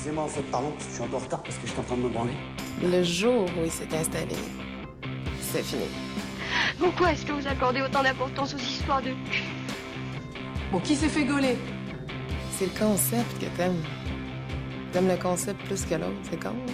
Excusez-moi, 0.00 0.24
en 0.24 0.28
fait, 0.28 0.42
pardon, 0.50 0.70
parce 0.70 0.86
que 0.86 0.90
je 0.92 0.94
suis 0.94 1.04
un 1.04 1.08
peu 1.08 1.16
en 1.16 1.18
retard 1.18 1.42
parce 1.42 1.58
que 1.58 1.66
j'étais 1.66 1.78
en 1.78 1.82
train 1.82 1.96
de 1.96 2.00
me 2.00 2.08
branler. 2.08 2.32
Le 2.82 3.02
jour 3.02 3.44
où 3.44 3.64
il 3.66 3.70
s'est 3.70 3.94
installé, 3.94 4.34
c'est 5.42 5.62
fini. 5.62 5.84
Pourquoi 6.78 7.12
est-ce 7.12 7.26
que 7.26 7.32
vous 7.32 7.46
accordez 7.46 7.82
autant 7.82 8.02
d'importance 8.02 8.54
aux 8.54 8.58
histoires 8.58 9.02
de 9.02 9.10
cul? 9.30 9.44
Bon, 10.72 10.80
qui 10.80 10.96
s'est 10.96 11.10
fait 11.10 11.24
gauler? 11.24 11.58
C'est 12.52 12.64
le 12.72 12.78
concept 12.78 13.38
que 13.40 13.54
t'aimes. 13.58 13.82
T'aimes 14.90 15.08
le 15.08 15.18
concept 15.18 15.62
plus 15.66 15.84
que 15.84 15.96
l'autre, 15.96 16.16
c'est 16.22 16.42
con. 16.42 16.48
hein? 16.48 16.72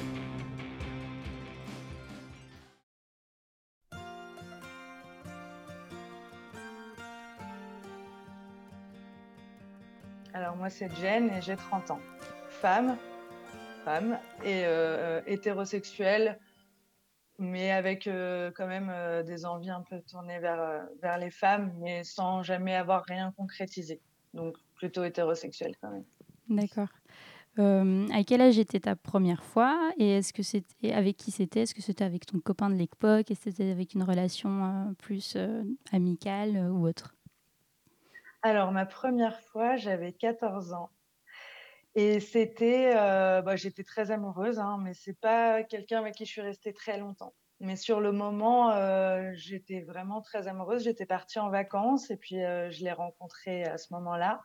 Alors 10.32 10.54
moi 10.54 10.70
c'est 10.70 10.88
Jen 11.00 11.28
et 11.30 11.42
j'ai 11.42 11.56
30 11.56 11.90
ans. 11.90 12.00
Femme, 12.48 12.96
femme 13.86 14.18
et 14.44 14.64
euh, 14.64 15.20
hétérosexuelle, 15.28 16.40
mais 17.38 17.70
avec 17.70 18.08
euh, 18.08 18.50
quand 18.56 18.66
même 18.66 18.90
euh, 18.90 19.22
des 19.22 19.46
envies 19.46 19.70
un 19.70 19.82
peu 19.88 20.00
tournées 20.00 20.40
vers, 20.40 20.86
vers 21.00 21.18
les 21.18 21.30
femmes, 21.30 21.72
mais 21.80 22.02
sans 22.02 22.42
jamais 22.42 22.74
avoir 22.74 23.04
rien 23.04 23.32
concrétisé. 23.36 24.00
Donc 24.34 24.56
plutôt 24.74 25.04
hétérosexuelle 25.04 25.74
quand 25.80 25.90
même. 25.90 26.04
D'accord. 26.48 26.88
Euh, 27.58 28.06
à 28.12 28.22
quel 28.22 28.42
âge 28.42 28.58
était 28.58 28.80
ta 28.80 28.96
première 28.96 29.42
fois 29.42 29.90
et 29.98 30.18
est-ce 30.18 30.32
que 30.32 30.42
c'était 30.42 30.92
avec 30.92 31.16
qui 31.16 31.30
c'était? 31.30 31.60
Est-ce 31.60 31.74
que 31.74 31.80
c'était 31.80 32.04
avec 32.04 32.26
ton 32.26 32.38
copain 32.38 32.68
de 32.68 32.74
l'époque? 32.74 33.30
Est-ce 33.30 33.44
que 33.44 33.50
c'était 33.50 33.70
avec 33.70 33.94
une 33.94 34.02
relation 34.02 34.64
euh, 34.64 34.92
plus 34.98 35.34
euh, 35.36 35.62
amicale 35.92 36.56
ou 36.70 36.86
autre? 36.86 37.14
Alors 38.42 38.72
ma 38.72 38.84
première 38.84 39.40
fois, 39.40 39.76
j'avais 39.76 40.12
14 40.12 40.74
ans. 40.74 40.90
Et 41.98 42.20
c'était, 42.20 42.94
euh, 42.94 43.40
bah, 43.40 43.56
j'étais 43.56 43.82
très 43.82 44.10
amoureuse, 44.10 44.58
hein, 44.58 44.78
mais 44.82 44.92
c'est 44.92 45.18
pas 45.18 45.64
quelqu'un 45.64 45.98
avec 46.00 46.14
qui 46.14 46.26
je 46.26 46.30
suis 46.30 46.42
restée 46.42 46.74
très 46.74 46.98
longtemps. 46.98 47.34
Mais 47.58 47.74
sur 47.74 48.00
le 48.02 48.12
moment, 48.12 48.70
euh, 48.72 49.30
j'étais 49.32 49.80
vraiment 49.80 50.20
très 50.20 50.46
amoureuse. 50.46 50.84
J'étais 50.84 51.06
partie 51.06 51.38
en 51.38 51.48
vacances 51.48 52.10
et 52.10 52.18
puis 52.18 52.44
euh, 52.44 52.70
je 52.70 52.84
l'ai 52.84 52.92
rencontré 52.92 53.64
à 53.64 53.78
ce 53.78 53.94
moment-là. 53.94 54.44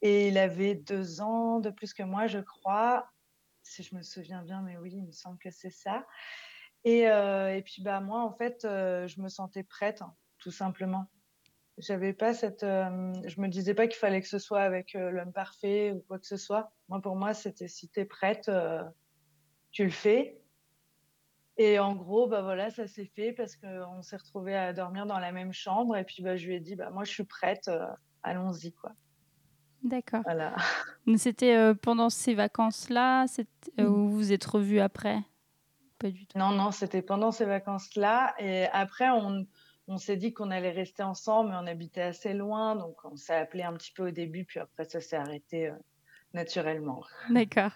Et 0.00 0.28
il 0.28 0.38
avait 0.38 0.74
deux 0.74 1.20
ans 1.20 1.60
de 1.60 1.68
plus 1.68 1.92
que 1.92 2.02
moi, 2.02 2.26
je 2.26 2.38
crois, 2.38 3.10
si 3.62 3.82
je 3.82 3.94
me 3.94 4.00
souviens 4.00 4.40
bien, 4.42 4.62
mais 4.62 4.78
oui, 4.78 4.92
il 4.94 5.04
me 5.04 5.12
semble 5.12 5.36
que 5.38 5.50
c'est 5.50 5.68
ça. 5.68 6.06
Et, 6.84 7.00
et 7.00 7.62
puis 7.64 7.82
bah 7.82 8.00
moi, 8.00 8.22
en 8.22 8.32
fait, 8.32 8.60
je 8.62 9.20
me 9.22 9.28
sentais 9.28 9.62
prête, 9.62 10.02
hein, 10.02 10.14
tout 10.38 10.50
simplement. 10.50 11.06
J'avais 11.78 12.12
pas 12.12 12.34
cette, 12.34 12.62
euh, 12.62 13.12
je 13.26 13.40
me 13.40 13.48
disais 13.48 13.74
pas 13.74 13.88
qu'il 13.88 13.96
fallait 13.98 14.20
que 14.20 14.28
ce 14.28 14.38
soit 14.38 14.60
avec 14.62 14.94
euh, 14.94 15.10
l'homme 15.10 15.32
parfait 15.32 15.90
ou 15.92 16.00
quoi 16.06 16.18
que 16.20 16.26
ce 16.26 16.36
soit. 16.36 16.70
Moi, 16.88 17.00
pour 17.00 17.16
moi, 17.16 17.34
c'était 17.34 17.66
si 17.66 17.88
t'es 17.88 18.04
prête, 18.04 18.48
euh, 18.48 18.82
tu 19.72 19.84
le 19.84 19.90
fais. 19.90 20.40
Et 21.56 21.78
en 21.78 21.94
gros, 21.94 22.28
bah 22.28 22.42
voilà, 22.42 22.70
ça 22.70 22.86
s'est 22.86 23.10
fait 23.14 23.32
parce 23.32 23.56
qu'on 23.56 24.02
s'est 24.02 24.16
retrouvés 24.16 24.56
à 24.56 24.72
dormir 24.72 25.06
dans 25.06 25.18
la 25.18 25.32
même 25.32 25.52
chambre. 25.52 25.96
Et 25.96 26.04
puis 26.04 26.22
bah 26.22 26.36
je 26.36 26.46
lui 26.46 26.54
ai 26.54 26.60
dit, 26.60 26.76
bah 26.76 26.90
moi, 26.90 27.04
je 27.04 27.10
suis 27.10 27.24
prête, 27.24 27.70
allons-y 28.22 28.72
quoi. 28.72 28.92
D'accord. 29.82 30.22
Voilà. 30.24 30.56
C'était 31.16 31.74
pendant 31.74 32.08
ces 32.10 32.34
vacances-là 32.34 33.26
c'est- 33.28 33.46
euh, 33.78 33.86
où 33.86 34.08
vous 34.08 34.16
vous 34.16 34.32
êtes 34.32 34.44
revus 34.44 34.80
après? 34.80 35.20
Pas 35.98 36.10
du 36.10 36.26
tout. 36.26 36.36
Non, 36.38 36.50
non, 36.50 36.72
c'était 36.72 37.02
pendant 37.02 37.30
ces 37.30 37.44
vacances-là. 37.44 38.34
Et 38.38 38.66
après, 38.72 39.10
on, 39.10 39.46
on 39.88 39.98
s'est 39.98 40.16
dit 40.16 40.32
qu'on 40.32 40.50
allait 40.50 40.70
rester 40.70 41.02
ensemble, 41.02 41.50
mais 41.50 41.56
on 41.56 41.66
habitait 41.66 42.02
assez 42.02 42.32
loin. 42.34 42.76
Donc, 42.76 42.96
on 43.04 43.16
s'est 43.16 43.34
appelé 43.36 43.62
un 43.62 43.72
petit 43.74 43.92
peu 43.92 44.08
au 44.08 44.10
début, 44.10 44.44
puis 44.44 44.60
après, 44.60 44.84
ça 44.84 45.00
s'est 45.00 45.16
arrêté 45.16 45.68
euh, 45.68 45.74
naturellement. 46.32 47.02
D'accord. 47.30 47.70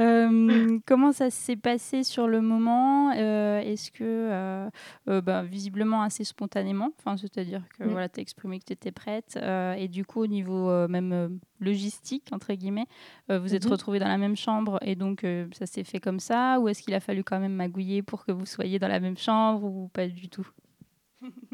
Euh, 0.00 0.78
comment 0.86 1.12
ça 1.12 1.30
s'est 1.30 1.56
passé 1.56 2.04
sur 2.04 2.26
le 2.28 2.40
moment 2.40 3.10
Euh, 3.12 3.60
Est-ce 3.60 3.90
que, 3.90 4.68
euh, 5.08 5.20
bah, 5.22 5.42
visiblement 5.42 6.02
assez 6.02 6.24
spontanément, 6.24 6.90
c'est-à-dire 7.16 7.62
que 7.78 7.84
Mm. 7.84 7.90
voilà, 7.90 8.08
tu 8.08 8.20
as 8.20 8.22
exprimé 8.22 8.58
que 8.58 8.64
tu 8.64 8.72
étais 8.72 8.92
prête, 8.92 9.38
et 9.78 9.88
du 9.88 10.04
coup, 10.04 10.20
au 10.20 10.26
niveau 10.26 10.86
même 10.88 11.38
logistique, 11.60 12.28
entre 12.32 12.52
guillemets, 12.54 12.86
vous 13.28 13.54
êtes 13.54 13.64
Mhm. 13.64 13.70
retrouvés 13.72 13.98
dans 13.98 14.08
la 14.08 14.18
même 14.18 14.36
chambre, 14.36 14.78
et 14.82 14.94
donc 14.96 15.24
ça 15.52 15.66
s'est 15.66 15.84
fait 15.84 16.00
comme 16.00 16.20
ça, 16.20 16.58
ou 16.60 16.68
est-ce 16.68 16.82
qu'il 16.82 16.94
a 16.94 17.00
fallu 17.00 17.24
quand 17.24 17.40
même 17.40 17.54
magouiller 17.54 18.02
pour 18.02 18.24
que 18.24 18.32
vous 18.32 18.46
soyez 18.46 18.78
dans 18.78 18.88
la 18.88 19.00
même 19.00 19.16
chambre, 19.16 19.64
ou 19.64 19.88
pas 19.88 20.06
du 20.08 20.28
tout? 20.28 20.46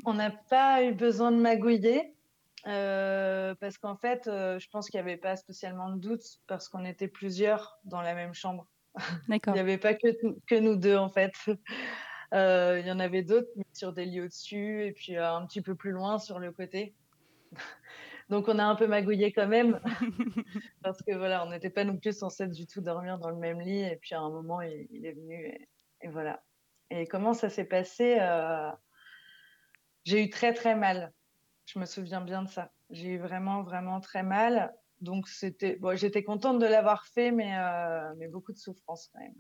On 0.05 0.15
n'a 0.15 0.31
pas 0.31 0.85
eu 0.85 0.95
besoin 0.95 1.33
de 1.33 1.37
magouiller. 1.39 2.17
euh, 2.67 3.55
parce 3.57 3.79
qu'en 3.79 3.97
fait, 3.97 4.27
euh, 4.29 4.59
je 4.59 4.69
pense 4.71 4.89
qu'il 4.91 4.99
n'y 5.01 5.09
avait 5.09 5.17
pas 5.19 5.37
spécialement 5.37 5.91
de 5.91 5.99
doute 6.01 6.23
parce 6.47 6.69
qu'on 6.69 6.85
était 6.85 7.09
plusieurs 7.09 7.79
dans 7.85 8.03
la 8.03 8.15
même 8.15 8.35
chambre. 8.35 8.69
D'accord. 9.29 9.55
Il 9.55 9.55
n'y 9.55 9.61
avait 9.61 9.79
pas 9.79 9.95
que, 9.95 10.09
que 10.47 10.55
nous 10.57 10.77
deux, 10.77 10.97
en 10.97 11.11
fait. 11.11 11.33
Euh, 12.35 12.81
Il 12.81 12.87
y 12.87 12.93
en 12.93 12.99
avait 12.99 13.23
d'autres, 13.23 13.49
sur 13.75 13.93
des 13.93 14.07
lits 14.07 14.23
au-dessus 14.23 14.87
et 14.87 14.93
puis 14.93 15.17
un 15.19 15.47
petit 15.47 15.63
peu 15.63 15.77
plus 15.77 15.91
loin 15.93 16.19
sur 16.19 16.39
le 16.39 16.51
côté. 16.53 16.97
Donc, 18.31 18.49
on 18.49 18.59
a 18.59 18.65
un 18.65 18.77
peu 18.77 18.87
magouillé 18.87 19.33
quand 19.33 19.49
même. 19.49 19.81
parce 20.83 21.03
que 21.03 21.15
voilà, 21.17 21.45
on 21.47 21.51
n'était 21.51 21.71
pas 21.71 21.85
non 21.85 21.99
plus 21.99 22.17
censés 22.19 22.49
du 22.49 22.67
tout 22.67 22.81
dormir 22.81 23.19
dans 23.19 23.31
le 23.31 23.37
même 23.37 23.61
lit. 23.61 23.83
Et 23.83 23.97
puis, 23.97 24.15
à 24.15 24.21
un 24.21 24.31
moment, 24.31 24.61
il, 24.63 24.87
il 24.91 25.07
est 25.07 25.13
venu 25.13 25.47
et, 25.47 25.69
et 26.03 26.09
voilà. 26.09 26.45
Et 26.91 27.07
comment 27.07 27.35
ça 27.35 27.51
s'est 27.51 27.67
passé 27.67 28.19
J'ai 30.05 30.25
eu 30.25 30.31
très, 30.31 30.53
très 30.53 30.75
mal. 30.75 31.13
Je 31.67 31.79
me 31.79 31.87
souviens 31.87 32.21
bien 32.21 32.43
de 32.43 32.49
ça. 32.49 32.73
J'ai 32.91 33.11
eu 33.11 33.19
vraiment, 33.19 33.63
vraiment 33.63 34.01
très 34.01 34.23
mal. 34.23 34.75
Donc, 35.01 35.29
c'était. 35.29 35.77
Bon, 35.77 35.97
j'étais 35.97 36.23
contente 36.23 36.59
de 36.59 36.67
l'avoir 36.67 37.07
fait, 37.07 37.31
mais, 37.31 37.57
euh, 37.57 38.15
mais 38.19 38.29
beaucoup 38.29 38.53
de 38.53 38.59
souffrance 38.59 39.09
quand 39.13 39.21
même. 39.21 39.35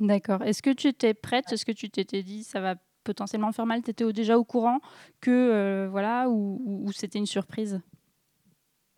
D'accord. 0.00 0.42
Est-ce 0.42 0.62
que 0.62 0.70
tu 0.70 0.88
étais 0.88 1.14
prête? 1.14 1.52
Est-ce 1.52 1.64
que 1.64 1.72
tu 1.72 1.90
t'étais 1.90 2.22
dit 2.22 2.42
ça 2.44 2.60
va 2.60 2.76
potentiellement 3.04 3.52
faire 3.52 3.66
mal? 3.66 3.82
Tu 3.82 3.90
étais 3.90 4.12
déjà 4.12 4.38
au 4.38 4.44
courant 4.44 4.80
que 5.20 5.30
euh, 5.30 5.88
voilà 5.88 6.28
ou, 6.28 6.60
ou- 6.64 6.88
ou 6.88 6.92
c'était 6.92 7.18
une 7.18 7.26
surprise? 7.26 7.80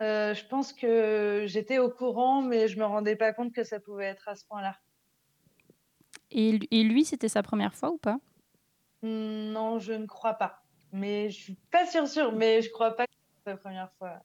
Euh, 0.03 0.35
je 0.35 0.45
pense 0.47 0.73
que 0.73 1.45
j'étais 1.47 1.79
au 1.79 1.91
courant, 1.91 2.43
mais 2.43 2.69
je 2.69 2.79
me 2.79 2.85
rendais 2.85 3.17
pas 3.17 3.33
compte 3.33 3.53
que 3.55 3.65
ça 3.65 3.81
pouvait 3.81 4.07
être 4.07 4.29
à 4.29 4.35
ce 4.35 4.45
point-là. 4.47 4.77
et, 6.31 6.53
lu- 6.53 6.69
et 6.71 6.83
lui, 6.85 7.05
c'était 7.05 7.29
sa 7.29 7.43
première 7.43 7.75
fois 7.75 7.91
ou 7.91 7.99
pas? 7.99 8.19
Hmm, 9.03 9.53
Non, 9.53 9.79
je 9.79 9.93
ne 9.95 10.05
crois 10.07 10.35
pas. 10.35 10.66
Mais 10.97 11.31
je 11.31 11.37
suis 11.37 11.57
pas 11.71 11.87
sûre, 11.87 12.09
sûre, 12.09 12.33
mais 12.33 12.63
je 12.63 12.71
crois 12.71 12.93
pas 12.97 13.07
que 13.07 13.13
c'est 13.45 13.51
la 13.53 13.57
première 13.57 13.91
fois. 13.99 14.23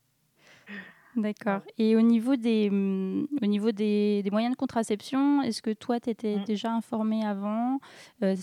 D'accord. 1.16 1.60
Et 1.78 1.98
au 1.98 2.02
niveau 2.02 2.38
des, 2.38 2.70
au 2.72 3.46
niveau 3.46 3.72
des, 3.74 4.24
des 4.24 4.32
moyens 4.32 4.54
de 4.54 4.58
contraception, 4.58 5.42
est-ce 5.42 5.62
que 5.62 5.72
toi, 5.74 6.00
tu 6.00 6.10
étais 6.10 6.38
Mm. 6.38 6.44
déjà 6.46 6.72
informée 6.74 7.26
avant? 7.26 7.80
Euh, 8.24 8.36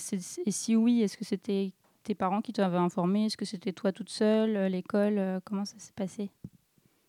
Et 0.46 0.50
si 0.50 0.76
oui, 0.76 1.00
est-ce 1.02 1.16
que 1.16 1.24
c'était 1.24 1.72
tes 2.02 2.14
parents 2.14 2.42
qui 2.42 2.52
t'avaient 2.52 2.76
informé 2.76 3.26
Est-ce 3.26 3.38
que 3.38 3.46
c'était 3.46 3.72
toi 3.72 3.90
toute 3.92 4.10
seule, 4.10 4.56
euh, 4.56 4.68
l'école? 4.68 5.18
Euh, 5.18 5.40
Comment 5.44 5.64
ça 5.64 5.78
s'est 5.78 5.94
passé? 5.96 6.30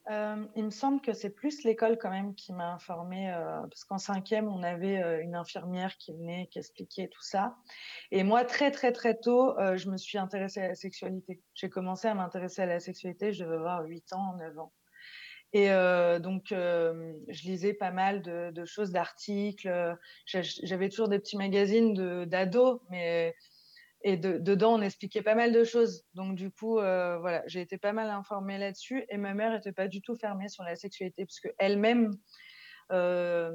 Euh, 0.09 0.47
il 0.55 0.63
me 0.65 0.69
semble 0.71 1.01
que 1.01 1.13
c'est 1.13 1.29
plus 1.29 1.63
l'école 1.63 1.99
quand 1.99 2.09
même 2.09 2.33
qui 2.33 2.51
m'a 2.51 2.73
informée, 2.73 3.31
euh, 3.31 3.61
parce 3.61 3.83
qu'en 3.83 3.99
cinquième, 3.99 4.47
on 4.47 4.63
avait 4.63 5.03
euh, 5.03 5.21
une 5.21 5.35
infirmière 5.35 5.97
qui 5.97 6.13
venait, 6.13 6.47
qui 6.47 6.57
expliquait 6.57 7.09
tout 7.09 7.21
ça. 7.21 7.57
Et 8.09 8.23
moi, 8.23 8.43
très 8.43 8.71
très 8.71 8.91
très 8.91 9.19
tôt, 9.19 9.55
je 9.75 9.89
me 9.89 9.97
suis 9.97 10.17
intéressée 10.17 10.61
à 10.61 10.69
la 10.69 10.75
sexualité. 10.75 11.43
J'ai 11.53 11.69
commencé 11.69 12.07
à 12.07 12.15
m'intéresser 12.15 12.63
à 12.63 12.65
la 12.65 12.79
sexualité, 12.79 13.33
je 13.33 13.43
devais 13.43 13.55
avoir 13.57 13.83
8 13.83 14.11
ans, 14.13 14.35
9 14.37 14.57
ans. 14.57 14.73
Et 15.53 15.67
donc, 16.19 16.45
je 16.49 17.41
lisais 17.43 17.73
pas 17.73 17.91
mal 17.91 18.21
de, 18.21 18.51
de 18.51 18.65
choses, 18.65 18.91
d'articles. 18.91 19.97
J'a- 20.25 20.41
J'avais 20.41 20.89
toujours 20.89 21.09
des 21.09 21.19
petits 21.19 21.37
magazines 21.37 22.25
d'ados, 22.25 22.81
mais 22.89 23.35
et 24.01 24.15
de, 24.15 24.37
dedans, 24.37 24.75
on 24.75 24.81
expliquait 24.81 25.21
pas 25.21 25.35
mal 25.35 25.51
de 25.51 25.63
choses. 25.63 26.05
Donc, 26.13 26.35
du 26.35 26.51
coup, 26.51 26.79
euh, 26.79 27.17
voilà, 27.19 27.43
j'ai 27.47 27.61
été 27.61 27.77
pas 27.77 27.91
mal 27.91 28.09
informée 28.09 28.57
là-dessus. 28.57 29.05
Et 29.09 29.17
ma 29.17 29.33
mère 29.33 29.53
était 29.53 29.73
pas 29.73 29.87
du 29.87 30.01
tout 30.01 30.15
fermée 30.15 30.47
sur 30.47 30.63
la 30.63 30.75
sexualité, 30.75 31.25
parce 31.25 31.39
qu'elle-même 31.41 32.11
euh, 32.91 33.51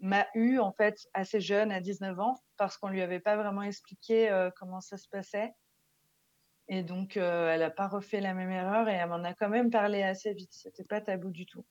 m'a 0.00 0.26
eu, 0.34 0.58
en 0.60 0.72
fait, 0.72 1.08
assez 1.14 1.40
jeune, 1.40 1.72
à 1.72 1.80
19 1.80 2.18
ans, 2.20 2.36
parce 2.56 2.76
qu'on 2.76 2.88
lui 2.88 3.02
avait 3.02 3.20
pas 3.20 3.36
vraiment 3.36 3.62
expliqué 3.62 4.30
euh, 4.30 4.50
comment 4.56 4.80
ça 4.80 4.96
se 4.96 5.08
passait. 5.08 5.52
Et 6.68 6.82
donc, 6.82 7.16
elle 7.16 7.62
a 7.62 7.70
pas 7.70 7.88
refait 7.88 8.20
la 8.20 8.34
même 8.34 8.50
erreur 8.50 8.90
et 8.90 8.92
elle 8.92 9.08
m'en 9.08 9.24
a 9.24 9.32
quand 9.32 9.48
même 9.48 9.70
parlé 9.70 10.02
assez 10.02 10.34
vite. 10.34 10.52
C'était 10.52 10.84
pas 10.84 11.00
tabou 11.00 11.30
du 11.30 11.46
tout. 11.46 11.64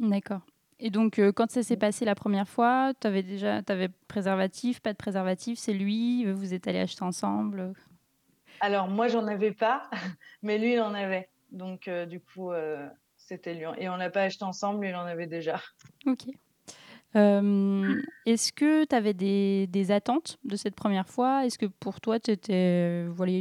D'accord. 0.00 0.40
Et 0.80 0.90
donc, 0.90 1.18
euh, 1.18 1.32
quand 1.32 1.50
ça 1.50 1.62
s'est 1.62 1.76
passé 1.76 2.04
la 2.04 2.14
première 2.14 2.48
fois, 2.48 2.92
tu 3.00 3.06
avais 3.06 3.22
déjà 3.22 3.60
avais 3.68 3.88
préservatif, 4.06 4.80
pas 4.80 4.92
de 4.92 4.96
préservatif, 4.98 5.58
c'est 5.58 5.72
lui, 5.72 6.24
euh, 6.26 6.32
vous 6.32 6.54
êtes 6.54 6.68
allés 6.68 6.78
acheter 6.78 7.02
ensemble 7.02 7.72
Alors, 8.60 8.88
moi, 8.88 9.08
j'en 9.08 9.26
avais 9.26 9.52
pas, 9.52 9.90
mais 10.42 10.58
lui, 10.58 10.74
il 10.74 10.80
en 10.80 10.94
avait. 10.94 11.28
Donc, 11.50 11.88
euh, 11.88 12.06
du 12.06 12.20
coup, 12.20 12.52
euh, 12.52 12.88
c'était 13.16 13.54
lui. 13.54 13.64
Et 13.78 13.88
on 13.88 13.96
l'a 13.96 14.10
pas 14.10 14.22
acheté 14.22 14.44
ensemble, 14.44 14.86
il 14.86 14.94
en 14.94 15.04
avait 15.04 15.26
déjà. 15.26 15.60
Ok. 16.06 16.26
Euh, 17.16 17.94
Est-ce 18.26 18.52
que 18.52 18.84
tu 18.84 18.94
avais 18.94 19.14
des, 19.14 19.66
des 19.66 19.90
attentes 19.90 20.38
de 20.44 20.56
cette 20.56 20.74
première 20.74 21.08
fois? 21.08 21.46
Est-ce 21.46 21.58
que 21.58 21.66
pour 21.66 22.00
toi, 22.00 22.20
tu 22.20 22.30
étais. 22.30 23.06
Voilà, 23.08 23.32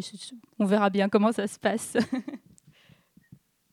on 0.58 0.66
verra 0.66 0.90
bien 0.90 1.10
comment 1.10 1.32
ça 1.32 1.48
se 1.48 1.60
passe. 1.60 1.98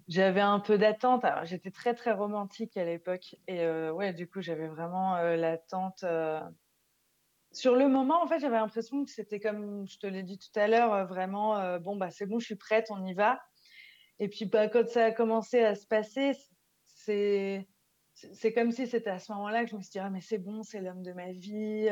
j'avais 0.08 0.40
un 0.40 0.60
peu 0.60 0.78
d'attente. 0.78 1.24
J'étais 1.44 1.70
très, 1.70 1.94
très 1.94 2.12
romantique 2.12 2.76
à 2.76 2.84
l'époque. 2.84 3.36
Et 3.46 3.60
euh, 3.62 3.92
ouais, 3.92 4.12
du 4.12 4.28
coup, 4.28 4.40
j'avais 4.40 4.68
vraiment 4.68 5.16
euh, 5.16 5.36
l'attente. 5.36 6.04
euh. 6.04 6.40
Sur 7.52 7.76
le 7.76 7.88
moment, 7.88 8.22
en 8.22 8.26
fait, 8.26 8.40
j'avais 8.40 8.56
l'impression 8.56 9.04
que 9.04 9.10
c'était 9.10 9.40
comme 9.40 9.88
je 9.88 9.98
te 9.98 10.06
l'ai 10.06 10.22
dit 10.24 10.38
tout 10.38 10.58
à 10.58 10.66
l'heure, 10.66 10.92
euh, 10.92 11.04
vraiment, 11.04 11.78
bon, 11.78 11.96
bah, 11.96 12.10
c'est 12.10 12.26
bon, 12.26 12.38
je 12.38 12.46
suis 12.46 12.56
prête, 12.56 12.86
on 12.90 13.04
y 13.06 13.14
va. 13.14 13.40
Et 14.18 14.28
puis, 14.28 14.44
bah, 14.46 14.68
quand 14.68 14.88
ça 14.88 15.06
a 15.06 15.12
commencé 15.12 15.60
à 15.60 15.74
se 15.74 15.86
passer, 15.86 16.32
c'est, 16.86 17.68
c'est 18.14 18.52
comme 18.52 18.72
si 18.72 18.86
c'était 18.86 19.10
à 19.10 19.18
ce 19.18 19.32
moment-là 19.32 19.64
que 19.64 19.70
je 19.70 19.76
me 19.76 19.82
suis 19.82 19.92
dit, 19.92 19.98
ah, 20.00 20.10
mais 20.10 20.20
c'est 20.20 20.38
bon, 20.38 20.62
c'est 20.62 20.80
l'homme 20.80 21.02
de 21.02 21.12
ma 21.12 21.32
vie. 21.32 21.88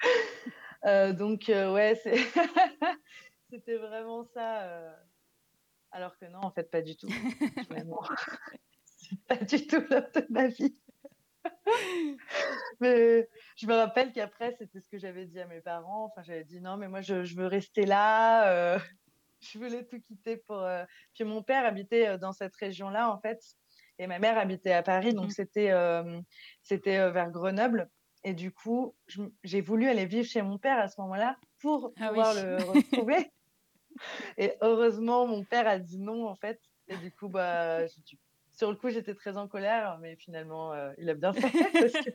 donc, 1.18 1.44
ouais, 1.48 1.94
c'était 3.50 3.76
vraiment 3.76 4.24
ça. 4.24 4.96
Alors 5.92 6.16
que 6.18 6.26
non, 6.26 6.40
en 6.42 6.50
fait, 6.50 6.70
pas 6.70 6.82
du 6.82 6.96
tout. 6.96 7.08
Pas 9.28 9.36
du 9.36 9.66
tout 9.66 9.82
l'homme 9.90 10.06
de 10.14 10.26
ma 10.30 10.48
vie. 10.48 10.76
mais 12.80 13.28
je 13.56 13.66
me 13.66 13.74
rappelle 13.74 14.12
qu'après, 14.12 14.54
c'était 14.58 14.80
ce 14.80 14.88
que 14.88 14.98
j'avais 14.98 15.26
dit 15.26 15.40
à 15.40 15.46
mes 15.46 15.60
parents. 15.60 16.06
Enfin, 16.06 16.22
j'avais 16.22 16.44
dit 16.44 16.60
non, 16.60 16.76
mais 16.76 16.88
moi, 16.88 17.00
je, 17.02 17.24
je 17.24 17.36
veux 17.36 17.46
rester 17.46 17.84
là. 17.84 18.50
euh, 18.52 18.78
je 19.40 19.58
voulais 19.58 19.84
tout 19.86 20.00
quitter 20.00 20.36
pour. 20.38 20.62
euh, 20.62 20.84
Puis 21.14 21.24
mon 21.24 21.42
père 21.42 21.64
habitait 21.66 22.08
euh, 22.08 22.18
dans 22.18 22.32
cette 22.32 22.56
région-là, 22.56 23.10
en 23.10 23.20
fait, 23.20 23.38
et 23.98 24.06
ma 24.06 24.18
mère 24.18 24.38
habitait 24.38 24.72
à 24.72 24.82
Paris, 24.82 25.14
donc 25.14 25.26
Mhm. 25.26 25.30
c'était 25.30 25.70
euh, 25.70 26.20
c'était 26.62 27.10
vers 27.10 27.30
Grenoble. 27.30 27.88
Et 28.24 28.34
du 28.34 28.52
coup, 28.52 28.96
j'ai 29.42 29.60
voulu 29.60 29.88
aller 29.88 30.06
vivre 30.06 30.28
chez 30.28 30.42
mon 30.42 30.56
père 30.58 30.78
à 30.78 30.86
ce 30.88 31.00
moment-là 31.00 31.36
pour 31.60 31.92
Ah 31.98 32.12
oui. 32.12 32.18
pouvoir 32.20 32.34
le 32.34 32.62
retrouver. 32.62 33.32
Et 34.38 34.52
heureusement, 34.60 35.26
mon 35.26 35.44
père 35.44 35.66
a 35.66 35.78
dit 35.78 35.98
non, 35.98 36.26
en 36.26 36.34
fait. 36.34 36.60
Et 36.88 36.96
du 36.96 37.10
coup, 37.12 37.28
bah, 37.28 37.86
sur 38.52 38.70
le 38.70 38.76
coup, 38.76 38.90
j'étais 38.90 39.14
très 39.14 39.36
en 39.36 39.48
colère, 39.48 39.98
mais 40.00 40.16
finalement, 40.16 40.72
euh, 40.72 40.92
il 40.98 41.08
a 41.10 41.14
bien 41.14 41.32
fait. 41.32 41.40
parce 41.72 41.92
que- 42.04 42.10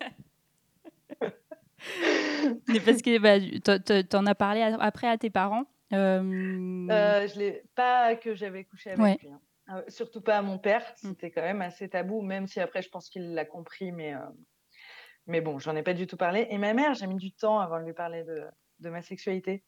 Mais 2.68 2.80
parce 2.80 3.02
que 3.02 3.18
bah, 3.20 4.04
t'en- 4.04 4.26
as 4.26 4.36
parlé 4.36 4.62
après 4.80 5.08
à 5.08 5.18
tes 5.18 5.30
parents. 5.30 5.66
Euh, 5.94 6.88
Euh, 6.90 7.28
je 7.28 7.40
l'ai 7.40 7.64
pas 7.76 8.16
que 8.16 8.36
j'avais 8.36 8.64
couché 8.66 8.92
avec 8.92 9.02
Ouais. 9.04 9.18
lui. 9.22 9.30
hein. 9.68 9.84
Surtout 9.88 10.22
pas 10.22 10.38
à 10.38 10.42
mon 10.42 10.58
père. 10.58 10.82
Mm. 11.04 11.10
C'était 11.10 11.32
quand 11.32 11.42
même 11.42 11.62
assez 11.62 11.90
tabou, 11.90 12.22
même 12.22 12.48
si 12.48 12.60
après, 12.60 12.82
je 12.82 12.90
pense 12.90 13.10
qu'il 13.10 13.34
l'a 13.34 13.46
compris, 13.46 13.92
mais, 13.92 14.14
mais 15.28 15.42
bon, 15.42 15.60
j'en 15.60 15.76
ai 15.76 15.84
pas 15.84 15.94
du 15.94 16.08
tout 16.08 16.18
parlé. 16.18 16.48
Et 16.50 16.58
ma 16.58 16.74
mère, 16.74 16.94
j'ai 16.94 17.08
mis 17.08 17.16
du 17.18 17.32
temps 17.32 17.60
avant 17.60 17.80
de 17.80 17.86
lui 17.86 17.94
parler 17.94 18.24
de, 18.24 18.44
de 18.80 18.90
ma 18.90 19.02
sexualité. 19.02 19.64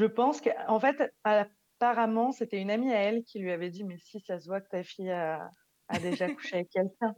Je 0.00 0.06
pense 0.06 0.40
qu'en 0.40 0.80
fait, 0.80 1.12
apparemment, 1.24 2.32
c'était 2.32 2.58
une 2.58 2.70
amie 2.70 2.90
à 2.90 3.00
elle 3.00 3.22
qui 3.22 3.38
lui 3.38 3.52
avait 3.52 3.68
dit 3.68 3.84
Mais 3.84 3.98
si, 3.98 4.18
ça 4.20 4.40
se 4.40 4.46
voit 4.46 4.62
que 4.62 4.70
ta 4.70 4.82
fille 4.82 5.10
a, 5.10 5.50
a 5.88 5.98
déjà 5.98 6.26
couché 6.34 6.56
avec 6.56 6.70
quelqu'un. 6.70 7.14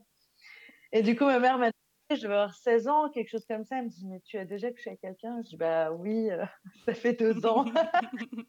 Et 0.91 1.03
du 1.03 1.15
coup, 1.15 1.27
ma 1.27 1.39
mère 1.39 1.59
m'a 1.59 1.71
dit 1.71 1.77
Je 2.17 2.23
devais 2.23 2.35
avoir 2.35 2.57
16 2.57 2.89
ans, 2.89 3.09
quelque 3.09 3.29
chose 3.29 3.47
comme 3.47 3.65
ça. 3.65 3.79
Elle 3.79 3.85
me 3.85 3.89
dit 3.89 4.05
Mais 4.09 4.19
tu 4.25 4.37
as 4.37 4.45
déjà 4.45 4.73
couché 4.73 4.91
avec 4.91 5.01
quelqu'un? 5.01 5.41
Je 5.45 5.51
dis 5.51 5.57
Bah 5.57 5.93
oui, 5.93 6.29
euh, 6.33 6.45
ça 6.85 6.95
fait 6.95 7.13
deux 7.13 7.47
ans. 7.47 7.67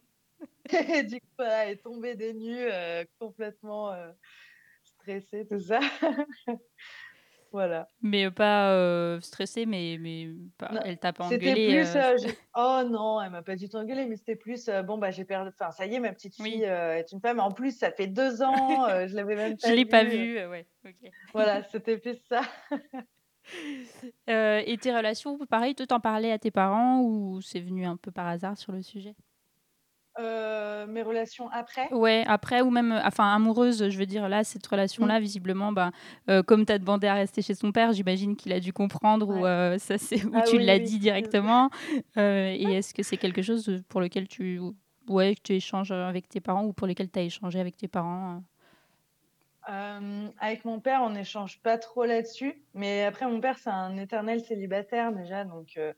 Et 0.89 1.03
du 1.03 1.19
coup, 1.21 1.43
elle 1.45 1.69
est 1.69 1.83
tombée 1.83 2.15
des 2.15 2.33
nues, 2.33 2.57
euh, 2.57 3.05
complètement 3.19 3.91
euh, 3.91 4.11
stressée, 4.83 5.45
tout 5.47 5.59
ça. 5.59 5.79
Voilà. 7.53 7.87
Mais 8.01 8.29
pas 8.29 8.71
euh, 8.73 9.21
stressée, 9.21 9.65
mais, 9.65 9.97
mais 9.99 10.27
pas- 10.57 10.69
Non, 10.73 10.81
elle 10.83 10.97
t'a 10.97 11.13
pas 11.13 11.29
C'était 11.29 11.51
engueulé. 11.53 11.67
plus. 11.69 11.95
euh, 11.95 12.13
euh, 12.13 12.17
j'ai- 12.21 12.37
oh 12.55 12.81
non, 12.89 13.21
elle 13.21 13.31
m'a 13.31 13.41
pas 13.43 13.55
du 13.55 13.69
tout 13.69 13.77
engueulée, 13.77 14.05
mais 14.05 14.17
c'était 14.17 14.35
plus. 14.35 14.67
euh, 14.67 14.83
bon, 14.83 14.97
bah, 14.97 15.11
j'ai 15.11 15.23
perdu. 15.23 15.51
Enfin, 15.57 15.71
ça 15.71 15.85
y 15.85 15.95
est, 15.95 15.99
ma 16.01 16.11
petite 16.11 16.35
Oui. 16.39 16.51
fille 16.51 16.65
euh, 16.65 16.97
est 16.97 17.11
une 17.13 17.21
femme. 17.21 17.39
En 17.39 17.51
plus, 17.51 17.77
ça 17.77 17.91
fait 17.91 18.07
deux 18.07 18.41
ans, 18.43 18.85
euh, 18.89 19.07
je 19.07 19.15
l'avais 19.15 19.35
même 19.37 19.55
pas 19.61 19.67
Je 19.69 19.73
l'ai 19.73 19.85
pas 19.85 20.03
vue. 20.03 20.09
vu. 20.09 20.37
euh, 20.39 20.49
ouais, 20.49 20.67
ok. 20.85 21.11
Voilà, 21.33 21.63
c'était 21.71 21.97
plus 21.97 22.17
ça. 22.27 22.41
Euh, 24.29 24.61
et 24.65 24.77
tes 24.77 24.95
relations, 24.95 25.37
pareil, 25.47 25.75
toi 25.75 25.85
t'en 25.85 25.99
parlais 25.99 26.31
à 26.31 26.39
tes 26.39 26.51
parents 26.51 27.01
ou 27.01 27.41
c'est 27.41 27.59
venu 27.59 27.85
un 27.85 27.97
peu 27.97 28.11
par 28.11 28.27
hasard 28.27 28.57
sur 28.57 28.71
le 28.71 28.81
sujet? 28.81 29.15
Euh, 30.19 30.85
mes 30.87 31.01
relations 31.03 31.49
après? 31.49 31.89
Ouais, 31.91 32.23
après 32.27 32.61
ou 32.61 32.71
même, 32.71 32.91
euh, 32.93 33.01
enfin 33.03 33.35
amoureuse, 33.35 33.89
je 33.89 33.97
veux 33.99 34.05
dire, 34.05 34.27
là, 34.29 34.43
cette 34.43 34.65
relation-là, 34.65 35.19
visiblement, 35.19 35.71
bah, 35.71 35.91
euh, 36.29 36.41
comme 36.41 36.65
tu 36.65 36.71
as 36.71 36.79
demandé 36.79 37.07
à 37.07 37.13
rester 37.13 37.41
chez 37.41 37.53
son 37.53 37.71
père, 37.71 37.91
j'imagine 37.93 38.35
qu'il 38.35 38.51
a 38.53 38.59
dû 38.59 38.73
comprendre 38.73 39.27
ou 39.29 39.45
euh, 39.45 39.77
ça, 39.77 39.97
c'est, 39.97 40.23
ou 40.25 40.39
Ah 40.39 40.41
tu 40.41 40.57
oui, 40.57 40.65
l'as 40.65 40.79
oui, 40.79 40.79
dit 40.79 40.97
oui. 40.99 40.99
directement. 40.99 41.69
Et 42.15 42.71
est-ce 42.73 42.93
que 42.93 43.03
c'est 43.03 43.17
quelque 43.17 43.41
chose 43.41 43.83
pour 43.89 44.01
lequel 44.01 44.27
tu, 44.27 44.59
ouais, 45.07 45.35
tu 45.43 45.53
échanges 45.53 45.91
avec 45.91 46.29
tes 46.29 46.39
parents 46.39 46.65
ou 46.65 46.73
pour 46.73 46.87
lesquels 46.87 47.11
tu 47.11 47.19
as 47.19 47.23
échangé 47.23 47.59
avec 47.59 47.75
tes 47.77 47.87
parents 47.87 48.43
Euh, 49.69 50.27
avec 50.39 50.65
mon 50.65 50.79
père, 50.81 51.01
on 51.03 51.11
n'échange 51.11 51.61
pas 51.61 51.77
trop 51.77 52.03
là-dessus. 52.05 52.65
Mais 52.73 53.03
après, 53.05 53.25
mon 53.27 53.39
père, 53.39 53.57
c'est 53.57 53.69
un 53.69 53.95
éternel 53.97 54.41
célibataire 54.43 55.13
déjà. 55.13 55.45
Donc, 55.45 55.77
euh, 55.77 55.93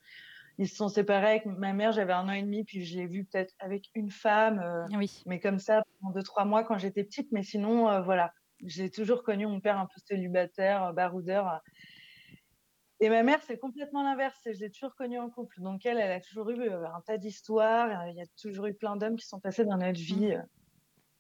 ils 0.58 0.68
se 0.70 0.76
sont 0.76 0.88
séparés 0.90 1.28
avec 1.32 1.46
ma 1.46 1.74
mère. 1.74 1.92
J'avais 1.92 2.14
un 2.14 2.28
an 2.28 2.32
et 2.32 2.42
demi, 2.42 2.64
puis 2.64 2.84
je 2.86 2.98
l'ai 2.98 3.08
vu 3.08 3.26
peut-être 3.26 3.54
avec 3.60 3.90
une 3.94 4.10
femme. 4.12 4.60
euh, 4.60 4.86
Oui. 4.98 5.22
mais 5.26 5.40
comme 5.40 5.60
ça, 5.60 5.84
pendant 6.00 6.14
deux, 6.14 6.24
trois 6.24 6.46
mois 6.46 6.64
quand 6.64 6.78
j'étais 6.78 7.04
petite. 7.04 7.32
Mais 7.32 7.44
sinon, 7.44 7.90
euh, 7.90 8.02
voilà. 8.02 8.34
J'ai 8.64 8.90
toujours 8.90 9.24
connu 9.24 9.46
mon 9.48 9.60
père 9.60 9.78
un 9.78 9.86
peu 9.86 10.00
célibataire, 10.08 10.86
euh, 10.86 10.94
baroudeur. 10.94 11.60
Et 13.02 13.10
ma 13.10 13.24
mère, 13.24 13.42
c'est 13.44 13.58
complètement 13.58 14.04
l'inverse. 14.04 14.40
Je 14.46 14.58
l'ai 14.60 14.70
toujours 14.72 14.96
connue 14.96 15.20
en 15.20 15.30
couple. 15.30 15.60
Donc, 15.62 15.86
elle, 15.86 15.98
elle 16.00 16.12
a 16.14 16.22
toujours 16.22 16.50
eu 16.50 16.70
un 16.70 17.02
tas 17.06 17.18
d'histoires. 17.18 18.08
Il 18.08 18.16
y 18.16 18.22
a 18.22 18.26
toujours 18.42 18.68
eu 18.68 18.74
plein 18.74 18.96
d'hommes 18.96 19.18
qui 19.18 19.28
sont 19.28 19.42
passés 19.42 19.66
dans 19.66 19.78
notre 19.78 20.00
vie. 20.00 20.34
euh. 20.34 20.42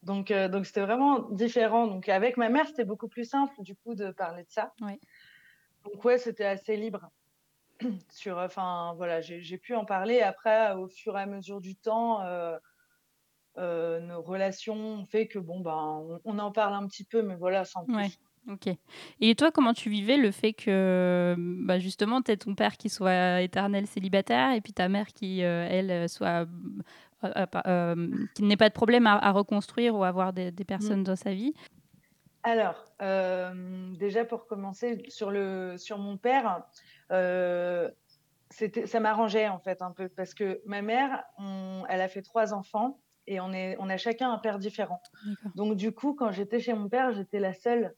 Donc, 0.02 0.32
euh, 0.32 0.48
donc 0.48 0.66
c'était 0.66 0.82
vraiment 0.82 1.20
différent. 1.32 1.88
Donc, 1.88 2.08
avec 2.08 2.38
ma 2.38 2.48
mère, 2.48 2.66
c'était 2.68 2.86
beaucoup 2.86 3.10
plus 3.10 3.26
simple, 3.26 3.54
du 3.60 3.76
coup, 3.76 3.96
de 3.96 4.12
parler 4.12 4.44
de 4.44 4.50
ça. 4.52 4.72
Donc, 5.84 6.06
ouais, 6.06 6.18
c'était 6.18 6.46
assez 6.46 6.78
libre. 6.78 7.10
Sur, 8.10 8.38
enfin, 8.38 8.94
voilà, 8.98 9.22
j'ai 9.22 9.58
pu 9.58 9.76
en 9.76 9.86
parler. 9.86 10.22
Après, 10.22 10.74
au 10.74 10.88
fur 10.88 11.18
et 11.18 11.22
à 11.22 11.26
mesure 11.26 11.62
du 11.62 11.76
temps, 11.76 12.22
euh, 12.22 12.58
euh, 13.58 14.00
nos 14.00 14.22
relations 14.22 14.76
ont 14.76 15.06
fait 15.06 15.28
que, 15.28 15.40
bon, 15.40 15.60
ben, 15.60 15.74
on, 15.74 16.20
on 16.24 16.40
en 16.40 16.52
parle 16.52 16.74
un 16.74 16.88
petit 16.88 17.04
peu, 17.04 17.22
mais 17.22 17.36
voilà, 17.36 17.66
sans 17.66 17.86
plus. 17.86 17.96
Ouais. 17.96 18.10
Ok. 18.48 18.70
Et 19.22 19.34
toi, 19.34 19.52
comment 19.52 19.74
tu 19.74 19.90
vivais 19.90 20.18
le 20.18 20.30
fait 20.30 20.54
que, 20.54 21.36
bah 21.66 21.80
justement, 21.80 22.22
tu 22.22 22.38
ton 22.38 22.54
père 22.54 22.78
qui 22.78 22.90
soit 22.90 23.42
éternel 23.42 23.88
célibataire 23.88 24.52
et 24.54 24.62
puis 24.62 24.72
ta 24.72 24.88
mère 24.88 25.08
qui, 25.08 25.44
euh, 25.44 25.68
elle, 25.68 26.08
soit. 26.08 26.44
euh, 26.44 26.46
euh, 27.24 27.46
euh, 27.66 28.10
qui 28.36 28.44
n'ait 28.44 28.58
pas 28.58 28.70
de 28.70 28.74
problème 28.74 29.08
à, 29.08 29.14
à 29.18 29.32
reconstruire 29.32 29.96
ou 29.96 30.04
à 30.04 30.10
avoir 30.10 30.34
des, 30.34 30.52
des 30.52 30.66
personnes 30.66 31.04
dans 31.04 31.16
sa 31.16 31.34
vie? 31.34 31.54
Alors, 32.44 32.86
euh, 33.02 33.96
déjà 33.96 34.26
pour 34.26 34.46
commencer, 34.46 35.02
sur, 35.08 35.32
le, 35.32 35.76
sur 35.78 35.98
mon 35.98 36.18
père, 36.18 36.48
euh, 36.48 36.60
ça 37.10 39.00
m'arrangeait 39.00 39.48
en 39.48 39.60
fait 39.60 39.82
un 39.82 39.92
peu 39.92 40.10
parce 40.10 40.34
que 40.34 40.62
ma 40.66 40.82
mère, 40.82 41.24
on- 41.38 41.84
elle 41.90 42.02
a 42.02 42.08
fait 42.08 42.22
trois 42.22 42.54
enfants 42.54 43.02
et 43.28 43.40
on, 43.40 43.52
est, 43.54 43.76
on 43.80 43.90
a 43.90 43.98
chacun 43.98 44.32
un 44.32 44.38
père 44.38 44.60
différent. 44.60 45.02
Donc 45.56 45.76
du 45.76 45.92
coup, 45.92 46.14
quand 46.16 46.32
j'étais 46.32 46.60
chez 46.60 46.74
mon 46.74 46.90
père, 46.90 47.12
j'étais 47.14 47.40
la 47.40 47.54
seule. 47.54 47.96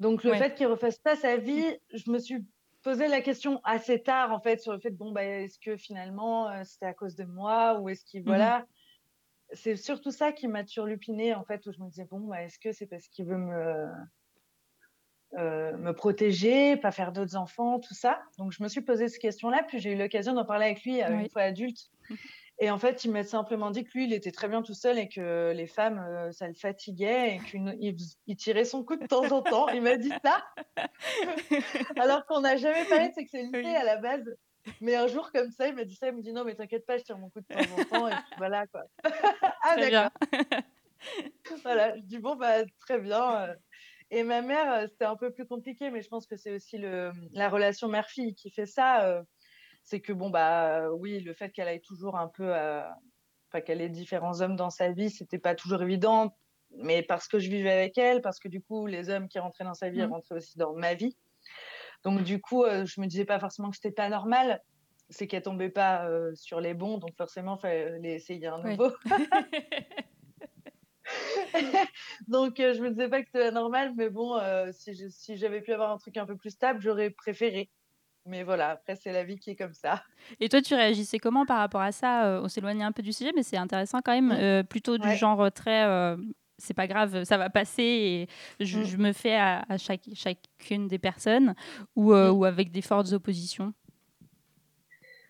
Donc 0.00 0.24
le 0.24 0.32
Ouais. 0.32 0.38
fait 0.38 0.54
qu'il 0.54 0.66
refasse 0.66 0.98
pas 0.98 1.16
sa 1.16 1.36
vie, 1.38 1.78
je 1.92 2.10
me 2.10 2.18
suis 2.18 2.44
posé 2.82 3.08
la 3.08 3.20
question 3.20 3.60
assez 3.64 4.02
tard 4.02 4.32
en 4.32 4.40
fait 4.40 4.60
sur 4.60 4.72
le 4.72 4.78
fait 4.78 4.90
bon 4.90 5.10
bah 5.10 5.24
est-ce 5.24 5.58
que 5.58 5.76
finalement 5.76 6.48
euh, 6.48 6.62
c'était 6.64 6.86
à 6.86 6.94
cause 6.94 7.16
de 7.16 7.24
moi 7.24 7.80
ou 7.80 7.88
est-ce 7.88 8.04
qu'il 8.04 8.22
Mhm. 8.22 8.26
voilà 8.26 8.64
c'est 9.52 9.76
surtout 9.76 10.12
ça 10.12 10.32
qui 10.32 10.48
m'a 10.48 10.64
turlupiné 10.64 11.34
en 11.34 11.44
fait 11.44 11.66
où 11.66 11.72
je 11.72 11.80
me 11.80 11.88
disais 11.88 12.04
bon 12.04 12.20
bah 12.20 12.42
est-ce 12.44 12.58
que 12.60 12.72
c'est 12.72 12.86
parce 12.86 13.08
qu'il 13.08 13.26
veut 13.26 13.38
me 13.38 13.88
euh, 15.38 15.76
me 15.76 15.92
protéger 15.92 16.76
pas 16.76 16.92
faire 16.92 17.10
d'autres 17.12 17.36
enfants 17.36 17.80
tout 17.80 17.94
ça 17.94 18.22
donc 18.38 18.52
je 18.52 18.62
me 18.62 18.68
suis 18.68 18.80
posé 18.80 19.08
ces 19.08 19.18
questions 19.18 19.50
là 19.50 19.62
puis 19.66 19.80
j'ai 19.80 19.92
eu 19.92 19.96
l'occasion 19.96 20.34
d'en 20.34 20.44
parler 20.44 20.66
avec 20.66 20.82
lui 20.84 21.02
euh, 21.02 21.08
Oui. 21.10 21.22
une 21.24 21.28
fois 21.30 21.42
adulte 21.42 21.90
et 22.60 22.70
en 22.70 22.78
fait 22.78 23.04
il 23.04 23.10
m'a 23.10 23.24
simplement 23.24 23.70
dit 23.72 23.82
que 23.84 23.90
lui 23.94 24.04
il 24.04 24.12
était 24.12 24.30
très 24.30 24.48
bien 24.48 24.62
tout 24.62 24.72
seul 24.72 24.98
et 24.98 25.08
que 25.08 25.52
les 25.54 25.66
femmes 25.66 25.98
euh, 25.98 26.30
ça 26.32 26.46
le 26.46 26.54
fatiguait 26.54 27.36
et 27.36 27.40
qu'il 27.50 28.36
tirait 28.36 28.64
son 28.64 28.84
coup 28.84 28.94
de 28.96 29.06
temps 29.06 29.30
en 29.32 29.42
temps 29.42 29.68
il 29.68 29.82
m'a 29.82 29.96
dit 29.96 30.12
ça 30.24 30.44
alors 31.98 32.24
qu'on 32.26 32.40
n'a 32.40 32.56
jamais 32.56 32.84
parlé 32.84 33.08
de 33.08 33.14
sexualité 33.14 33.62
Oui. 33.64 33.74
à 33.76 33.84
la 33.84 33.96
base 33.96 34.24
mais 34.80 34.94
un 34.96 35.06
jour 35.08 35.30
comme 35.32 35.50
ça 35.50 35.68
il 35.68 35.74
m'a 35.74 35.84
dit 35.84 35.96
ça 35.96 36.08
il 36.08 36.14
me 36.14 36.22
dit 36.22 36.32
non 36.32 36.44
mais 36.44 36.54
t'inquiète 36.54 36.86
pas 36.86 36.98
je 36.98 37.02
tire 37.02 37.18
mon 37.18 37.30
coup 37.30 37.40
de 37.40 37.46
temps 37.46 37.60
en 37.78 37.84
temps 37.84 38.08
et 38.08 38.12
puis 38.12 38.34
voilà 38.38 38.66
quoi 38.68 38.84
ah 39.64 39.76
d'accord 39.76 40.10
voilà, 41.62 41.94
je 41.96 42.02
dis 42.02 42.18
bon 42.18 42.36
bah 42.36 42.64
très 42.80 42.98
bien. 42.98 43.42
euh. 43.48 43.54
Et 44.10 44.22
ma 44.22 44.40
mère, 44.42 44.72
euh, 44.72 44.86
c'était 44.88 45.04
un 45.04 45.16
peu 45.16 45.32
plus 45.32 45.46
compliqué, 45.46 45.90
mais 45.90 46.02
je 46.02 46.08
pense 46.08 46.26
que 46.26 46.36
c'est 46.36 46.52
aussi 46.54 46.78
le, 46.78 47.12
la 47.32 47.48
relation 47.48 47.88
mère-fille 47.88 48.34
qui 48.34 48.50
fait 48.50 48.66
ça. 48.66 49.04
euh, 49.06 49.22
c'est 49.82 50.00
que 50.00 50.12
bon 50.12 50.30
bah 50.30 50.80
euh, 50.86 50.90
oui, 50.90 51.20
le 51.20 51.34
fait 51.34 51.50
qu'elle 51.50 51.68
ait 51.68 51.80
toujours 51.80 52.16
un 52.16 52.28
peu, 52.28 52.52
enfin 52.52 53.60
qu'elle 53.64 53.80
ait 53.80 53.88
différents 53.88 54.40
hommes 54.40 54.56
dans 54.56 54.70
sa 54.70 54.92
vie, 54.92 55.10
c'était 55.10 55.38
pas 55.38 55.54
toujours 55.54 55.82
évident. 55.82 56.36
Mais 56.70 57.02
parce 57.02 57.28
que 57.28 57.38
je 57.38 57.48
vivais 57.48 57.70
avec 57.72 57.96
elle, 57.98 58.20
parce 58.22 58.40
que 58.40 58.48
du 58.48 58.60
coup 58.62 58.86
les 58.86 59.08
hommes 59.10 59.28
qui 59.28 59.38
rentraient 59.38 59.64
dans 59.64 59.74
sa 59.74 59.90
vie 59.90 60.02
Mhm. 60.02 60.10
rentraient 60.10 60.36
aussi 60.36 60.58
dans 60.58 60.74
ma 60.74 60.94
vie. 60.94 61.16
Donc 62.04 62.22
du 62.24 62.40
coup, 62.40 62.64
je 62.66 63.00
me 63.00 63.06
disais 63.06 63.24
pas 63.24 63.40
forcément 63.40 63.70
que 63.70 63.76
c'était 63.76 63.92
pas 63.94 64.08
normal. 64.08 64.62
C'est 65.10 65.28
qu'elle 65.28 65.42
tombait 65.42 65.70
pas 65.70 66.08
euh, 66.08 66.34
sur 66.34 66.60
les 66.60 66.74
bons, 66.74 66.98
donc 66.98 67.16
forcément, 67.16 67.56
il 67.58 67.60
fallait 67.60 68.14
essayer 68.14 68.46
un 68.48 68.58
nouveau. 68.58 68.90
Donc, 72.28 72.56
je 72.58 72.80
me 72.80 72.90
disais 72.90 73.08
pas 73.08 73.22
que 73.22 73.28
c'était 73.32 73.50
normal, 73.50 73.92
mais 73.96 74.10
bon, 74.10 74.38
si, 74.72 75.10
si 75.10 75.36
j'avais 75.36 75.60
pu 75.60 75.72
avoir 75.72 75.90
un 75.90 75.98
truc 75.98 76.16
un 76.16 76.26
peu 76.26 76.36
plus 76.36 76.50
stable, 76.50 76.80
j'aurais 76.80 77.10
préféré. 77.10 77.70
Mais 78.26 78.42
voilà, 78.42 78.70
après, 78.70 78.96
c'est 78.96 79.12
la 79.12 79.22
vie 79.22 79.38
qui 79.38 79.50
est 79.50 79.56
comme 79.56 79.74
ça. 79.74 80.02
Et 80.40 80.48
toi, 80.48 80.60
tu 80.60 80.74
réagissais 80.74 81.18
comment 81.18 81.46
par 81.46 81.58
rapport 81.58 81.80
à 81.80 81.92
ça? 81.92 82.40
On 82.42 82.48
s'éloignait 82.48 82.84
un 82.84 82.92
peu 82.92 83.02
du 83.02 83.12
sujet, 83.12 83.30
mais 83.36 83.44
c'est 83.44 83.56
intéressant 83.56 84.00
quand 84.04 84.20
même. 84.20 84.60
Mmh. 84.60 84.64
plutôt 84.64 84.98
du 84.98 85.14
genre 85.14 85.50
très 85.52 86.16
c'est 86.58 86.74
pas 86.74 86.86
grave, 86.86 87.24
ça 87.24 87.36
va 87.36 87.50
passer 87.50 87.82
et 87.82 88.28
je, 88.64 88.78
mmh. 88.78 89.00
me 89.00 89.12
fais 89.12 89.36
à, 89.36 89.64
chaque, 89.78 90.08
chacune 90.14 90.88
des 90.88 90.98
personnes 90.98 91.54
ou, 91.94 92.12
mmh. 92.12 92.30
ou 92.30 92.44
avec 92.44 92.72
des 92.72 92.82
fortes 92.82 93.12
oppositions? 93.12 93.72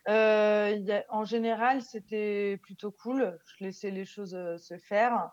En 0.08 1.24
général, 1.24 1.82
c'était 1.82 2.58
plutôt 2.62 2.92
cool. 2.92 3.38
Je 3.58 3.64
laissais 3.64 3.90
les 3.90 4.04
choses 4.04 4.36
se 4.58 4.78
faire. 4.78 5.30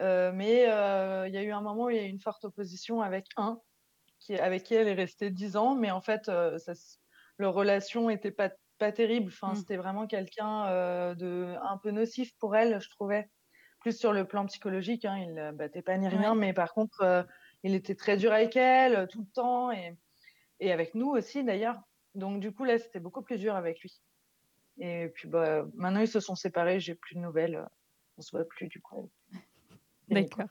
Mais 0.00 0.62
il 0.62 1.34
y 1.34 1.38
a 1.38 1.42
eu 1.42 1.50
un 1.50 1.60
moment 1.60 1.84
où 1.84 1.90
il 1.90 1.96
y 1.96 2.00
a 2.00 2.04
eu 2.04 2.08
une 2.08 2.20
forte 2.20 2.44
opposition 2.44 3.02
avec 3.02 3.26
un 3.36 3.60
avec 4.30 4.64
qui 4.64 4.74
elle 4.74 4.88
est 4.88 4.94
restée 4.94 5.30
dix 5.30 5.56
ans, 5.56 5.74
mais 5.74 5.90
en 5.90 6.00
fait, 6.00 6.28
euh, 6.28 6.58
ça, 6.58 6.72
leur 7.38 7.54
relation 7.54 8.10
était 8.10 8.30
pas, 8.30 8.50
pas 8.78 8.92
terrible. 8.92 9.28
Enfin, 9.32 9.52
mmh. 9.52 9.56
C'était 9.56 9.76
vraiment 9.76 10.06
quelqu'un 10.06 10.66
euh, 10.66 11.14
de 11.14 11.54
un 11.62 11.78
peu 11.78 11.90
nocif 11.90 12.32
pour 12.38 12.56
elle, 12.56 12.80
je 12.80 12.90
trouvais. 12.90 13.30
Plus 13.80 13.96
sur 13.96 14.12
le 14.12 14.26
plan 14.26 14.44
psychologique, 14.46 15.04
hein, 15.04 15.16
il 15.18 15.34
ne 15.34 15.52
battait 15.52 15.82
pas 15.82 15.96
ni 15.96 16.08
rien, 16.08 16.34
mais 16.34 16.52
par 16.52 16.74
contre, 16.74 17.00
euh, 17.02 17.22
il 17.62 17.74
était 17.74 17.94
très 17.94 18.16
dur 18.16 18.32
avec 18.32 18.56
elle 18.56 19.06
tout 19.08 19.20
le 19.20 19.32
temps 19.32 19.70
et, 19.70 19.96
et 20.58 20.72
avec 20.72 20.94
nous 20.94 21.08
aussi 21.08 21.44
d'ailleurs. 21.44 21.80
Donc 22.14 22.40
du 22.40 22.52
coup, 22.52 22.64
là, 22.64 22.78
c'était 22.78 22.98
beaucoup 22.98 23.22
plus 23.22 23.38
dur 23.38 23.54
avec 23.54 23.80
lui. 23.80 24.02
Et 24.78 25.08
puis 25.14 25.28
bah, 25.28 25.64
maintenant, 25.74 26.00
ils 26.00 26.08
se 26.08 26.20
sont 26.20 26.34
séparés, 26.34 26.80
j'ai 26.80 26.96
plus 26.96 27.14
de 27.14 27.20
nouvelles. 27.20 27.64
On 28.16 28.22
se 28.22 28.32
voit 28.32 28.44
plus 28.44 28.66
du 28.66 28.80
coup. 28.82 29.10
D'accord. 30.10 30.48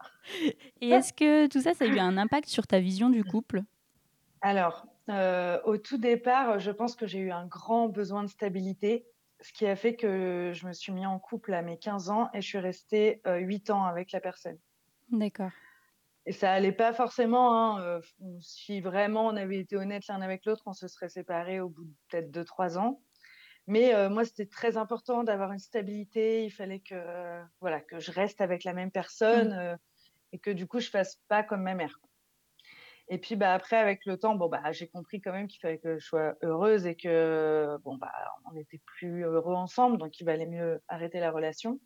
Et 0.81 0.89
est-ce 0.89 1.13
que 1.13 1.47
tout 1.47 1.61
ça, 1.61 1.73
ça 1.73 1.85
a 1.85 1.87
eu 1.87 1.99
un 1.99 2.17
impact 2.17 2.47
sur 2.47 2.67
ta 2.67 2.79
vision 2.79 3.09
du 3.09 3.23
couple? 3.23 3.63
Alors, 4.41 4.85
euh, 5.09 5.59
au 5.63 5.77
tout 5.77 5.97
départ, 5.97 6.59
je 6.59 6.71
pense 6.71 6.95
que 6.95 7.07
j'ai 7.07 7.19
eu 7.19 7.31
un 7.31 7.45
grand 7.45 7.87
besoin 7.87 8.23
de 8.23 8.29
stabilité, 8.29 9.07
ce 9.41 9.53
qui 9.53 9.65
a 9.65 9.75
fait 9.75 9.95
que 9.95 10.51
je 10.53 10.67
me 10.67 10.73
suis 10.73 10.91
mis 10.91 11.05
en 11.05 11.19
couple 11.19 11.53
à 11.53 11.61
mes 11.61 11.77
15 11.77 12.09
ans 12.09 12.29
et 12.33 12.41
je 12.41 12.47
suis 12.47 12.59
restée 12.59 13.21
euh, 13.25 13.37
8 13.37 13.69
ans 13.69 13.85
avec 13.85 14.11
la 14.11 14.19
personne. 14.19 14.57
D'accord. 15.11 15.51
Et 16.25 16.33
ça 16.33 16.51
allait 16.51 16.73
pas 16.73 16.93
forcément. 16.93 17.55
Hein, 17.55 17.81
euh, 17.81 18.01
si 18.41 18.81
vraiment 18.81 19.27
on 19.27 19.37
avait 19.37 19.59
été 19.59 19.77
honnête 19.77 20.05
l'un 20.07 20.21
avec 20.21 20.45
l'autre, 20.45 20.63
on 20.65 20.73
se 20.73 20.87
serait 20.87 21.09
séparés 21.09 21.61
au 21.61 21.69
bout 21.69 21.85
de 21.85 21.93
peut-être 22.09 22.31
2-3 22.31 22.77
ans. 22.77 23.01
Mais 23.67 23.93
euh, 23.93 24.09
moi, 24.09 24.23
c'était 24.23 24.45
très 24.45 24.77
important 24.77 25.23
d'avoir 25.23 25.51
une 25.51 25.59
stabilité. 25.59 26.45
Il 26.45 26.51
fallait 26.51 26.79
que, 26.79 27.41
voilà, 27.59 27.81
que 27.81 27.99
je 27.99 28.11
reste 28.11 28.39
avec 28.39 28.63
la 28.63 28.73
même 28.73 28.91
personne 28.91 29.49
mmh. 29.49 29.59
euh, 29.59 29.75
et 30.31 30.39
que 30.39 30.51
du 30.51 30.67
coup, 30.67 30.79
je 30.79 30.89
fasse 30.89 31.21
pas 31.27 31.43
comme 31.43 31.63
ma 31.63 31.75
mère. 31.75 31.99
Et 33.09 33.17
puis, 33.17 33.35
bah, 33.35 33.53
après, 33.53 33.77
avec 33.77 34.05
le 34.05 34.17
temps, 34.17 34.35
bon, 34.35 34.47
bah, 34.47 34.71
j'ai 34.71 34.87
compris 34.87 35.19
quand 35.19 35.33
même 35.33 35.47
qu'il 35.47 35.59
fallait 35.59 35.79
que 35.79 35.99
je 35.99 36.05
sois 36.05 36.35
heureuse 36.43 36.85
et 36.85 36.95
que, 36.95 37.77
bon, 37.83 37.97
bah, 37.97 38.11
on 38.49 38.53
n'était 38.53 38.81
plus 38.85 39.23
heureux 39.23 39.55
ensemble, 39.55 39.97
donc 39.97 40.19
il 40.19 40.25
valait 40.25 40.45
mieux 40.45 40.81
arrêter 40.87 41.19
la 41.19 41.31
relation. 41.31 41.79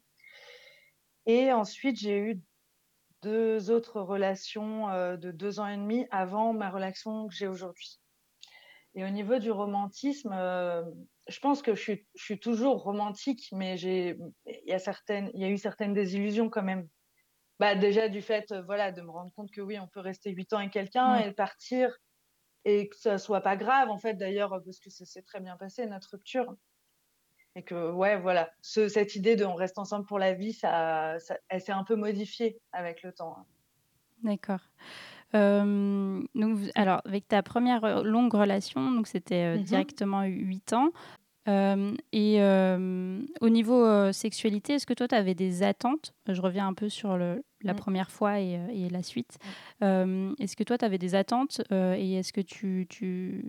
Et 1.26 1.52
ensuite, 1.52 2.00
j'ai 2.00 2.18
eu 2.18 2.42
deux 3.22 3.70
autres 3.70 4.02
relations 4.02 4.88
de 5.16 5.30
deux 5.30 5.60
ans 5.60 5.68
et 5.68 5.78
demi 5.78 6.08
avant 6.10 6.54
ma 6.54 6.72
relation 6.72 7.28
que 7.28 7.36
j'ai 7.36 7.48
aujourd'hui. 7.48 8.00
Et 8.96 9.06
au 9.06 9.10
niveau 9.10 9.38
du 9.38 9.52
romantisme, 9.52 10.34
je 11.28 11.40
pense 11.40 11.62
que 11.62 11.76
je 11.76 11.82
suis, 11.82 12.08
je 12.16 12.24
suis 12.24 12.40
toujours 12.40 12.84
romantique, 12.84 13.48
mais 13.52 13.78
j'ai, 13.78 14.18
il 14.46 14.68
y 14.70 14.74
a 14.74 14.80
certaines, 14.80 15.30
il 15.34 15.42
y 15.42 15.46
a 15.46 15.50
eu 15.50 15.58
certaines 15.58 15.94
désillusions 15.94 16.50
quand 16.50 16.64
même. 16.64 16.88
Bah 17.60 17.76
déjà 17.76 18.10
du 18.10 18.22
fait, 18.22 18.52
euh, 18.52 18.64
voilà, 18.64 18.92
de 18.92 19.02
me 19.02 19.12
rendre 19.12 19.32
compte 19.34 19.52
que 19.52 19.62
oui, 19.62 19.78
on 19.80 19.88
peut 19.88 20.00
rester 20.00 20.32
huit 20.32 20.52
ans 20.54 20.58
avec 20.58 20.72
quelqu'un 20.72 21.18
et 21.18 21.32
partir 21.32 21.96
et 22.66 22.90
que 22.90 22.96
ça 22.96 23.18
soit 23.18 23.42
pas 23.42 23.56
grave 23.56 23.90
en 23.90 23.98
fait 23.98 24.14
d'ailleurs 24.16 24.50
parce 24.64 24.80
que 24.80 24.90
ça 24.90 25.06
s'est 25.06 25.24
très 25.24 25.40
bien 25.40 25.58
passé 25.58 25.86
notre 25.88 26.12
rupture 26.12 26.56
et 27.56 27.64
que 27.64 27.92
ouais 27.92 28.20
voilà, 28.20 28.52
ce, 28.62 28.88
cette 28.88 29.16
idée 29.16 29.36
de 29.36 29.46
on 29.46 29.56
reste 29.56 29.78
ensemble 29.78 30.06
pour 30.06 30.20
la 30.20 30.34
vie, 30.34 30.54
ça, 30.54 31.20
ça 31.20 31.38
elle 31.50 31.62
s'est 31.62 31.72
un 31.72 31.84
peu 31.84 31.96
modifiée 31.96 32.60
avec 32.72 33.04
le 33.04 33.14
temps. 33.14 33.36
Hein. 33.38 33.46
D'accord. 34.24 34.62
Euh, 35.36 36.22
donc, 36.36 36.60
alors, 36.76 37.02
avec 37.06 37.28
ta 37.28 37.42
première 37.44 37.84
euh, 37.84 38.04
longue 38.04 38.34
relation, 38.34 38.92
donc 38.92 39.08
c'était 39.08 39.58
mmh 39.58 39.64
directement 39.64 40.24
huit 40.24 40.74
ans, 40.74 40.92
et 41.48 42.42
au 43.42 43.50
niveau 43.50 44.12
sexualité, 44.12 44.74
est-ce 44.74 44.86
que 44.86 44.94
toi, 44.94 45.08
tu 45.08 45.16
avais 45.16 45.34
des 45.34 45.64
attentes? 45.64 46.14
Je 46.28 46.42
reviens 46.42 46.68
un 46.68 46.74
peu 46.74 46.90
sur 46.90 47.18
le, 47.18 47.44
la 47.62 47.74
mmh. 47.74 47.78
première 47.78 48.12
fois 48.12 48.40
et, 48.40 48.90
la 48.90 49.04
suite. 49.04 49.38
est-ce 49.82 50.56
que 50.56 50.64
toi, 50.64 50.78
tu 50.78 50.86
avais 50.86 50.98
des 50.98 51.16
attentes? 51.16 51.62
Et 51.72 52.16
est-ce 52.16 52.32
que 52.32 52.42
tu, 52.42 52.86
tu 52.90 53.44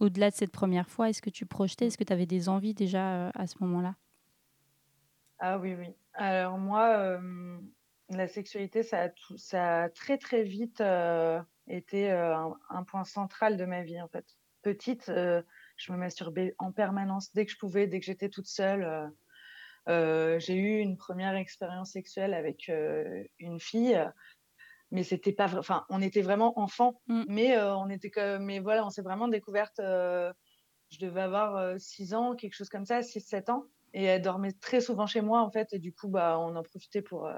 au-delà 0.00 0.30
de 0.30 0.34
cette 0.34 0.52
première 0.52 0.88
fois, 0.88 1.10
est-ce 1.10 1.22
que 1.22 1.30
tu 1.30 1.46
projetais? 1.46 1.84
Mmh. 1.84 1.88
Est-ce 1.88 1.98
que 1.98 2.04
tu 2.04 2.12
avais 2.12 2.26
des 2.26 2.48
envies 2.48 2.74
déjà 2.74 3.28
à 3.30 3.46
ce 3.46 3.56
moment-là? 3.60 3.94
Ah 5.38 5.58
oui, 5.58 5.74
oui. 5.78 5.88
Alors 6.14 6.56
moi, 6.58 7.20
la 8.10 8.28
sexualité, 8.28 8.82
ça 8.82 9.04
a, 9.04 9.08
ça 9.36 9.82
a 9.82 9.88
très 9.88 10.18
très 10.18 10.42
vite 10.42 10.82
été 11.68 12.10
un, 12.10 12.84
point 12.86 13.04
central 13.04 13.56
de 13.56 13.64
ma 13.64 13.82
vie 13.82 14.00
en 14.00 14.08
fait. 14.08 14.24
Petite, 14.62 15.10
je 15.76 15.92
me 15.92 15.96
masturbais 15.96 16.54
en 16.58 16.72
permanence 16.72 17.32
dès 17.32 17.46
que 17.46 17.52
je 17.52 17.58
pouvais, 17.58 17.86
dès 17.86 18.00
que 18.00 18.06
j'étais 18.06 18.28
toute 18.28 18.46
seule. 18.46 18.82
Euh, 18.82 19.06
euh, 19.88 20.38
j'ai 20.40 20.54
eu 20.54 20.78
une 20.78 20.96
première 20.96 21.36
expérience 21.36 21.92
sexuelle 21.92 22.34
avec 22.34 22.68
euh, 22.68 23.22
une 23.38 23.60
fille, 23.60 23.98
mais 24.90 25.04
c'était 25.04 25.32
pas, 25.32 25.54
enfin, 25.56 25.84
on 25.90 26.02
était 26.02 26.22
vraiment 26.22 26.58
enfants, 26.58 27.00
mm. 27.06 27.24
mais 27.28 27.58
on 27.58 27.88
était 27.88 28.10
que, 28.10 28.38
mais 28.38 28.58
voilà, 28.58 28.84
on 28.84 28.90
s'est 28.90 29.02
vraiment 29.02 29.28
découverte. 29.28 29.76
je 29.78 30.98
devais 31.00 31.20
avoir 31.20 31.78
6 31.78 32.14
ans, 32.14 32.34
quelque 32.34 32.54
chose 32.54 32.68
comme 32.68 32.86
ça, 32.86 33.00
6-7 33.00 33.50
ans, 33.50 33.64
et 33.92 34.04
elle 34.04 34.22
dormait 34.22 34.52
très 34.52 34.80
souvent 34.80 35.06
chez 35.06 35.20
moi 35.20 35.42
en 35.42 35.50
fait, 35.50 35.72
et 35.72 35.78
du 35.78 35.92
coup, 35.92 36.08
bah, 36.08 36.38
on 36.40 36.56
en 36.56 36.62
profitait 36.62 37.02
pour 37.02 37.30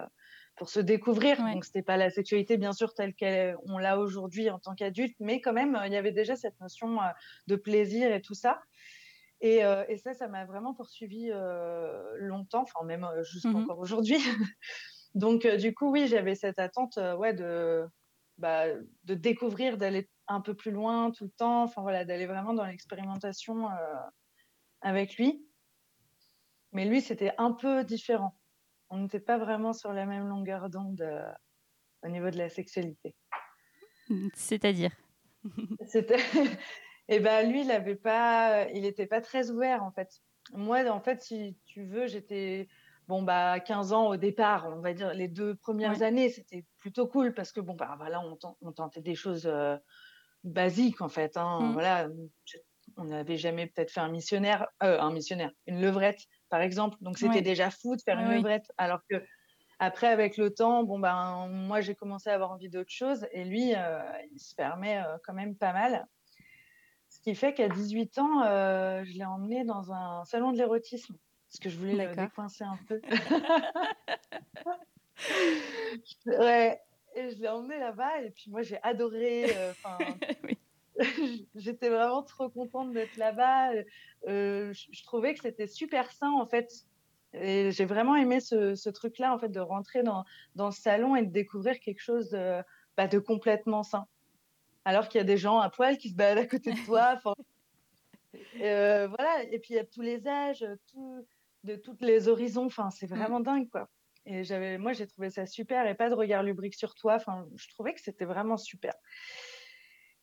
pour 0.58 0.68
se 0.68 0.80
découvrir. 0.80 1.38
Donc, 1.38 1.64
c'était 1.64 1.82
pas 1.82 1.96
la 1.96 2.10
sexualité, 2.10 2.56
bien 2.56 2.72
sûr, 2.72 2.92
telle 2.92 3.14
qu'on 3.14 3.78
l'a 3.78 3.98
aujourd'hui 3.98 4.50
en 4.50 4.58
tant 4.58 4.74
qu'adulte, 4.74 5.16
mais 5.20 5.40
quand 5.40 5.52
même, 5.52 5.80
il 5.86 5.92
y 5.92 5.96
avait 5.96 6.12
déjà 6.12 6.36
cette 6.36 6.60
notion 6.60 7.00
euh, 7.00 7.06
de 7.46 7.56
plaisir 7.56 8.12
et 8.12 8.20
tout 8.20 8.34
ça. 8.34 8.60
Et, 9.40 9.64
euh, 9.64 9.84
et 9.88 9.96
ça, 9.96 10.14
ça 10.14 10.26
m'a 10.28 10.44
vraiment 10.44 10.74
poursuivi 10.74 11.30
euh, 11.30 12.02
longtemps, 12.18 12.62
enfin, 12.62 12.84
même 12.84 13.06
jusqu'encore 13.22 13.60
mmh 13.60 13.64
encore 13.64 13.78
aujourd'hui. 13.78 14.18
Donc, 15.14 15.46
du 15.46 15.74
coup, 15.74 15.90
oui, 15.90 16.06
j'avais 16.06 16.34
cette 16.34 16.58
attente 16.58 16.98
ouais, 17.16 17.32
de, 17.32 17.86
bah, 18.36 18.66
de 19.04 19.14
découvrir, 19.14 19.78
d'aller 19.78 20.10
un 20.26 20.40
peu 20.40 20.54
plus 20.54 20.70
loin 20.70 21.10
tout 21.12 21.24
le 21.24 21.30
temps, 21.30 21.62
enfin, 21.62 21.82
voilà, 21.82 22.04
d'aller 22.04 22.26
vraiment 22.26 22.52
dans 22.52 22.66
l'expérimentation 22.66 23.68
avec 24.82 25.16
lui. 25.16 25.42
Mais 26.72 26.84
lui, 26.84 27.00
c'était 27.00 27.32
un 27.38 27.52
peu 27.52 27.84
différent 27.84 28.37
on 28.90 28.98
n'était 28.98 29.20
pas 29.20 29.38
vraiment 29.38 29.72
sur 29.72 29.92
la 29.92 30.06
même 30.06 30.28
longueur 30.28 30.70
d'onde 30.70 31.00
euh, 31.00 31.30
au 32.02 32.08
niveau 32.08 32.30
de 32.30 32.38
la 32.38 32.48
sexualité. 32.48 33.14
C'est-à-dire? 34.34 34.92
C'était. 35.86 36.18
Et 36.18 36.56
eh 37.16 37.20
ben 37.20 37.50
lui, 37.50 37.62
il 37.62 37.70
avait 37.70 37.96
pas, 37.96 38.68
il 38.70 38.82
n'était 38.82 39.06
pas 39.06 39.20
très 39.20 39.50
ouvert 39.50 39.82
en 39.82 39.90
fait. 39.92 40.10
Moi, 40.52 40.88
en 40.88 41.00
fait, 41.00 41.22
si 41.22 41.56
tu 41.66 41.84
veux, 41.84 42.06
j'étais 42.06 42.68
bon 43.06 43.22
bah 43.22 43.60
15 43.60 43.92
ans 43.92 44.08
au 44.08 44.16
départ, 44.16 44.68
on 44.68 44.80
va 44.80 44.92
dire 44.92 45.12
les 45.14 45.28
deux 45.28 45.54
premières 45.54 46.02
années, 46.02 46.28
c'était 46.30 46.64
plutôt 46.78 47.06
cool 47.06 47.34
parce 47.34 47.52
que 47.52 47.60
bon 47.60 47.74
bah 47.74 47.94
voilà, 47.98 48.22
on, 48.60 48.72
tentait 48.72 49.00
des 49.00 49.14
choses 49.14 49.46
euh, 49.46 49.76
basiques 50.44 51.00
en 51.00 51.08
fait. 51.08 51.36
Hein, 51.36 51.60
mmh. 51.60 51.72
Voilà, 51.72 52.08
on 52.96 53.04
n'avait 53.04 53.36
jamais 53.36 53.66
peut-être 53.66 53.90
fait 53.90 54.00
un 54.00 54.08
missionnaire, 54.08 54.66
euh, 54.82 55.00
un 55.00 55.12
missionnaire, 55.12 55.52
une 55.66 55.80
levrette 55.80 56.20
par 56.48 56.60
exemple. 56.60 56.96
Donc 57.00 57.18
c'était 57.18 57.42
déjà 57.42 57.70
fou 57.70 57.96
de 57.96 58.02
faire 58.02 58.18
une 58.18 58.34
levrette. 58.34 58.70
Alors 58.76 59.00
que 59.08 59.22
après, 59.80 60.08
avec 60.08 60.36
le 60.36 60.52
temps, 60.52 60.82
bon 60.82 60.98
ben 60.98 61.46
moi 61.48 61.80
j'ai 61.80 61.94
commencé 61.94 62.30
à 62.30 62.34
avoir 62.34 62.50
envie 62.50 62.68
d'autre 62.68 62.90
chose 62.90 63.26
et 63.30 63.44
lui, 63.44 63.74
euh, 63.74 64.00
il 64.32 64.40
se 64.40 64.54
permet 64.54 64.98
euh, 64.98 65.16
quand 65.24 65.34
même 65.34 65.54
pas 65.54 65.72
mal. 65.72 66.06
Ce 67.08 67.20
qui 67.20 67.34
fait 67.34 67.54
qu'à 67.54 67.68
18 67.68 68.18
ans, 68.18 68.42
euh, 68.42 69.04
je 69.04 69.12
l'ai 69.12 69.24
emmené 69.24 69.64
dans 69.64 69.92
un 69.92 70.24
salon 70.24 70.52
de 70.52 70.58
l'érotisme 70.58 71.16
parce 71.48 71.60
que 71.60 71.70
je 71.70 71.78
voulais 71.78 72.06
le 72.06 72.14
décoincer 72.14 72.64
un 72.64 72.78
peu. 72.88 73.00
ouais, 76.26 76.80
et 77.14 77.30
je 77.30 77.40
l'ai 77.40 77.48
emmené 77.48 77.78
là-bas 77.78 78.22
et 78.22 78.30
puis 78.30 78.50
moi 78.50 78.62
j'ai 78.62 78.82
adoré. 78.82 79.46
oui. 80.44 80.58
J'étais 81.54 81.88
vraiment 81.88 82.22
trop 82.22 82.48
contente 82.48 82.92
d'être 82.92 83.16
là-bas. 83.16 83.72
Euh, 84.26 84.72
je, 84.72 85.02
trouvais 85.04 85.34
que 85.34 85.40
c'était 85.40 85.66
super 85.66 86.10
sain 86.12 86.30
en 86.30 86.46
fait. 86.46 86.72
Et 87.34 87.70
j'ai 87.72 87.84
vraiment 87.84 88.16
aimé 88.16 88.40
ce, 88.40 88.88
truc-là 88.88 89.34
en 89.34 89.38
fait 89.38 89.50
de 89.50 89.60
rentrer 89.60 90.02
dans, 90.02 90.24
dans 90.54 90.70
ce 90.70 90.80
salon 90.80 91.14
et 91.14 91.22
de 91.22 91.30
découvrir 91.30 91.78
quelque 91.80 92.00
chose 92.00 92.30
de, 92.30 92.62
bah, 92.96 93.06
de 93.06 93.18
complètement 93.18 93.82
sain. 93.82 94.06
Alors 94.84 95.08
qu'il 95.08 95.18
y 95.18 95.22
a 95.22 95.24
des 95.24 95.36
gens 95.36 95.58
à 95.58 95.68
poil 95.70 95.98
qui 95.98 96.08
se 96.08 96.14
baladent 96.14 96.44
à 96.44 96.46
côté 96.46 96.72
de 96.72 96.84
toi. 96.84 97.18
euh, 98.60 99.08
voilà. 99.08 99.42
Et 99.50 99.58
puis 99.58 99.74
il 99.74 99.76
y 99.76 99.80
a 99.80 99.84
tous 99.84 100.02
les 100.02 100.26
âges, 100.26 100.66
tout, 100.90 101.26
de 101.64 101.76
tous 101.76 101.96
les 102.00 102.28
horizons. 102.28 102.66
Enfin, 102.66 102.90
c'est 102.90 103.10
mmh. 103.10 103.14
vraiment 103.16 103.40
dingue 103.40 103.68
quoi. 103.68 103.88
Et 104.30 104.44
j'avais, 104.44 104.76
moi, 104.76 104.92
j'ai 104.92 105.06
trouvé 105.06 105.30
ça 105.30 105.46
super 105.46 105.86
et 105.86 105.94
pas 105.94 106.10
de 106.10 106.14
regard 106.14 106.42
lubrique 106.42 106.74
sur 106.74 106.94
toi. 106.94 107.14
Enfin, 107.14 107.46
je 107.56 107.66
trouvais 107.68 107.94
que 107.94 108.00
c'était 108.00 108.26
vraiment 108.26 108.58
super. 108.58 108.92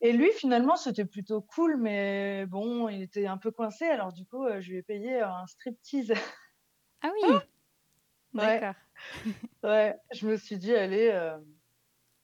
Et 0.02 0.12
lui, 0.12 0.30
finalement, 0.32 0.76
c'était 0.76 1.06
plutôt 1.06 1.40
cool, 1.40 1.76
mais 1.78 2.44
bon, 2.46 2.88
il 2.88 3.02
était 3.02 3.26
un 3.26 3.38
peu 3.38 3.50
coincé. 3.50 3.86
Alors, 3.86 4.12
du 4.12 4.24
coup, 4.26 4.46
je 4.60 4.70
lui 4.70 4.78
ai 4.78 4.82
payé 4.82 5.20
un 5.20 5.46
striptease. 5.46 6.12
Ah 7.02 7.10
oui 7.14 7.28
Ouais. 8.34 8.60
D'accord. 8.60 8.74
Ouais, 9.62 9.94
je 10.12 10.26
me 10.26 10.36
suis 10.36 10.58
dit, 10.58 10.74
allez, 10.74 11.08
euh, 11.08 11.38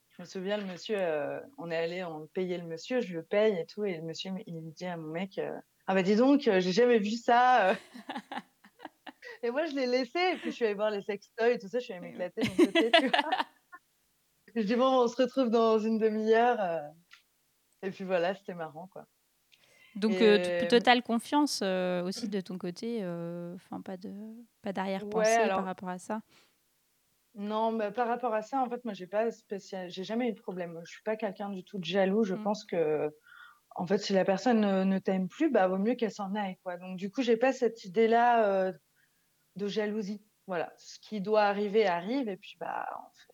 je 0.09 0.21
me 0.21 0.27
souviens, 0.27 0.57
le 0.57 0.65
monsieur, 0.65 0.97
euh, 0.99 1.39
on 1.57 1.71
est 1.71 1.77
allé, 1.77 2.03
on 2.03 2.27
payait 2.27 2.57
le 2.57 2.65
monsieur, 2.65 3.01
je 3.01 3.13
le 3.13 3.23
paye 3.23 3.57
et 3.59 3.65
tout, 3.65 3.83
et 3.83 3.97
le 3.97 4.03
monsieur, 4.03 4.31
il 4.45 4.61
me 4.61 4.71
dit 4.71 4.85
à 4.85 4.95
mon 4.97 5.07
mec, 5.09 5.37
euh, 5.39 5.57
ah 5.87 5.93
bah 5.95 6.03
dis 6.03 6.15
donc, 6.15 6.47
euh, 6.47 6.59
j'ai 6.59 6.71
jamais 6.71 6.99
vu 6.99 7.11
ça. 7.11 7.69
euh. 7.69 7.75
et 9.43 9.51
moi, 9.51 9.65
je 9.65 9.75
l'ai 9.75 9.87
laissé, 9.87 10.19
et 10.33 10.37
puis 10.37 10.51
je 10.51 10.55
suis 10.55 10.65
allée 10.65 10.73
voir 10.75 10.91
les 10.91 11.01
sextoys 11.01 11.53
et 11.53 11.59
tout 11.59 11.67
ça, 11.67 11.79
je 11.79 11.85
suis 11.85 11.93
allée 11.93 12.01
m'éclater 12.09 12.41
de 12.41 12.49
mon 12.49 12.55
côté, 12.55 12.91
tu 12.91 13.07
vois. 13.07 13.29
Je 14.55 14.61
dis, 14.61 14.75
bon, 14.75 15.03
on 15.03 15.07
se 15.07 15.21
retrouve 15.21 15.49
dans 15.49 15.79
une 15.79 15.97
demi-heure. 15.97 16.59
Et 17.83 17.91
puis 17.91 18.03
voilà, 18.03 18.33
c'était 18.33 18.53
marrant, 18.53 18.87
quoi. 18.87 19.05
Donc, 19.95 20.13
Et, 20.13 20.23
euh, 20.23 20.37
euh, 20.39 20.67
totale 20.67 21.03
confiance 21.03 21.59
euh, 21.61 22.03
aussi 22.03 22.27
de 22.27 22.41
ton 22.41 22.57
côté, 22.57 23.05
enfin 23.55 23.81
pas 23.81 23.95
de 23.97 24.11
pas 24.63 24.73
d'arrière-pensée 24.73 25.37
Ouais, 25.37 25.47
par 25.49 25.65
rapport 25.65 25.89
à 25.89 25.99
ça. 25.99 26.21
Non, 27.35 27.71
mais 27.71 27.91
par 27.91 28.07
rapport 28.07 28.33
à 28.33 28.41
ça, 28.43 28.61
en 28.61 28.69
fait, 28.69 28.83
moi, 28.85 28.93
j'ai 28.93 29.07
pas 29.07 29.31
spécial, 29.31 29.89
j'ai 29.89 30.03
jamais 30.03 30.29
eu 30.29 30.33
de 30.33 30.39
problème. 30.39 30.79
Je 30.85 30.91
suis 30.91 31.03
pas 31.03 31.15
quelqu'un 31.15 31.49
du 31.49 31.63
tout 31.63 31.79
de 31.79 31.83
jaloux. 31.83 32.23
Je 32.23 32.35
Mm. 32.35 32.43
pense 32.43 32.63
que, 32.65 33.09
en 33.75 33.87
fait, 33.87 33.97
si 33.99 34.13
la 34.13 34.25
personne 34.25 34.61
ne, 34.61 34.83
ne 34.83 34.99
t'aime 34.99 35.27
plus, 35.29 35.49
bah, 35.51 35.67
vaut 35.67 35.77
mieux 35.79 35.95
qu'elle 35.95 36.11
s'en 36.11 36.35
aille, 36.35 36.57
quoi. 36.63 36.77
Donc, 36.77 36.97
du 36.97 37.09
coup, 37.11 37.21
j'ai 37.23 37.37
pas 37.37 37.53
cette 37.53 37.85
idée-là 37.85 38.45
euh, 38.47 38.73
de 39.57 39.67
jalousie. 39.67 40.23
Voilà, 40.47 40.73
ce 40.77 40.99
qui 40.99 41.21
doit 41.21 41.43
arriver 41.43 41.87
arrive, 41.87 42.29
et 42.29 42.37
puis 42.37 42.55
bah, 42.59 42.87
on 42.99 43.11
fait, 43.15 43.32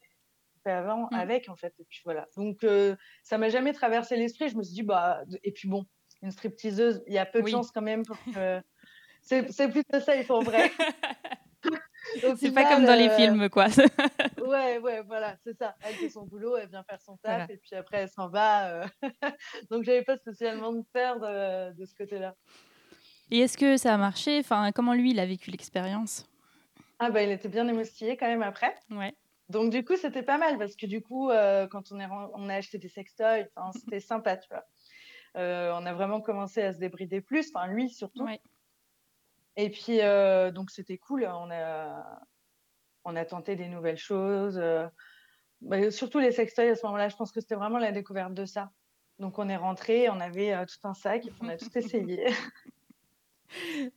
fait 0.70 0.76
avant, 0.76 1.08
Mm. 1.12 1.16
avec, 1.16 1.50
en 1.50 1.56
fait. 1.56 1.74
Et 1.80 1.86
puis 1.90 2.02
voilà. 2.06 2.28
Donc, 2.38 2.64
euh, 2.64 2.96
ça 3.24 3.38
m'a 3.38 3.50
jamais 3.50 3.74
traversé 3.74 4.16
l'esprit. 4.16 4.50
Je 4.50 4.58
me 4.58 4.64
suis 4.64 4.74
dit, 4.76 4.84
bah, 4.84 5.24
et 5.44 5.52
puis 5.52 5.68
bon, 5.68 5.86
une 6.22 6.32
stripteaseuse, 6.32 7.04
il 7.08 7.14
y 7.14 7.18
a 7.18 7.26
peu 7.26 7.40
de 7.40 7.46
Oui. 7.46 7.52
chances 7.52 7.72
quand 7.72 7.82
même 7.82 8.06
pour 8.06 8.18
que. 8.34 8.62
C'est 9.22 9.52
c'est 9.52 9.68
plutôt 9.70 10.00
ça, 10.00 10.16
il 10.16 10.24
faut 10.24 10.40
vrai. 10.42 10.72
Au 12.24 12.36
C'est 12.38 12.54
pas 12.54 12.64
comme 12.74 12.86
dans 12.86 12.96
les 12.98 13.10
euh, 13.10 13.16
films, 13.18 13.50
quoi. 13.50 13.68
Ouais, 14.42 14.80
ouais, 14.80 15.04
voilà, 15.04 15.36
c'est 15.44 15.56
ça. 15.58 15.76
Elle 15.84 15.94
fait 15.96 16.10
son 16.10 16.24
boulot, 16.26 16.56
elle 16.58 16.70
vient 16.70 16.84
faire 16.84 17.02
son 17.02 17.18
taf, 17.18 17.32
Voilà. 17.40 17.48
et 17.52 17.58
puis 17.58 17.76
après, 17.76 17.98
elle 17.98 18.10
s'en 18.10 18.30
va. 18.30 18.70
euh. 18.70 18.86
Donc, 19.70 19.84
j'avais 19.84 20.04
pas 20.04 20.18
spécialement 20.18 20.72
de 20.72 20.82
peur 20.94 21.20
de, 21.20 21.74
de 21.74 21.86
ce 21.86 21.94
côté-là. 21.94 22.34
Et 23.30 23.40
est-ce 23.40 23.58
que 23.58 23.76
ça 23.78 23.94
a 23.94 23.98
marché? 23.98 24.40
Enfin, 24.40 24.72
comment 24.72 24.94
lui, 24.94 25.12
il 25.12 25.20
a 25.20 25.26
vécu 25.26 25.52
l'expérience? 25.52 26.26
Ah, 26.98 27.12
bah, 27.12 27.22
il 27.22 27.30
était 27.32 27.50
bien 27.50 27.68
émoustillé 27.68 28.16
quand 28.18 28.28
même 28.28 28.42
après. 28.42 28.74
Ouais. 28.90 29.14
Donc, 29.50 29.72
du 29.72 29.84
coup, 29.84 29.96
c'était 29.98 30.24
pas 30.24 30.38
mal, 30.38 30.58
parce 30.60 30.76
que 30.76 30.86
du 30.86 31.02
coup, 31.02 31.32
euh, 31.32 31.68
quand 31.68 31.92
on, 31.92 32.00
est, 32.00 32.08
on 32.08 32.50
a 32.50 32.56
acheté 32.56 32.78
des 32.78 32.88
sextoys, 32.88 33.50
c'était 33.74 34.00
sympa, 34.00 34.38
tu 34.38 34.48
vois. 34.50 34.66
Euh, 35.38 35.72
on 35.76 35.86
a 35.86 35.94
vraiment 35.94 36.22
commencé 36.22 36.62
à 36.62 36.74
se 36.74 36.80
débrider 36.80 37.22
plus, 37.22 37.52
enfin, 37.54 37.68
lui 37.68 37.90
surtout. 37.90 38.24
Ouais. 38.24 38.42
Et 39.56 39.70
puis, 39.70 40.02
euh, 40.02 40.52
donc, 40.52 40.70
c'était 40.70 40.98
cool. 40.98 41.26
On 41.26 41.50
a, 41.52 42.22
on 43.04 43.16
a 43.16 43.26
tenté 43.26 43.56
des 43.56 43.68
nouvelles 43.68 43.98
choses. 43.98 44.62
bah, 45.62 45.92
surtout 45.92 46.20
les 46.20 46.32
sextoys 46.32 46.70
à 46.70 46.76
ce 46.76 46.86
moment-là, 46.86 47.10
je 47.10 47.16
pense 47.16 47.32
que 47.32 47.42
c'était 47.42 47.56
vraiment 47.56 47.80
la 47.80 47.92
découverte 47.92 48.34
de 48.34 48.46
ça. 48.46 48.72
Donc, 49.18 49.40
on 49.40 49.50
est 49.50 49.58
rentré, 49.58 50.10
on 50.10 50.20
avait 50.20 50.66
tout 50.66 50.88
un 50.88 50.94
sac, 50.94 51.24
on 51.42 51.50
a 51.50 51.58
tout 51.58 51.70
essayé. 51.76 52.28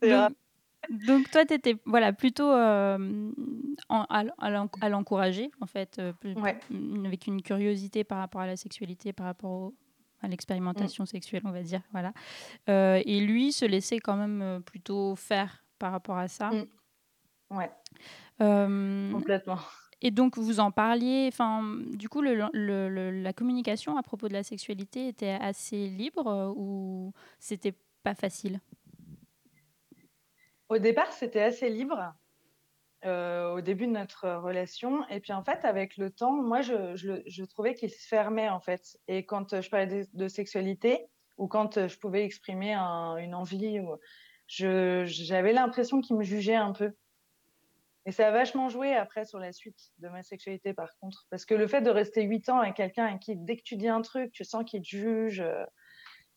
Donc. 0.01 0.35
donc 0.89 1.29
toi, 1.31 1.45
tu 1.45 1.53
étais 1.53 1.75
voilà, 1.85 2.13
plutôt 2.13 2.49
euh, 2.51 3.31
en- 3.89 4.05
à, 4.09 4.89
l'encourager, 4.89 5.51
en 5.61 5.65
fait, 5.65 5.99
euh, 5.99 6.13
Ouais. 6.35 6.57
mm, 6.69 7.05
avec 7.05 7.27
une 7.27 7.41
curiosité 7.41 8.03
par 8.03 8.17
rapport 8.19 8.41
à 8.41 8.47
la 8.47 8.55
sexualité, 8.55 9.13
par 9.13 9.25
rapport 9.25 9.51
au- 9.51 9.73
à 10.21 10.27
l'expérimentation 10.27 11.05
sexuelle, 11.05 11.41
on 11.45 11.51
va 11.51 11.63
dire. 11.63 11.81
Voilà. 11.91 12.13
Euh, 12.69 13.01
et 13.05 13.19
lui 13.19 13.51
se 13.51 13.65
laissait 13.65 13.99
quand 13.99 14.15
même 14.15 14.61
plutôt 14.63 15.15
faire 15.15 15.63
par 15.79 15.91
rapport 15.91 16.17
à 16.17 16.27
ça. 16.27 16.49
Mm. 16.51 16.65
Ouais, 17.57 17.71
complètement. 19.11 19.59
et 20.01 20.11
donc, 20.11 20.37
vous 20.37 20.59
en 20.59 20.71
parliez, 20.71 21.29
enfin, 21.31 21.61
du 21.93 22.09
coup, 22.09 22.21
le- 22.21 22.35
le- 22.51 22.89
le- 22.89 23.21
la 23.21 23.31
communication 23.33 23.95
à 23.97 24.03
propos 24.03 24.27
de 24.27 24.33
la 24.33 24.43
sexualité 24.43 25.07
était 25.07 25.37
assez 25.39 25.87
libre 25.87 26.53
ou 26.57 27.13
c'était 27.39 27.73
pas 28.01 28.15
facile? 28.15 28.59
Au 30.73 30.79
départ, 30.79 31.13
c'était 31.13 31.43
assez 31.43 31.69
libre 31.69 32.15
euh, 33.05 33.51
au 33.51 33.61
début 33.61 33.85
de 33.85 33.91
notre 33.91 34.27
relation. 34.37 35.07
Et 35.09 35.19
puis, 35.19 35.31
en 35.31 35.43
fait, 35.43 35.63
avec 35.65 35.97
le 35.97 36.09
temps, 36.09 36.31
moi, 36.31 36.61
je, 36.61 37.43
trouvais 37.45 37.75
qu'il 37.75 37.91
se 37.91 38.07
fermait, 38.07 38.49
en 38.49 38.59
fait. 38.59 38.97
Et 39.07 39.23
quand 39.23 39.53
euh, 39.53 39.61
je 39.61 39.69
parlais 39.69 40.07
de, 40.11 40.27
sexualité 40.27 41.05
ou 41.37 41.47
quand 41.47 41.77
euh, 41.77 41.87
je 41.87 41.99
pouvais 41.99 42.25
exprimer 42.25 42.73
un- 42.73 43.17
une 43.17 43.35
envie, 43.35 43.81
j'avais 44.47 45.53
l'impression 45.53 46.01
qu'il 46.01 46.15
me 46.15 46.23
jugeait 46.23 46.55
un 46.55 46.71
peu. 46.71 46.91
Et 48.07 48.11
ça 48.11 48.29
a 48.29 48.31
vachement 48.31 48.67
joué 48.67 48.95
après 48.95 49.25
sur 49.25 49.37
la 49.37 49.51
suite 49.51 49.91
de 49.99 50.09
ma 50.09 50.23
sexualité, 50.23 50.73
par 50.73 50.89
contre. 50.97 51.27
Parce 51.29 51.45
que 51.45 51.53
le 51.53 51.67
fait 51.67 51.81
de 51.81 51.91
rester 51.91 52.23
huit 52.23 52.49
ans 52.49 52.57
avec 52.57 52.73
quelqu'un 52.73 53.05
à 53.05 53.17
qui, 53.19 53.35
dès 53.35 53.57
que 53.57 53.63
tu 53.63 53.75
dis 53.75 53.89
un 53.89 54.01
truc, 54.01 54.31
tu 54.31 54.43
sens 54.43 54.63
qu'il 54.65 54.81
te 54.81 54.87
juge. 54.87 55.43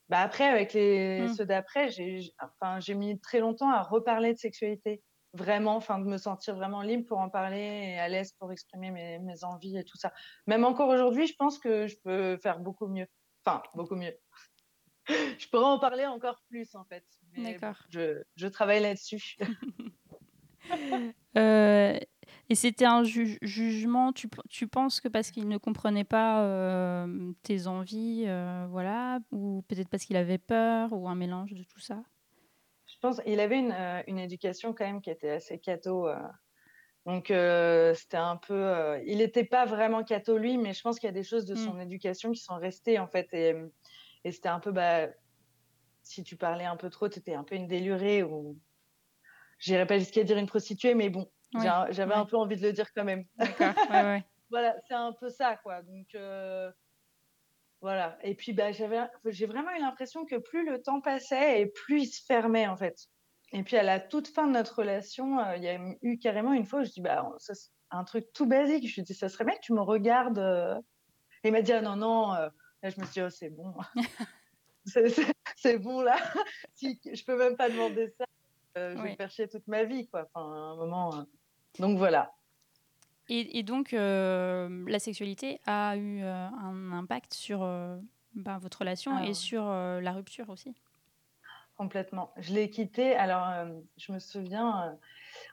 Bah 0.09 0.21
après, 0.21 0.45
avec 0.45 0.73
les 0.73 1.27
Mm. 1.27 1.29
ceux 1.29 1.47
d'après, 1.47 1.91
j'ai 1.91 2.31
enfin, 2.41 2.81
j'ai 2.81 2.95
mis 2.95 3.19
très 3.21 3.41
longtemps 3.41 3.71
à 3.71 3.83
reparler 3.83 4.33
de 4.33 4.39
sexualité. 4.39 5.03
Vraiment, 5.33 5.77
enfin, 5.77 5.99
de 5.99 6.05
me 6.05 6.17
sentir 6.17 6.57
vraiment 6.57 6.81
libre 6.81 7.05
pour 7.07 7.19
en 7.19 7.29
parler 7.29 7.59
et 7.95 7.99
à 7.99 8.09
l'aise 8.09 8.33
pour 8.39 8.53
exprimer 8.53 8.91
mes, 8.91 9.19
mes 9.19 9.45
envies 9.45 9.77
et 9.77 9.85
tout 9.85 9.99
ça. 9.99 10.13
Même 10.47 10.65
encore 10.65 10.89
aujourd'hui, 10.89 11.27
je 11.27 11.35
pense 11.37 11.59
que 11.59 11.87
je 11.87 11.97
peux 12.03 12.39
faire 12.39 12.61
beaucoup 12.61 12.87
mieux. 12.87 13.07
Enfin, 13.45 13.63
beaucoup 13.75 13.97
mieux. 13.97 14.17
je 15.39 15.49
pourrais 15.49 15.65
en 15.67 15.79
parler 15.79 16.07
encore 16.07 16.43
plus, 16.49 16.75
en 16.75 16.85
fait. 16.85 17.05
Bon, 17.35 17.43
D'accord. 17.43 17.77
je, 17.91 18.23
je 18.37 18.47
travaille 18.47 18.81
là-dessus. 18.81 19.37
Euh, 21.37 21.99
et 22.49 22.55
c'était 22.55 22.85
un 22.85 23.03
ju- 23.05 23.39
jugement, 23.43 24.13
tu, 24.13 24.29
penses 24.69 25.01
que 25.01 25.09
parce 25.09 25.31
qu'il 25.31 25.49
ne 25.49 25.59
comprenait 25.59 26.05
pas 26.05 26.45
euh, 26.45 27.33
tes 27.43 27.67
envies, 27.67 28.25
euh, 28.27 28.67
voilà, 28.71 29.21
ou 29.33 29.63
peut-être 29.69 29.89
parce 29.89 30.05
qu'il 30.05 30.17
avait 30.17 30.39
peur, 30.39 30.93
ou 30.93 31.09
un 31.09 31.15
mélange 31.15 31.55
de 31.55 31.65
tout 31.65 31.81
ça? 31.81 32.03
Je 32.87 32.95
pense 33.01 33.21
qu'il 33.21 33.41
avait 33.41 33.59
une, 33.59 33.73
euh, 33.73 34.03
une 34.07 34.19
éducation 34.19 34.73
quand 34.73 34.85
même 34.85 35.01
qui 35.01 35.11
était 35.11 35.31
assez 35.31 35.59
catho. 35.59 36.09
Donc, 37.05 37.27
c'était 37.29 38.17
un 38.17 38.37
peu. 38.37 39.01
il 39.07 39.19
n'était 39.19 39.45
pas 39.45 39.65
vraiment 39.65 40.03
catho, 40.05 40.39
lui, 40.39 40.59
mais 40.59 40.73
je 40.73 40.83
pense 40.83 40.99
qu'il 40.99 41.07
y 41.07 41.11
a 41.11 41.13
des 41.13 41.23
choses 41.23 41.45
de 41.47 41.55
Mm. 41.55 41.59
son 41.59 41.79
éducation 41.81 42.33
qui 42.33 42.41
sont 42.41 42.57
restées, 42.57 42.99
en 42.99 43.07
fait. 43.09 43.33
Et, 43.33 43.55
et 44.25 44.33
c'était 44.33 44.49
un 44.49 44.61
peu. 44.61 44.73
Bah, 44.73 45.09
si 46.03 46.25
tu 46.25 46.37
parlais 46.37 46.65
un 46.65 46.77
peu 46.77 46.91
trop, 46.91 47.09
tu 47.09 47.19
étais 47.19 47.35
un 47.35 47.45
peu 47.45 47.55
une 47.57 47.69
délurée 47.69 48.23
ou. 48.23 48.59
J'irais 49.59 49.87
pas 49.87 49.99
jusqu'à 49.99 50.25
dire 50.25 50.39
une 50.39 50.47
prostituée, 50.47 50.95
mais 50.95 51.09
bon, 51.11 51.31
J'avais 51.55 52.05
ouais. 52.07 52.13
un 52.15 52.25
peu 52.27 52.37
envie 52.37 52.57
de 52.57 52.63
le 52.63 52.73
dire 52.73 52.93
quand 52.93 53.05
même. 53.05 53.25
Ouais, 53.91 54.03
ouais. 54.03 54.25
voilà, 54.51 54.75
c'est 54.89 54.95
un 54.95 55.13
peu 55.13 55.29
ça, 55.31 55.57
quoi. 55.57 55.83
Donc, 55.83 56.15
euh, 56.15 56.71
voilà. 57.81 58.19
Et 58.23 58.35
puis, 58.35 58.53
bah, 58.53 58.73
j'avais, 58.73 59.01
j'ai 59.27 59.47
vraiment 59.47 59.71
eu 59.73 59.81
l'impression 59.81 60.25
que 60.25 60.37
plus 60.37 60.65
le 60.69 60.83
temps 60.83 61.01
passait 61.01 61.61
et 61.61 61.67
plus 61.67 62.03
il 62.03 62.07
se 62.07 62.25
fermait, 62.25 62.67
en 62.67 62.77
fait. 62.77 62.97
Et 63.53 63.63
puis, 63.63 63.77
à 63.77 63.83
la 63.83 64.01
toute 64.01 64.29
fin 64.29 64.47
de 64.47 64.53
notre 64.53 64.77
relation, 64.81 65.39
euh, 65.41 65.57
il 65.57 65.63
y 65.63 65.69
a 65.69 65.79
eu 66.03 66.19
carrément 66.19 66.53
une 66.53 66.67
fois 66.67 66.81
où 66.81 66.85
je 66.85 66.91
dis, 66.91 67.01
bah, 67.01 67.29
ça, 67.39 67.53
un 67.91 68.05
truc 68.05 68.33
tout 68.33 68.47
basique. 68.47 68.89
Je 68.89 68.97
lui 68.97 69.03
dis, 69.03 69.15
ça 69.15 69.29
serait 69.29 69.45
bien 69.45 69.55
que 69.55 69.61
tu 69.63 69.73
me 69.73 69.81
regardes. 69.83 70.39
euh. 70.39 70.77
Et 71.45 71.49
il 71.49 71.53
m'a 71.53 71.63
dit, 71.63 71.73
ah 71.73 71.81
non, 71.81 71.97
non. 71.97 72.35
euh. 72.35 72.49
Là, 72.83 72.91
je 72.91 73.01
me 73.01 73.05
suis 73.07 73.13
dit, 73.15 73.23
oh, 73.23 73.31
c'est 73.31 73.51
bon. 73.51 73.75
c'est 75.57 75.79
bon, 75.79 76.01
là. 76.03 76.17
si, 76.75 77.01
je 77.05 77.25
peux 77.25 77.39
même 77.39 77.57
pas 77.57 77.71
demander 77.71 78.09
ça. 78.19 78.26
Euh, 78.77 78.91
je 78.93 78.97
vais 78.97 79.03
Ouais. 79.03 79.11
me 79.13 79.17
faire 79.17 79.31
chier 79.31 79.49
toute 79.49 79.67
ma 79.69 79.85
vie, 79.85 80.07
quoi. 80.09 80.27
Enfin, 80.35 80.47
à 80.53 80.59
un 80.73 80.77
moment. 80.77 81.15
euh. 81.15 81.23
Donc, 81.79 81.99
voilà. 81.99 82.33
Et, 83.29 83.59
et 83.59 83.63
donc, 83.63 83.93
euh, 83.93 84.85
la 84.89 84.99
sexualité 84.99 85.61
a 85.67 85.97
eu 85.97 86.21
un 86.23 86.93
impact 86.93 87.35
sur 87.35 87.61
ben, 88.35 88.59
votre 88.59 88.79
relation 88.79 89.13
Ah 89.17 89.25
et 89.25 89.29
ouais. 89.29 89.35
sur 89.35 89.65
la 89.65 90.13
rupture 90.13 90.49
aussi? 90.51 90.75
Complètement. 91.77 92.33
Je 92.37 92.55
l'ai 92.55 92.71
quitté. 92.71 93.17
Alors, 93.17 93.67
je 93.97 94.13
me 94.13 94.19
souviens, 94.21 94.97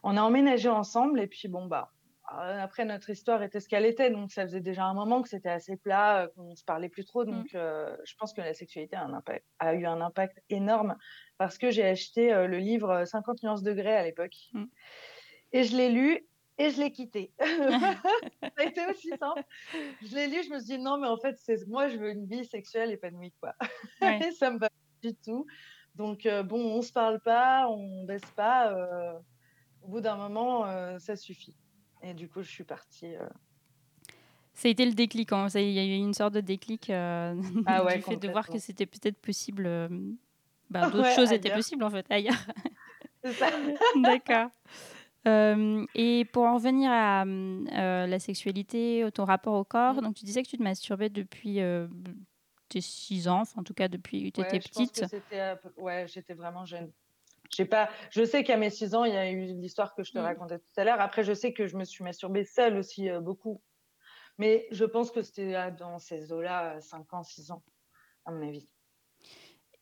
on 0.04 0.16
a 0.18 0.22
emménagé 0.22 0.70
ensemble 0.70 1.20
et 1.20 1.28
puis 1.28 1.48
bon, 1.48 1.66
bah, 1.66 1.92
après 2.38 2.86
notre 2.86 3.10
histoire 3.10 3.44
était 3.44 3.60
ce 3.60 3.68
qu'elle 3.70 3.86
était, 3.86 4.10
donc 4.10 4.32
ça 4.32 4.44
faisait 4.44 4.62
déjà 4.62 4.86
un 4.86 4.94
moment 4.94 5.22
que 5.22 5.30
c'était 5.30 5.50
assez 5.50 5.78
plat, 5.78 6.24
euh, 6.24 6.28
qu'on 6.36 6.56
se 6.56 6.64
parlait 6.64 6.90
plus 6.90 7.06
trop. 7.06 7.26
Donc, 7.26 7.54
euh, 7.56 7.96
je 8.06 8.14
pense 8.16 8.34
que 8.34 8.42
la 8.42 8.54
sexualité 8.54 8.96
a, 8.96 9.04
un 9.04 9.14
impact, 9.14 9.46
a 9.60 9.74
eu 9.74 9.86
un 9.86 10.02
impact 10.02 10.42
énorme 10.50 10.96
parce 11.38 11.58
que 11.58 11.70
j'ai 11.72 11.86
acheté 11.86 12.34
euh, 12.34 12.48
le 12.48 12.58
livre 12.58 12.90
euh, 12.90 13.06
50 13.06 13.44
nuances 13.44 13.64
degrés 13.64 13.96
à 13.96 14.04
l'époque 14.04 14.36
Mm. 14.54 14.66
et 15.54 15.64
je 15.64 15.76
l'ai 15.78 15.90
lu. 15.90 16.28
Et 16.60 16.70
je 16.70 16.80
l'ai 16.80 16.92
quitté. 16.92 17.34
ça 17.40 18.50
a 18.58 18.64
été 18.64 18.82
aussi 18.92 19.10
simple. 19.20 19.44
Je 20.04 20.14
l'ai 20.14 20.28
lu, 20.28 20.44
je 20.44 20.52
me 20.54 20.60
suis 20.60 20.78
dit 20.78 20.80
non, 20.80 21.00
mais 21.00 21.08
en 21.08 21.18
fait, 21.18 21.36
c'est 21.40 21.68
moi, 21.68 21.88
je 21.88 21.98
veux 21.98 22.12
une 22.12 22.28
vie 22.28 22.46
sexuelle 22.46 22.92
épanouie, 22.92 23.34
quoi. 23.42 23.56
Ouais. 24.02 24.20
Et 24.20 24.32
ça 24.34 24.52
me 24.52 24.60
va 24.60 24.70
pas 24.70 25.08
du 25.10 25.16
tout. 25.16 25.48
Donc, 25.96 26.28
euh, 26.28 26.44
bon, 26.44 26.60
on 26.78 26.84
se 26.84 26.92
parle 26.94 27.20
pas, 27.22 27.68
on 27.70 28.04
baisse 28.06 28.22
pas. 28.36 28.72
euh, 28.72 29.14
au 29.82 29.88
bout 29.90 30.02
d'un 30.02 30.16
moment, 30.16 30.66
euh, 30.68 31.00
ça 31.00 31.16
suffit. 31.16 31.58
Et 32.04 32.14
du 32.14 32.28
coup, 32.30 32.42
je 32.44 32.50
suis 32.50 32.64
partie. 32.64 33.16
euh, 33.16 33.28
Ça 34.54 34.68
a 34.68 34.72
été 34.72 34.86
le 34.86 34.94
déclic, 34.94 35.32
hein. 35.32 35.48
Il 35.56 35.72
y 35.72 35.80
a 35.80 35.84
eu 35.86 35.98
une 35.98 36.14
sorte 36.14 36.34
de 36.34 36.42
déclic 36.42 36.90
euh, 36.90 37.42
Ah 37.66 37.84
ouais, 37.86 37.96
du 37.98 38.02
fait 38.04 38.18
de 38.18 38.28
voir 38.28 38.48
que 38.50 38.60
c'était 38.60 38.86
peut-être 38.86 39.18
possible. 39.18 39.66
euh, 39.66 39.88
bah, 40.70 40.82
d'autres 40.92 41.04
Ouais, 41.04 41.16
choses 41.16 41.32
étaient 41.32 41.50
possibles 41.52 41.84
en 41.84 41.90
fait 41.90 42.06
ailleurs. 42.10 42.36
D'accord. 43.96 44.50
Euh, 45.26 45.86
et 45.96 46.26
pour 46.26 46.44
en 46.44 46.56
revenir 46.56 46.92
à 46.92 47.24
euh, 47.24 48.06
la 48.08 48.20
sexualité, 48.20 49.08
ton 49.14 49.24
rapport 49.24 49.54
au 49.54 49.64
corps, 49.64 49.96
Mm. 49.96 50.02
donc 50.02 50.16
tu 50.16 50.26
disais 50.26 50.44
que 50.44 50.50
tu 50.50 50.58
te 50.58 50.64
masturbais 50.64 51.10
depuis 51.10 51.62
euh, 51.62 51.88
tes 52.68 52.82
6 52.82 53.30
ans, 53.30 53.40
enfin, 53.42 53.62
en 53.62 53.64
tout 53.64 53.74
cas 53.74 53.88
depuis 53.88 54.20
que 54.20 54.36
tu 54.36 54.42
étais 54.42 54.58
Ouais, 54.58 54.62
je 54.62 54.68
pense 54.68 54.92
petite. 54.92 55.06
que 55.10 55.82
Ouais, 55.82 56.06
j'étais 56.10 56.34
vraiment 56.34 56.66
jeune. 56.66 56.92
Je 57.54 57.58
sais 57.58 57.66
pas. 57.66 57.88
Je 58.10 58.24
sais 58.26 58.44
qu'à 58.44 58.58
mes 58.58 58.72
6 58.72 58.96
ans, 58.96 59.06
il 59.06 59.14
y 59.14 59.18
a 59.18 59.30
eu 59.30 59.54
l'histoire 59.54 59.94
que 59.94 60.04
je 60.04 60.12
te 60.12 60.18
Mm. 60.18 60.24
racontais 60.24 60.58
tout 60.58 60.66
à 60.76 60.84
l'heure. 60.84 61.00
Après, 61.00 61.24
je 61.24 61.34
sais 61.34 61.54
que 61.54 61.68
je 61.68 61.78
me 61.78 61.84
suis 61.84 62.04
masturbée 62.04 62.46
seule 62.46 62.78
aussi 62.78 63.10
euh, 63.12 63.22
beaucoup. 63.22 63.62
Mais 64.40 64.68
je 64.72 64.86
pense 64.86 65.12
que 65.12 65.22
c'était 65.22 65.56
ah, 65.56 65.72
dans 65.72 66.00
ces 66.00 66.34
eaux-là, 66.34 66.82
5 66.82 67.14
ans, 67.14 67.24
6 67.24 67.52
ans, 67.52 67.64
à 68.26 68.32
mon 68.32 68.48
avis. 68.48 68.68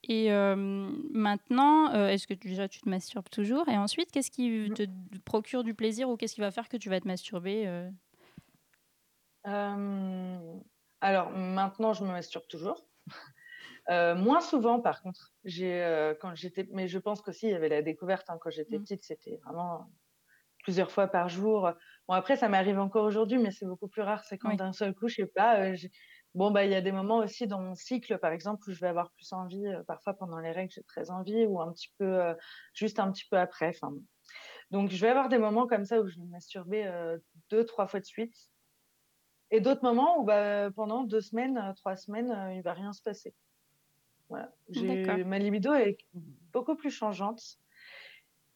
Et 0.03 0.31
euh, 0.33 0.55
maintenant, 0.57 1.93
euh, 1.93 2.09
est-ce 2.09 2.27
que 2.27 2.33
tu- 2.33 2.49
déjà 2.49 2.67
tu 2.67 2.81
te 2.81 2.89
masturbes 2.89 3.29
toujours? 3.29 3.69
Et 3.69 3.77
ensuite, 3.77 4.11
qu'est-ce 4.11 4.31
qui 4.31 4.49
Mm. 4.49 4.73
te 4.73 4.85
procure 5.23 5.63
du 5.63 5.73
plaisir 5.75 6.09
ou 6.09 6.17
qu'est-ce 6.17 6.35
qui 6.35 6.41
va 6.41 6.51
faire 6.51 6.67
que 6.69 6.77
tu 6.77 6.89
vas 6.89 6.99
te 6.99 7.07
masturber 7.07 7.67
euh? 7.67 7.89
Euh, 9.47 10.59
Alors, 11.01 11.31
maintenant, 11.31 11.93
je 11.93 12.03
me 12.03 12.09
masturbe 12.11 12.47
toujours. 12.47 12.87
Euh, 13.91 14.15
moins 14.15 14.39
souvent, 14.39 14.79
par 14.79 15.01
contre. 15.01 15.33
J'ai, 15.43 15.83
euh, 15.83 16.15
quand 16.19 16.33
j'étais, 16.35 16.67
mais 16.71 16.87
je 16.87 16.97
pense 16.97 17.21
qu'aussi, 17.21 17.47
il 17.47 17.51
y 17.51 17.55
avait 17.55 17.69
la 17.69 17.81
découverte. 17.81 18.29
hein, 18.29 18.37
quand 18.39 18.49
j'étais 18.49 18.77
Mm. 18.77 18.83
petite, 18.83 19.03
c'était 19.03 19.37
vraiment 19.43 19.91
plusieurs 20.63 20.91
fois 20.91 21.07
par 21.07 21.27
jour. 21.29 21.71
Bon, 22.07 22.13
après, 22.13 22.37
ça 22.37 22.47
m'arrive 22.47 22.79
encore 22.79 23.03
aujourd'hui, 23.05 23.37
mais 23.37 23.51
c'est 23.51 23.65
beaucoup 23.65 23.87
plus 23.89 24.01
rare. 24.03 24.23
C'est 24.23 24.37
quand 24.37 24.49
Oui. 24.49 24.57
d'un 24.57 24.71
seul 24.73 24.93
coup, 24.95 25.07
je 25.07 25.15
sais 25.15 25.25
pas. 25.27 25.59
euh, 25.65 25.75
bon, 26.35 26.51
bah, 26.51 26.63
il 26.65 26.71
y 26.71 26.75
a 26.75 26.81
des 26.81 26.91
moments 26.93 27.17
aussi 27.17 27.47
dans 27.47 27.59
mon 27.61 27.75
cycle, 27.75 28.17
par 28.19 28.31
exemple, 28.31 28.69
où 28.69 28.71
je 28.71 28.79
vais 28.79 28.87
avoir 28.87 29.11
plus 29.11 29.33
envie. 29.33 29.63
parfois, 29.87 30.13
pendant 30.13 30.39
les 30.39 30.51
règles, 30.51 30.71
j'ai 30.71 30.83
très 30.83 31.09
envie, 31.11 31.45
ou 31.45 31.59
un 31.61 31.73
petit 31.73 31.91
peu, 31.97 32.35
juste 32.73 32.99
un 32.99 33.11
petit 33.11 33.25
peu 33.29 33.37
après. 33.37 33.69
Enfin, 33.69 33.93
donc, 34.71 34.89
je 34.91 35.01
vais 35.01 35.09
avoir 35.09 35.27
des 35.29 35.37
moments 35.39 35.67
comme 35.67 35.83
ça 35.85 35.99
où 35.99 36.07
je 36.07 36.15
vais 36.15 36.21
me 36.25 36.29
masturber 36.31 36.89
deux, 37.49 37.65
trois 37.65 37.87
fois 37.87 37.99
de 37.99 38.05
suite. 38.05 38.35
Et 39.49 39.59
d'autres 39.59 39.83
moments 39.83 40.19
où 40.19 40.23
bah, 40.23 40.71
pendant 40.71 41.03
deux 41.03 41.19
semaines, 41.21 41.73
trois 41.75 41.97
semaines, 41.97 42.53
il 42.55 42.61
va 42.61 42.73
rien 42.73 42.93
se 42.93 43.01
passer. 43.01 43.35
Voilà. 44.31 44.51
Ma 45.25 45.37
libido 45.39 45.73
est 45.73 45.97
beaucoup 46.53 46.75
plus 46.75 46.89
changeante. 46.89 47.59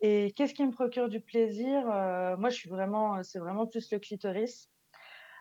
Et 0.02 0.34
qu'est-ce 0.36 0.54
qui 0.54 0.66
me 0.66 0.72
procure 0.72 1.10
du 1.10 1.22
plaisir 1.22 1.90
Euh, 1.90 2.38
Moi, 2.38 2.50
je 2.50 2.56
suis 2.56 2.70
vraiment, 2.70 3.24
c'est 3.24 3.40
vraiment 3.40 3.68
plus 3.68 3.92
le 3.92 4.00
clitoris. 4.00 4.70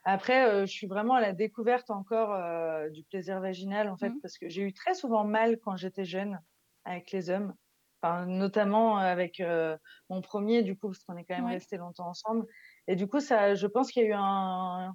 Après, 0.04 0.48
euh, 0.48 0.66
je 0.66 0.72
suis 0.72 0.86
vraiment 0.88 1.14
à 1.14 1.22
la 1.22 1.32
découverte 1.34 1.90
encore 1.90 2.32
euh, 2.34 2.90
du 2.90 3.04
plaisir 3.04 3.40
vaginal, 3.40 3.88
en 3.90 3.96
fait, 3.98 4.14
Mhm. 4.14 4.20
parce 4.22 4.38
que 4.38 4.48
j'ai 4.48 4.62
eu 4.62 4.74
très 4.74 4.94
souvent 4.94 5.24
mal 5.24 5.58
quand 5.60 5.76
j'étais 5.76 6.04
jeune 6.06 6.40
avec 6.84 7.12
les 7.12 7.30
hommes. 7.30 7.54
Enfin, 8.02 8.26
notamment 8.26 8.98
avec 8.98 9.40
euh, 9.40 9.78
mon 10.10 10.22
premier, 10.22 10.62
du 10.62 10.76
coup, 10.78 10.88
parce 10.88 11.04
qu'on 11.04 11.16
est 11.18 11.24
quand 11.24 11.36
même 11.36 11.46
Ouais. 11.46 11.52
resté 11.52 11.78
longtemps 11.78 12.08
ensemble. 12.08 12.46
Et 12.88 12.96
du 12.96 13.08
coup, 13.08 13.20
ça, 13.20 13.54
je 13.54 13.66
pense 13.66 13.92
qu'il 13.92 14.02
y 14.04 14.06
a 14.06 14.10
eu 14.10 14.14
un, 14.16 14.94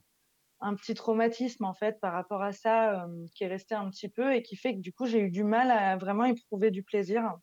un 0.61 0.75
petit 0.75 0.93
traumatisme 0.95 1.65
en 1.65 1.73
fait 1.73 1.99
par 2.01 2.13
rapport 2.13 2.41
à 2.43 2.51
ça 2.53 3.05
euh, 3.05 3.25
qui 3.35 3.43
est 3.45 3.47
resté 3.47 3.75
un 3.75 3.89
petit 3.89 4.09
peu 4.09 4.33
et 4.35 4.43
qui 4.43 4.55
fait 4.57 4.75
que 4.75 4.81
du 4.81 4.93
coup 4.93 5.05
j'ai 5.05 5.19
eu 5.21 5.29
du 5.31 5.43
mal 5.43 5.71
à 5.71 5.97
vraiment 5.97 6.25
éprouver 6.25 6.71
du 6.71 6.83
plaisir. 6.83 7.37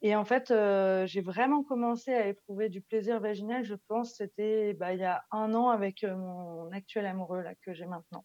Et 0.00 0.14
en 0.14 0.24
fait, 0.24 0.50
euh, 0.52 1.06
j'ai 1.06 1.20
vraiment 1.20 1.64
commencé 1.64 2.12
à 2.14 2.28
éprouver 2.28 2.68
du 2.68 2.80
plaisir 2.82 3.20
vaginal, 3.20 3.64
je 3.64 3.74
pense, 3.74 4.14
c'était 4.14 4.72
bah, 4.74 4.94
il 4.94 5.00
y 5.00 5.04
a 5.04 5.24
un 5.32 5.54
an 5.54 5.70
avec 5.70 6.04
euh, 6.04 6.16
mon 6.16 6.70
actuel 6.70 7.04
amoureux 7.06 7.40
là 7.42 7.54
que 7.56 7.72
j'ai 7.74 7.86
maintenant. 7.86 8.24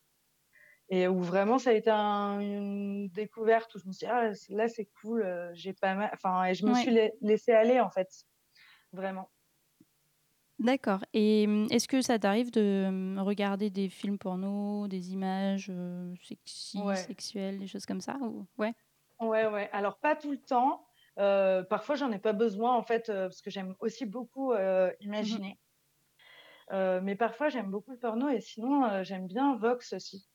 Et 0.89 1.07
où 1.07 1.21
vraiment 1.21 1.59
ça 1.59 1.71
a 1.71 1.73
été 1.73 1.89
un- 1.91 2.39
une 2.41 3.09
découverte 3.09 3.75
où 3.75 3.79
je 3.79 3.87
me 3.87 3.93
suis 3.93 4.05
dit, 4.07 4.11
ah, 4.13 4.31
là 4.49 4.67
c'est 4.69 4.89
cool, 5.01 5.51
j'ai 5.53 5.73
pas 5.73 5.95
mal, 5.95 6.11
enfin, 6.13 6.45
et 6.45 6.55
je 6.55 6.65
me 6.67 6.73
Ouais. 6.73 6.75
suis 6.75 6.91
la- 6.91 7.09
laissée 7.21 7.53
aller 7.53 7.79
en 7.81 7.89
fait, 7.91 8.09
vraiment. 8.93 9.31
D'accord. 10.63 11.03
Et 11.13 11.45
hum, 11.47 11.67
est-ce 11.71 11.87
que 11.87 12.01
ça 12.01 12.17
t'arrive 12.17 12.49
de 12.51 12.85
hum, 12.87 13.19
regarder 13.19 13.69
des 13.69 13.89
films 13.89 14.17
porno, 14.17 14.87
des 14.87 15.11
images 15.13 15.67
euh, 15.69 16.15
sexy, 16.23 16.79
Ouais. 16.81 16.95
sexuelles, 16.95 17.59
des 17.59 17.67
choses 17.67 17.85
comme 17.85 18.01
ça 18.01 18.15
ou... 18.21 18.47
Ouais? 18.57 18.73
Ouais, 19.19 19.45
ouais. 19.47 19.69
Alors, 19.73 19.97
pas 19.99 20.15
tout 20.15 20.31
le 20.31 20.37
temps. 20.39 20.85
Euh, 21.19 21.63
parfois, 21.63 21.95
j'en 21.95 22.11
ai 22.11 22.17
pas 22.17 22.33
besoin, 22.33 22.73
en 22.75 22.81
fait, 22.81 23.09
euh, 23.09 23.27
parce 23.27 23.41
que 23.41 23.49
j'aime 23.51 23.75
aussi 23.79 24.05
beaucoup 24.05 24.51
euh, 24.53 24.89
imaginer. 25.01 25.59
Euh, 26.71 27.01
mais 27.03 27.15
parfois, 27.15 27.49
j'aime 27.49 27.69
beaucoup 27.69 27.91
le 27.91 27.99
porno 27.99 28.29
et 28.29 28.39
sinon, 28.41 28.85
euh, 28.85 29.03
j'aime 29.03 29.27
bien 29.27 29.55
Vox 29.57 29.93
aussi, 29.93 30.27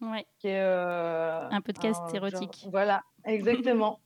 Ouais. 0.00 0.26
qui 0.38 0.48
est 0.48 0.60
euh, 0.60 1.48
Un 1.50 1.60
podcast 1.62 2.00
un 2.02 2.06
genre- 2.06 2.16
érotique. 2.16 2.66
Voilà, 2.70 3.02
exactement. 3.24 3.98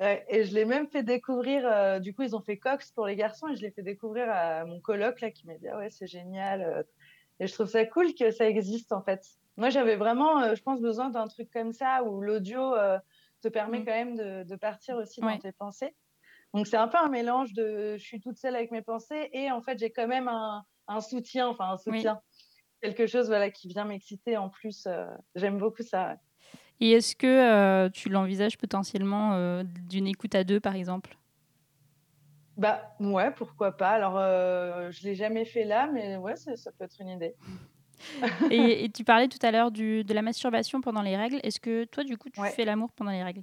Et 0.00 0.44
je 0.44 0.54
l'ai 0.54 0.64
même 0.64 0.88
fait 0.88 1.02
découvrir. 1.04 1.66
euh, 1.66 1.98
du 2.00 2.14
coup, 2.14 2.22
ils 2.22 2.34
ont 2.34 2.40
fait 2.42 2.58
Cox 2.58 2.90
pour 2.92 3.06
les 3.06 3.16
garçons 3.16 3.48
et 3.48 3.56
je 3.56 3.62
l'ai 3.62 3.70
fait 3.70 3.82
découvrir 3.82 4.28
à 4.30 4.64
mon 4.64 4.80
coloc 4.80 5.20
là, 5.20 5.30
qui 5.30 5.46
m'a 5.46 5.56
dit 5.56 5.68
ah 5.68 5.78
ouais, 5.78 5.90
c'est 5.90 6.06
génial. 6.06 6.62
euh. 6.62 6.82
Et 7.40 7.46
je 7.46 7.52
trouve 7.54 7.66
ça 7.68 7.84
cool 7.86 8.14
que 8.14 8.30
ça 8.30 8.48
existe 8.48 8.92
en 8.92 9.02
fait. 9.02 9.24
Moi, 9.56 9.70
j'avais 9.70 9.96
vraiment, 9.96 10.40
euh, 10.42 10.54
je 10.54 10.62
pense, 10.62 10.80
besoin 10.80 11.10
d'un 11.10 11.26
truc 11.28 11.50
comme 11.52 11.72
ça 11.72 12.02
où 12.04 12.20
l'audio 12.20 12.74
te 13.42 13.48
permet 13.48 13.80
Mm. 13.80 13.84
quand 13.84 13.92
même 13.92 14.16
de, 14.16 14.42
de 14.44 14.56
partir 14.56 14.96
aussi 14.96 15.20
Ouais. 15.20 15.34
dans 15.34 15.38
tes 15.38 15.52
pensées. 15.52 15.94
Donc, 16.54 16.66
c'est 16.66 16.76
un 16.78 16.88
peu 16.88 16.98
un 16.98 17.08
mélange 17.08 17.52
de 17.54 17.96
je 17.98 18.04
suis 18.04 18.20
toute 18.20 18.38
seule 18.38 18.56
avec 18.56 18.70
mes 18.72 18.82
pensées 18.82 19.30
et 19.32 19.50
en 19.50 19.62
fait, 19.62 19.78
j'ai 19.78 19.90
quand 19.92 20.08
même 20.08 20.28
un, 20.28 20.64
un 20.88 21.00
soutien, 21.00 21.48
enfin 21.48 21.66
un 21.70 21.78
Oui. 21.86 21.98
soutien. 21.98 22.20
Quelque 22.82 23.06
chose 23.06 23.28
voilà, 23.28 23.50
qui 23.50 23.68
vient 23.68 23.84
m'exciter 23.86 24.36
en 24.36 24.50
plus. 24.50 24.88
J'aime 25.34 25.58
beaucoup 25.58 25.82
ça. 25.82 26.08
ouais. 26.10 26.16
Et 26.80 26.92
est-ce 26.92 27.16
que 27.16 27.26
euh, 27.26 27.88
tu 27.90 28.08
l'envisages 28.08 28.58
potentiellement 28.58 29.34
euh, 29.34 29.62
d'une 29.64 30.06
écoute 30.06 30.34
à 30.34 30.44
deux, 30.44 30.60
par 30.60 30.74
exemple? 30.74 31.16
Bah 32.56 32.94
ouais, 33.00 33.32
pourquoi 33.32 33.76
pas. 33.76 33.90
Alors, 33.90 34.16
euh, 34.18 34.90
je 34.92 35.02
l'ai 35.04 35.14
jamais 35.16 35.44
fait 35.44 35.64
là, 35.64 35.88
mais 35.92 36.16
ouais, 36.16 36.36
ça, 36.36 36.54
ça 36.56 36.70
peut 36.72 36.84
être 36.84 37.00
une 37.00 37.08
idée. 37.08 37.36
et, 38.50 38.84
et 38.84 38.90
tu 38.90 39.04
parlais 39.04 39.28
tout 39.28 39.38
à 39.42 39.50
l'heure 39.50 39.70
de 39.70 40.04
la 40.12 40.22
masturbation 40.22 40.80
pendant 40.80 41.02
les 41.02 41.16
règles. 41.16 41.40
Est-ce 41.42 41.60
que 41.60 41.84
toi, 41.84 42.04
du 42.04 42.16
coup, 42.18 42.30
tu 42.30 42.40
Ouais. 42.40 42.50
fais 42.50 42.64
l'amour 42.64 42.92
pendant 42.92 43.10
les 43.10 43.22
règles? 43.22 43.42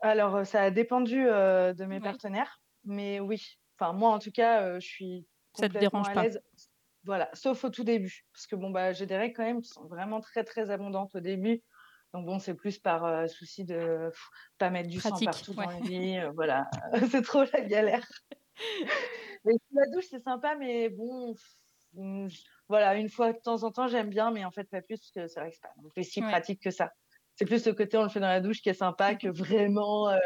Alors, 0.00 0.36
euh, 0.36 0.44
ça 0.44 0.62
a 0.62 0.70
dépendu 0.70 1.16
de 1.24 1.84
mes 1.84 2.00
Ouais. 2.00 2.00
partenaires, 2.00 2.60
mais 2.84 3.20
oui. 3.20 3.58
Enfin, 3.78 3.92
moi, 3.92 4.10
en 4.10 4.18
tout 4.18 4.30
cas, 4.30 4.78
je 4.78 4.86
suis 4.86 5.26
Ça 5.54 5.68
te 5.68 5.74
dérange 5.74 6.10
à 6.10 6.14
pas 6.14 6.24
l'aise. 6.24 6.40
Voilà, 7.04 7.30
sauf 7.34 7.64
au 7.64 7.70
tout 7.70 7.84
début, 7.84 8.26
parce 8.32 8.46
que 8.46 8.56
bon, 8.56 8.70
bah, 8.70 8.92
j'ai 8.92 9.06
des 9.06 9.16
règles 9.16 9.34
quand 9.36 9.44
même 9.44 9.62
qui 9.62 9.70
sont 9.70 9.86
vraiment 9.88 10.20
très, 10.20 10.44
très 10.44 10.70
abondantes 10.70 11.14
au 11.14 11.20
début. 11.20 11.62
Donc 12.14 12.26
bon, 12.26 12.38
c'est 12.38 12.54
plus 12.54 12.78
par 12.78 13.04
euh, 13.04 13.26
souci 13.26 13.64
de 13.64 14.08
pff, 14.10 14.28
pas 14.58 14.70
mettre 14.70 14.88
du 14.88 14.98
Pratique, 14.98 15.18
sang 15.18 15.24
partout 15.24 15.54
ouais. 15.54 15.66
dans 15.66 15.70
le 15.70 15.80
lit. 15.84 16.18
euh, 16.18 16.30
voilà, 16.34 16.68
c'est 17.10 17.22
trop 17.22 17.44
la 17.52 17.60
galère. 17.62 18.06
mais 19.44 19.54
la 19.72 19.86
douche, 19.92 20.06
c'est 20.10 20.22
sympa, 20.22 20.54
mais 20.56 20.88
bon, 20.88 21.34
pff, 21.34 21.44
mm, 21.94 22.28
voilà, 22.68 22.96
une 22.96 23.08
fois 23.10 23.32
de 23.32 23.38
temps 23.38 23.62
en 23.64 23.70
temps, 23.70 23.86
j'aime 23.88 24.08
bien, 24.10 24.30
mais 24.30 24.44
en 24.44 24.50
fait, 24.50 24.64
pas 24.64 24.82
plus, 24.82 24.98
parce 24.98 25.10
que 25.12 25.26
c'est 25.28 25.40
vrai 25.40 25.50
que 25.50 25.56
c'est 25.56 25.62
pas 25.62 25.74
non 25.82 25.90
plus 25.90 26.04
si 26.04 26.20
Ouais. 26.20 26.28
pratique 26.28 26.62
que 26.62 26.70
ça. 26.70 26.92
C'est 27.36 27.44
plus 27.44 27.66
le 27.66 27.74
côté 27.74 27.98
on 27.98 28.02
le 28.02 28.08
fait 28.08 28.20
dans 28.20 28.28
la 28.28 28.40
douche 28.40 28.62
qui 28.62 28.70
est 28.70 28.74
sympa 28.74 29.14
que 29.14 29.28
vraiment 29.28 30.08
euh, 30.10 30.18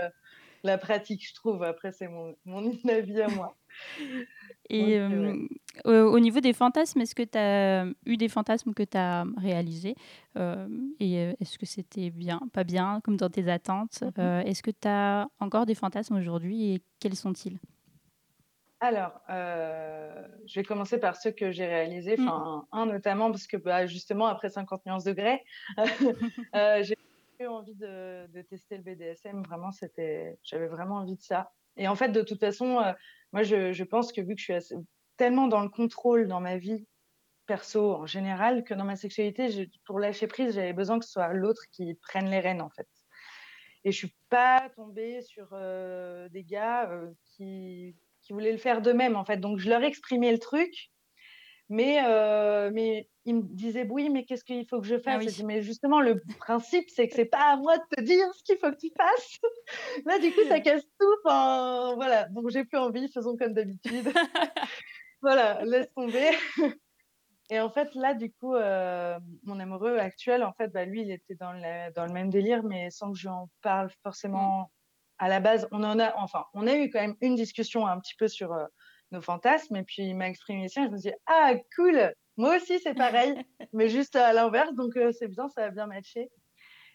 la 0.63 0.79
pratique, 0.79 1.27
je 1.27 1.35
trouve. 1.35 1.63
Après, 1.65 1.93
c'est 1.93 2.09
mon, 2.09 2.37
mon 2.45 2.71
avis 2.89 3.21
à 3.23 3.29
moi. 3.29 3.57
Et 4.71 4.99
euh, 4.99 5.35
euh, 5.87 6.05
au 6.05 6.15
au 6.15 6.21
niveau 6.21 6.41
des 6.41 6.53
fantasmes, 6.53 7.01
est-ce 7.01 7.15
que 7.15 7.23
tu 7.23 7.39
as 7.39 7.87
eu 8.07 8.17
des 8.17 8.29
fantasmes 8.29 8.73
que 8.73 8.85
tu 8.85 8.97
as 8.97 9.25
réalisés 9.37 9.97
Euh, 10.37 10.69
Et 11.01 11.19
euh, 11.19 11.33
est-ce 11.41 11.59
que 11.59 11.67
c'était 11.67 12.11
bien, 12.11 12.41
pas 12.53 12.65
bien, 12.65 13.01
comme 13.03 13.17
dans 13.17 13.31
tes 13.31 13.51
attentes. 13.51 14.05
Euh, 14.19 14.41
Est-ce 14.43 14.63
que 14.63 14.71
tu 14.71 14.87
as 14.89 15.29
encore 15.41 15.67
des 15.67 15.75
fantasmes 15.75 16.17
aujourd'hui 16.17 16.73
et 16.75 16.83
quels 17.01 17.17
sont-ils? 17.17 17.59
Alors, 18.81 19.21
euh, 19.29 20.27
je 20.47 20.61
vais 20.61 20.65
commencer 20.65 20.99
par 20.99 21.17
ceux 21.17 21.33
que 21.33 21.51
j'ai 21.51 21.67
réalisés. 21.67 22.17
Mm. 22.17 22.29
Enfin, 22.29 22.67
un 22.73 22.87
notamment 22.87 23.31
parce 23.31 23.47
que 23.47 23.57
bah, 23.59 23.87
justement, 23.87 24.27
après 24.27 24.49
50 24.49 24.87
nuances 24.87 25.05
degrés, 25.05 25.43
euh, 26.55 26.83
j'ai 26.83 26.97
eu 27.41 27.47
envie 27.47 27.75
de, 27.75 28.27
de 28.29 28.43
tester 28.43 28.79
le 28.79 28.83
BDSM. 28.83 29.43
Vraiment, 29.43 29.71
c'était, 29.73 30.39
j'avais 30.43 30.69
vraiment 30.69 30.97
envie 30.97 31.17
de 31.17 31.23
ça. 31.23 31.53
Et 31.77 31.89
en 31.89 31.95
fait, 31.95 32.11
de 32.11 32.23
toute 32.23 32.41
façon, 32.41 32.79
euh, 32.79 32.93
moi, 33.33 33.43
je, 33.43 33.83
pense 33.85 34.13
que 34.13 34.21
vu 34.21 34.35
que 34.35 34.41
je 34.41 34.61
suis 34.61 34.77
tellement 35.17 35.47
dans 35.47 35.61
le 35.61 35.69
contrôle 35.69 36.29
dans 36.29 36.41
ma 36.41 36.57
vie 36.57 36.87
perso 37.47 37.95
en 37.95 38.07
général, 38.07 38.65
que 38.65 38.75
dans 38.75 38.85
ma 38.85 38.97
sexualité, 38.97 39.71
pour 39.85 39.99
lâcher 39.99 40.27
prise, 40.27 40.55
j'avais 40.55 40.73
besoin 40.73 40.99
que 40.99 41.05
ce 41.05 41.13
soit 41.13 41.33
l'autre 41.33 41.63
qui 41.73 41.95
prenne 41.95 42.31
les 42.31 42.41
rênes, 42.41 42.63
en 42.63 42.71
fait. 42.71 42.89
Et 43.85 43.93
je 43.93 43.97
suis 43.97 44.15
pas 44.29 44.69
tombée 44.77 45.23
sur 45.23 45.49
euh, 45.53 46.29
des 46.29 46.45
gars 46.45 46.91
euh, 46.91 47.11
qui, 47.25 47.97
qui 48.23 48.33
voulaient 48.33 48.53
le 48.53 48.59
faire 48.59 48.83
d'eux-mêmes, 48.83 49.17
en 49.17 49.25
fait. 49.25 49.39
Donc, 49.39 49.59
je 49.59 49.69
leur 49.69 49.83
exprimais 49.83 50.33
le 50.33 50.39
truc, 50.39 50.91
mais, 51.71 52.03
euh, 52.05 52.71
mais 52.73 53.09
ils 53.25 53.37
me 53.37 53.43
disaient, 53.43 53.87
oui, 53.89 54.11
mais 54.11 54.25
qu'est-ce 54.25 54.43
qu'il 54.43 54.67
faut 54.67 54.81
que 54.81 54.87
je 54.87 54.99
fasse? 54.99 55.15
Ah 55.15 55.19
oui. 55.19 55.29
Je 55.29 55.37
dis, 55.37 55.45
Mais 55.45 55.63
justement, 55.63 56.01
le 56.01 56.21
principe, 56.41 56.91
c'est 56.91 57.07
que 57.07 57.15
c'est 57.15 57.27
pas 57.27 57.53
à 57.53 57.57
moi 57.57 57.79
de 57.79 57.83
te 57.97 58.03
dire 58.03 58.27
ce 58.35 58.43
qu'il 58.43 58.59
faut 58.59 58.73
que 58.73 58.77
tu 58.77 58.91
fasses. 58.97 59.39
Là, 60.05 60.19
du 60.19 60.33
coup, 60.33 60.41
ça 60.49 60.59
casse 60.59 60.83
tout. 60.99 61.15
Enfin, 61.25 61.95
voilà. 61.95 62.27
Bon, 62.31 62.49
j'ai 62.49 62.65
plus 62.65 62.77
envie, 62.77 63.09
faisons 63.09 63.37
comme 63.37 63.55
d'habitude. 63.55 64.13
voilà, 65.23 65.65
laisse 65.65 65.93
tomber. 65.95 66.31
Et 67.51 67.61
en 67.61 67.71
fait, 67.71 67.95
là, 67.95 68.15
du 68.15 68.33
coup, 68.33 68.55
euh, 68.55 69.19
mon 69.45 69.59
amoureux 69.59 69.99
actuel, 69.99 70.43
en 70.45 70.53
fait, 70.53 70.69
bah, 70.69 70.85
lui, 70.85 71.03
il 71.03 71.11
était 71.11 71.35
dans 71.35 71.53
le, 71.53 71.93
dans 71.95 72.07
le 72.07 72.13
même 72.13 72.31
délire, 72.31 72.65
mais 72.65 72.91
sans 72.91 73.13
que 73.13 73.19
je 73.19 73.29
en 73.29 73.49
parle 73.63 73.91
forcément 74.03 74.73
à 75.19 75.29
la 75.29 75.39
base. 75.39 75.69
On 75.71 75.85
en 75.85 75.99
a, 76.01 76.17
enfin, 76.17 76.47
on 76.55 76.67
a 76.67 76.75
eu 76.75 76.91
quand 76.91 77.01
même 77.01 77.17
une 77.21 77.37
discussion 77.37 77.87
un 77.87 78.01
petit 78.01 78.15
peu 78.17 78.27
sur 78.27 78.53
euh, 78.53 78.67
nos 79.13 79.21
fantasmes, 79.21 79.77
et 79.77 79.83
puis 79.83 80.03
il 80.03 80.15
m'a 80.15 80.29
exprimé 80.29 80.69
ça. 80.69 80.85
Je 80.85 80.89
me 80.89 80.99
suis 80.99 81.11
dit, 81.11 81.17
ah, 81.27 81.55
cool, 81.77 82.13
moi 82.37 82.57
aussi, 82.57 82.79
c'est 82.81 82.95
pareil, 82.95 83.35
mais 83.73 83.89
juste 83.89 84.17
à 84.17 84.33
l'inverse, 84.33 84.75
donc 84.75 84.97
euh, 84.97 85.13
c'est 85.13 85.29
bien, 85.29 85.49
ça 85.49 85.65
a 85.65 85.71
bien 85.71 85.87
matché. 85.87 86.31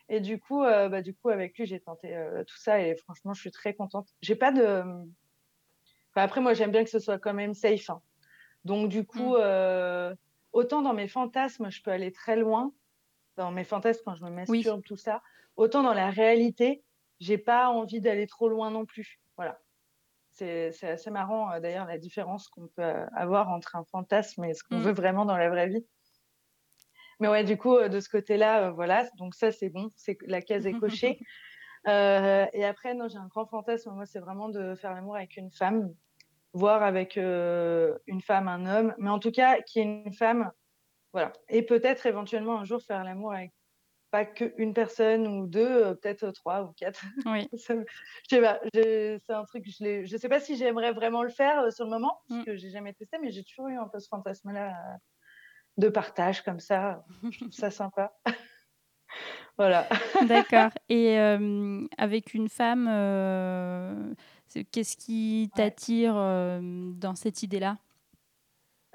Et 0.07 0.19
du 0.19 0.39
coup, 0.39 0.61
bah, 0.61 1.01
du 1.01 1.15
coup, 1.15 1.29
avec 1.29 1.57
lui, 1.57 1.65
j'ai 1.65 1.79
tenté 1.79 2.15
tout 2.45 2.57
ça, 2.57 2.79
et 2.79 2.95
franchement, 2.95 3.33
je 3.33 3.41
suis 3.41 3.49
très 3.49 3.73
contente. 3.73 4.07
J'ai 4.21 4.35
pas 4.35 4.51
de. 4.51 4.83
après, 6.13 6.41
moi, 6.41 6.53
j'aime 6.53 6.69
bien 6.69 6.83
que 6.83 6.91
ce 6.91 6.99
soit 6.99 7.17
quand 7.17 7.33
même 7.33 7.55
safe. 7.55 7.89
Hein. 7.89 8.03
Donc, 8.65 8.89
du 8.89 9.03
coup, 9.03 9.35
mmh 9.35 10.15
autant 10.55 10.81
dans 10.81 10.93
mes 10.93 11.09
fantasmes, 11.09 11.69
je 11.69 11.83
peux 11.83 11.91
aller 11.91 12.13
très 12.13 12.37
loin, 12.37 12.73
dans 13.35 13.51
mes 13.51 13.65
fantasmes 13.65 14.01
quand 14.05 14.15
je 14.15 14.23
me 14.23 14.29
masturbe, 14.29 14.81
tout 14.83 14.95
ça, 14.95 15.21
autant 15.57 15.83
dans 15.83 15.93
la 15.93 16.09
réalité, 16.09 16.81
j'ai 17.19 17.37
pas 17.37 17.69
envie 17.69 17.99
d'aller 17.99 18.25
trop 18.25 18.47
loin 18.47 18.71
non 18.71 18.85
plus. 18.85 19.19
C'est 20.35 20.83
assez 20.83 21.11
marrant 21.11 21.51
euh, 21.51 21.59
d'ailleurs 21.59 21.85
la 21.85 21.97
différence 21.97 22.47
qu'on 22.49 22.67
peut 22.67 22.81
euh, 22.81 23.05
avoir 23.15 23.49
entre 23.49 23.75
un 23.75 23.85
fantasme 23.85 24.43
et 24.43 24.53
ce 24.53 24.63
qu'on 24.63 24.77
mm. 24.77 24.83
veut 24.83 24.93
vraiment 24.93 25.25
dans 25.25 25.37
la 25.37 25.49
vraie 25.49 25.69
vie. 25.69 25.85
Mais 27.19 27.29
ouais, 27.29 27.43
du 27.43 27.57
coup, 27.57 27.75
euh, 27.75 27.87
de 27.87 27.99
ce 27.99 28.09
côté-là, 28.09 28.71
voilà, 28.71 29.07
donc 29.17 29.35
ça 29.35 29.51
c'est 29.51 29.69
bon, 29.69 29.91
c'est 29.95 30.17
la 30.27 30.41
case 30.41 30.67
est 30.67 30.73
cochée. 30.73 31.19
et 31.87 32.65
après, 32.65 32.93
non, 32.93 33.07
j'ai 33.07 33.17
un 33.17 33.27
grand 33.27 33.45
fantasme, 33.45 33.91
moi, 33.91 34.05
c'est 34.05 34.19
vraiment 34.19 34.49
de 34.49 34.75
faire 34.75 34.93
l'amour 34.93 35.15
avec 35.15 35.37
une 35.37 35.51
femme 35.51 35.93
voir 36.55 36.83
avec 36.83 37.17
euh, 37.17 37.97
une 38.07 38.21
femme, 38.21 38.47
un 38.47 38.65
homme, 38.65 38.95
mais 38.97 39.09
en 39.09 39.19
tout 39.19 39.31
cas, 39.31 39.61
qui 39.61 39.79
est 39.79 39.83
une 39.83 40.13
femme, 40.13 40.51
voilà. 41.11 41.33
Et 41.49 41.61
peut-être 41.63 42.05
éventuellement 42.05 42.59
un 42.59 42.63
jour 42.63 42.81
faire 42.81 43.03
l'amour 43.03 43.33
avec 43.33 43.51
pas 44.15 44.23
qu'une 44.23 44.73
personne 44.73 45.27
ou 45.27 45.45
deux, 45.45 45.83
euh, 45.87 45.93
peut-être 45.93 46.31
trois 46.31 46.63
ou 46.63 46.71
quatre. 46.71 47.03
Oui. 47.25 47.49
je 47.53 47.57
sais 48.29 48.41
pas, 48.41 48.61
c'est 48.73 49.19
un 49.33 49.43
truc, 49.43 49.65
je, 49.67 50.05
je 50.05 50.17
sais 50.17 50.29
pas 50.29 50.39
si 50.39 50.55
j'aimerais 50.55 50.93
vraiment 50.93 51.21
le 51.21 51.29
faire 51.29 51.63
euh, 51.63 51.71
sur 51.71 51.83
le 51.83 51.91
moment, 51.91 52.21
parce 52.29 52.41
mm. 52.41 52.45
que 52.45 52.55
j'ai 52.55 52.69
jamais 52.69 52.93
testé, 52.93 53.17
mais 53.21 53.31
j'ai 53.31 53.43
toujours 53.43 53.67
eu 53.67 53.77
un 53.77 53.89
peu 53.89 53.99
ce 53.99 54.07
fantasme-là 54.07 54.73
de 55.75 55.89
partage 55.89 56.43
comme 56.43 56.61
ça. 56.61 57.03
je 57.29 57.39
trouve 57.39 57.51
ça 57.51 57.71
sympa. 57.71 58.13
voilà. 59.57 59.85
D'accord. 60.29 60.71
Et 60.87 61.17
avec 61.97 62.33
une 62.33 62.47
femme, 62.47 62.87
Qu'est-ce 64.71 64.95
qui 64.95 65.51
t'attire 65.53 66.13
dans 66.13 67.15
cette 67.15 67.43
idée-là? 67.43 67.77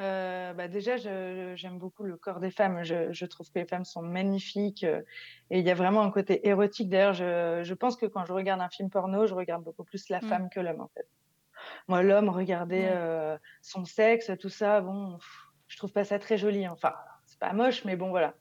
Euh, 0.00 0.52
bah 0.54 0.68
déjà, 0.68 0.96
j'aime 0.96 1.78
beaucoup 1.78 2.04
le 2.04 2.16
corps 2.16 2.40
des 2.40 2.50
femmes. 2.50 2.82
Je, 2.82 3.24
trouve 3.26 3.50
que 3.50 3.58
les 3.58 3.66
femmes 3.66 3.84
sont 3.84 4.02
magnifiques 4.02 4.84
et 4.84 5.58
il 5.58 5.66
y 5.66 5.70
a 5.70 5.74
vraiment 5.74 6.02
un 6.02 6.10
côté 6.10 6.48
érotique. 6.48 6.88
D'ailleurs, 6.88 7.14
je, 7.14 7.74
pense 7.74 7.96
que 7.96 8.06
quand 8.06 8.24
je 8.24 8.32
regarde 8.32 8.60
un 8.60 8.68
film 8.68 8.90
porno, 8.90 9.26
je 9.26 9.34
regarde 9.34 9.62
beaucoup 9.62 9.84
plus 9.84 10.08
la 10.08 10.18
mmh. 10.18 10.28
femme 10.28 10.48
que 10.50 10.60
l'homme, 10.60 10.80
en 10.80 10.88
fait. 10.88 11.06
Moi, 11.88 12.02
l'homme, 12.02 12.28
regarder 12.28 12.88
son 13.62 13.84
sexe, 13.84 14.30
tout 14.38 14.48
ça, 14.48 14.80
bon, 14.80 15.18
je 15.68 15.76
trouve 15.76 15.92
pas 15.92 16.04
ça 16.04 16.18
très 16.18 16.38
joli. 16.38 16.66
Enfin, 16.68 16.94
c'est 17.26 17.38
pas 17.38 17.52
moche, 17.52 17.84
mais 17.84 17.96
bon, 17.96 18.10
voilà. 18.10 18.34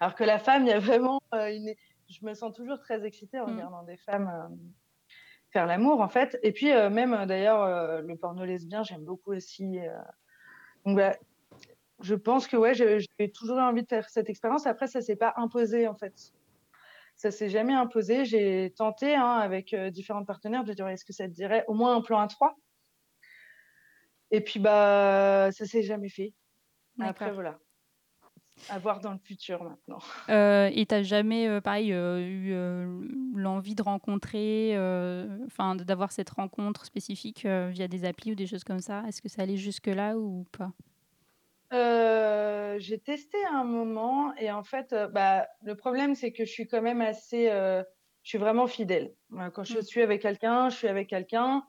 Alors 0.00 0.14
que 0.14 0.24
la 0.24 0.38
femme, 0.38 0.64
il 0.64 0.68
y 0.68 0.72
a 0.72 0.78
vraiment 0.78 1.20
une. 1.32 1.74
Je 2.08 2.24
me 2.24 2.32
sens 2.32 2.54
toujours 2.54 2.78
très 2.78 3.04
excitée 3.04 3.38
en 3.38 3.46
mmh. 3.46 3.52
regardant 3.52 3.82
des 3.82 3.98
femmes 3.98 4.48
faire 5.50 5.66
l'amour 5.66 6.00
en 6.00 6.08
fait. 6.08 6.38
Et 6.42 6.52
puis 6.52 6.72
euh, 6.72 6.90
même 6.90 7.14
euh, 7.14 7.26
d'ailleurs 7.26 7.62
euh, 7.62 8.02
le 8.02 8.16
porno 8.16 8.44
lesbien, 8.44 8.82
j'aime 8.82 9.04
beaucoup 9.04 9.32
aussi. 9.32 9.78
Donc 10.88 10.96
bah, 10.96 11.14
je 12.00 12.14
pense 12.14 12.46
que 12.46 12.56
ouais, 12.56 12.72
j'ai 12.72 13.30
toujours 13.30 13.58
eu 13.58 13.60
envie 13.60 13.82
de 13.82 13.88
faire 13.88 14.08
cette 14.08 14.30
expérience. 14.30 14.66
Après 14.66 14.86
ça 14.86 15.02
s'est 15.02 15.16
pas 15.16 15.34
imposé 15.36 15.86
en 15.86 15.94
fait. 15.94 16.32
Ça 17.14 17.30
s'est 17.30 17.50
jamais 17.50 17.74
imposé. 17.74 18.24
J'ai 18.24 18.72
tenté 18.74 19.14
hein, 19.14 19.32
avec 19.32 19.74
différents 19.74 20.24
partenaires 20.24 20.64
de 20.64 20.72
dire 20.72 20.88
est-ce 20.88 21.04
que 21.04 21.12
ça 21.12 21.26
te 21.26 21.32
dirait 21.32 21.62
au 21.68 21.74
moins 21.74 21.94
un 21.94 22.00
plan 22.00 22.20
à 22.20 22.26
trois? 22.26 22.56
Et 24.30 24.40
puis 24.40 24.60
bah 24.60 25.50
ça 25.52 25.66
s'est 25.66 25.82
jamais 25.82 26.08
fait. 26.08 26.32
Après 27.00 27.32
voilà 27.32 27.58
à 28.68 28.78
voir 28.78 29.00
dans 29.00 29.12
le 29.12 29.18
futur 29.18 29.62
maintenant. 29.62 29.98
Euh, 30.28 30.70
et 30.72 30.86
tu 30.86 30.94
n'as 30.94 31.02
jamais, 31.02 31.48
euh, 31.48 31.60
pareil, 31.60 31.92
euh, 31.92 32.18
eu 32.20 32.54
l'envie 33.34 33.74
de 33.74 33.82
rencontrer, 33.82 34.72
enfin 35.46 35.76
d'avoir 35.76 36.12
cette 36.12 36.30
rencontre 36.30 36.84
spécifique 36.84 37.46
via 37.46 37.88
des 37.88 38.04
applis 38.04 38.32
ou 38.32 38.34
des 38.34 38.46
choses 38.46 38.64
comme 38.64 38.80
ça? 38.80 39.02
Est-ce 39.06 39.22
que 39.22 39.28
ça 39.28 39.42
allait 39.42 39.56
jusque-là 39.56 40.16
ou 40.16 40.46
pas? 40.56 40.72
J'ai 42.78 42.98
testé 43.00 43.38
un 43.52 43.64
moment 43.64 44.34
et 44.36 44.52
en 44.52 44.62
fait, 44.62 44.94
bah, 45.12 45.46
le 45.62 45.74
problème 45.74 46.14
c'est 46.14 46.32
que 46.32 46.44
je 46.44 46.50
suis 46.50 46.68
quand 46.68 46.82
même 46.82 47.00
assez, 47.00 47.46
je 47.46 47.84
suis 48.22 48.38
vraiment 48.38 48.66
fidèle. 48.66 49.12
Quand 49.54 49.64
je 49.64 49.78
mmh. 49.78 49.82
suis 49.82 50.02
avec 50.02 50.22
quelqu'un, 50.22 50.68
je 50.68 50.76
suis 50.76 50.88
avec 50.88 51.08
quelqu'un. 51.08 51.64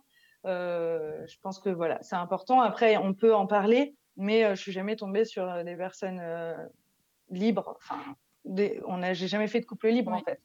je 0.46 1.36
pense 1.42 1.60
que 1.60 1.70
voilà, 1.70 2.00
c'est 2.02 2.16
important. 2.16 2.62
Après, 2.62 2.98
on 2.98 3.14
peut 3.14 3.34
en 3.34 3.48
parler, 3.48 3.96
mais 4.18 4.56
je 4.56 4.62
suis 4.62 4.72
jamais 4.72 4.96
tombée 4.96 5.26
sur 5.26 5.64
des 5.64 5.76
personnes 5.76 6.22
libre. 7.30 7.78
Enfin, 7.78 8.00
on 8.86 9.04
a, 9.04 9.14
j'ai 9.14 9.28
jamais 9.28 9.48
fait 9.48 9.60
de 9.60 9.66
couple 9.66 9.90
libre 9.90 10.12
en 10.12 10.20
fait. 10.20 10.42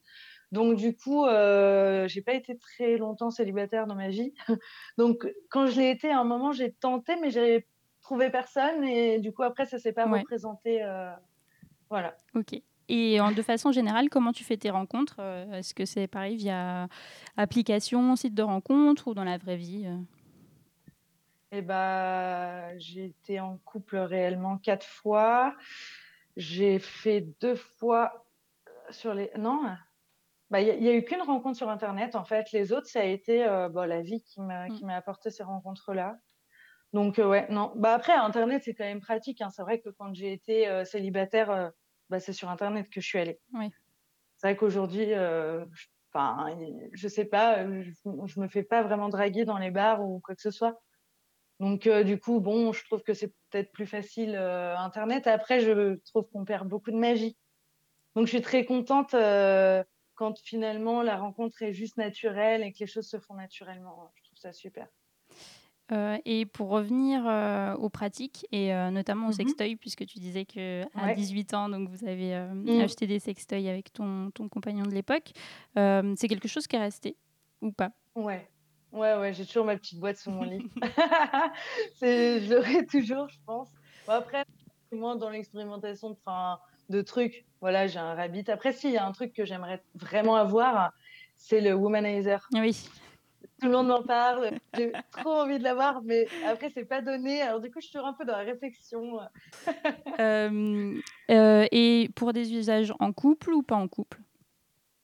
Donc 0.52 0.76
du 0.76 0.96
coup, 0.96 1.26
euh, 1.26 2.06
j'ai 2.06 2.22
pas 2.22 2.34
été 2.34 2.56
très 2.56 2.96
longtemps 2.96 3.30
célibataire 3.30 3.86
dans 3.86 3.96
ma 3.96 4.08
vie. 4.08 4.32
Donc 4.98 5.26
quand 5.50 5.66
je 5.66 5.80
l'ai 5.80 5.90
été, 5.90 6.10
à 6.10 6.20
un 6.20 6.24
moment, 6.24 6.52
j'ai 6.52 6.72
tenté, 6.72 7.16
mais 7.20 7.30
j'avais 7.30 7.66
trouvé 8.02 8.30
personne 8.30 8.84
et 8.84 9.18
du 9.18 9.32
coup 9.32 9.42
après, 9.42 9.66
ça 9.66 9.78
s'est 9.78 9.92
pas 9.92 10.06
représenté. 10.06 10.84
Euh, 10.84 11.10
voilà. 11.90 12.16
Ok. 12.34 12.60
Et 12.88 13.18
de 13.18 13.42
façon 13.42 13.72
générale, 13.72 14.10
comment 14.10 14.32
tu 14.32 14.44
fais 14.44 14.58
tes 14.58 14.70
rencontres 14.70 15.16
euh, 15.18 15.54
Est-ce 15.54 15.74
que 15.74 15.86
c'est 15.86 16.06
pareil 16.06 16.36
via 16.36 16.86
application, 17.36 18.14
site 18.14 18.34
de 18.34 18.42
rencontre 18.42 19.08
ou 19.08 19.14
dans 19.14 19.24
la 19.24 19.38
vraie 19.38 19.56
vie 19.56 19.88
Eh 21.50 21.62
ben, 21.62 22.78
j'ai 22.78 23.06
été 23.06 23.40
en 23.40 23.56
couple 23.64 23.96
réellement 23.96 24.58
quatre 24.58 24.86
fois. 24.86 25.56
J'ai 26.36 26.78
fait 26.78 27.20
deux 27.40 27.54
fois 27.54 28.26
euh, 28.68 28.70
sur 28.90 29.14
les. 29.14 29.30
Non, 29.36 29.62
bah, 30.50 30.60
il 30.60 30.80
n'y 30.80 30.88
a, 30.88 30.94
eu 30.94 31.04
qu'une 31.04 31.22
rencontre 31.22 31.56
sur 31.56 31.68
Internet, 31.68 32.16
en 32.16 32.24
fait. 32.24 32.50
Les 32.52 32.72
autres, 32.72 32.88
ça 32.88 33.00
a 33.00 33.04
été 33.04 33.46
euh, 33.46 33.68
bah, 33.68 33.86
la 33.86 34.02
vie 34.02 34.22
qui 34.22 34.40
m'a 34.40 34.68
mmh. 34.68 34.90
apporté 34.90 35.30
ces 35.30 35.42
rencontres-là. 35.42 36.16
Donc, 36.92 37.18
euh, 37.18 37.28
ouais, 37.28 37.46
non. 37.50 37.72
Bah, 37.76 37.94
après, 37.94 38.12
Internet, 38.12 38.62
c'est 38.64 38.74
quand 38.74 38.84
même 38.84 39.00
pratique. 39.00 39.40
Hein. 39.40 39.50
C'est 39.50 39.62
vrai 39.62 39.80
que 39.80 39.90
quand 39.90 40.12
j'ai 40.14 40.32
été 40.32 40.84
célibataire, 40.84 41.72
bah, 42.10 42.20
c'est 42.20 42.32
sur 42.32 42.50
Internet 42.50 42.88
que 42.90 43.00
je 43.00 43.06
suis 43.06 43.18
allée. 43.18 43.40
Oui. 43.52 43.70
C'est 44.36 44.48
vrai 44.48 44.56
qu'aujourd'hui, 44.56 45.12
enfin, 46.12 46.56
je 46.92 47.08
sais 47.08 47.24
pas, 47.24 47.64
je, 47.64 47.90
je 48.26 48.40
me 48.40 48.48
fais 48.48 48.64
pas 48.64 48.82
vraiment 48.82 49.08
draguer 49.08 49.44
dans 49.44 49.58
les 49.58 49.70
bars 49.70 50.02
ou 50.02 50.20
quoi 50.20 50.34
que 50.34 50.42
ce 50.42 50.50
soit. 50.50 50.80
Donc, 51.60 51.86
euh, 51.86 52.02
du 52.02 52.18
coup, 52.18 52.40
bon, 52.40 52.72
je 52.72 52.84
trouve 52.84 53.02
que 53.02 53.14
c'est 53.14 53.32
peut-être 53.50 53.70
plus 53.72 53.86
facile 53.86 54.34
euh, 54.36 54.76
Internet. 54.76 55.26
Après, 55.26 55.60
je 55.60 55.94
trouve 56.06 56.26
qu'on 56.32 56.44
perd 56.44 56.68
beaucoup 56.68 56.90
de 56.90 56.96
magie. 56.96 57.36
Donc, 58.16 58.26
je 58.26 58.32
suis 58.32 58.42
très 58.42 58.64
contente 58.64 59.14
euh, 59.14 59.82
quand 60.14 60.38
finalement 60.38 61.02
la 61.02 61.16
rencontre 61.16 61.62
est 61.62 61.72
juste 61.72 61.96
naturelle 61.96 62.62
et 62.62 62.72
que 62.72 62.78
les 62.80 62.86
choses 62.86 63.08
se 63.08 63.18
font 63.18 63.34
naturellement. 63.34 64.10
Je 64.14 64.24
trouve 64.24 64.38
ça 64.38 64.52
super. 64.52 64.88
et 66.24 66.46
pour 66.46 66.70
revenir 66.70 67.24
aux 67.78 67.88
pratiques 67.88 68.46
et 68.52 68.72
notamment 68.90 69.26
au 69.26 69.30
mmh 69.30 69.34
sextoy, 69.34 69.76
puisque 69.76 70.06
tu 70.06 70.18
disais 70.18 70.44
que 70.44 70.82
à 70.96 71.12
18 71.12 71.54
ans, 71.54 71.68
donc 71.68 71.88
vous 71.88 72.06
avez 72.06 72.36
mmh. 72.36 72.80
acheté 72.80 73.08
des 73.08 73.18
sextoys 73.18 73.68
avec 73.68 73.92
ton, 73.92 74.30
ton 74.30 74.48
compagnon 74.48 74.84
de 74.84 74.92
l'époque, 74.92 75.32
c'est 75.74 76.28
quelque 76.28 76.48
chose 76.48 76.68
qui 76.68 76.76
est 76.76 76.80
resté 76.80 77.16
ou 77.60 77.72
pas? 77.72 77.90
Ouais, 78.14 78.48
Ouais, 78.94 79.16
ouais, 79.16 79.32
j'ai 79.32 79.44
toujours 79.44 79.64
ma 79.64 79.76
petite 79.76 79.98
boîte 79.98 80.18
sous 80.18 80.30
mon 80.30 80.44
lit. 80.44 80.70
je 82.00 82.54
l'aurai 82.54 82.86
toujours, 82.86 83.28
je 83.28 83.38
pense. 83.44 83.68
Bon, 84.06 84.12
après, 84.12 84.44
moi, 84.92 85.16
dans 85.16 85.30
l'expérimentation 85.30 86.10
de, 86.10 86.16
de 86.90 87.02
trucs, 87.02 87.44
voilà, 87.60 87.88
j'ai 87.88 87.98
un 87.98 88.14
rabbit. 88.14 88.48
Après, 88.48 88.72
si, 88.72 88.86
il 88.86 88.92
y 88.92 88.96
a 88.96 89.04
un 89.04 89.10
truc 89.10 89.32
que 89.32 89.44
j'aimerais 89.44 89.82
vraiment 89.96 90.36
avoir, 90.36 90.92
c'est 91.34 91.60
le 91.60 91.74
womanizer. 91.74 92.48
Oui. 92.52 92.88
Tout 93.60 93.66
le 93.66 93.72
monde 93.72 93.88
m'en 93.88 94.02
parle. 94.04 94.52
J'ai 94.74 94.92
trop 95.10 95.32
envie 95.32 95.58
de 95.58 95.64
l'avoir, 95.64 96.00
mais 96.04 96.28
après, 96.46 96.70
c'est 96.70 96.84
pas 96.84 97.02
donné. 97.02 97.42
Alors, 97.42 97.60
du 97.60 97.72
coup, 97.72 97.80
je 97.80 97.86
suis 97.86 97.92
toujours 97.92 98.06
un 98.06 98.12
peu 98.12 98.24
dans 98.24 98.36
la 98.36 98.44
réflexion. 98.44 99.18
Euh, 100.20 100.94
euh, 101.32 101.66
et 101.72 102.08
pour 102.14 102.32
des 102.32 102.54
usages 102.54 102.94
en 103.00 103.12
couple 103.12 103.52
ou 103.52 103.64
pas 103.64 103.74
en 103.74 103.88
couple? 103.88 104.20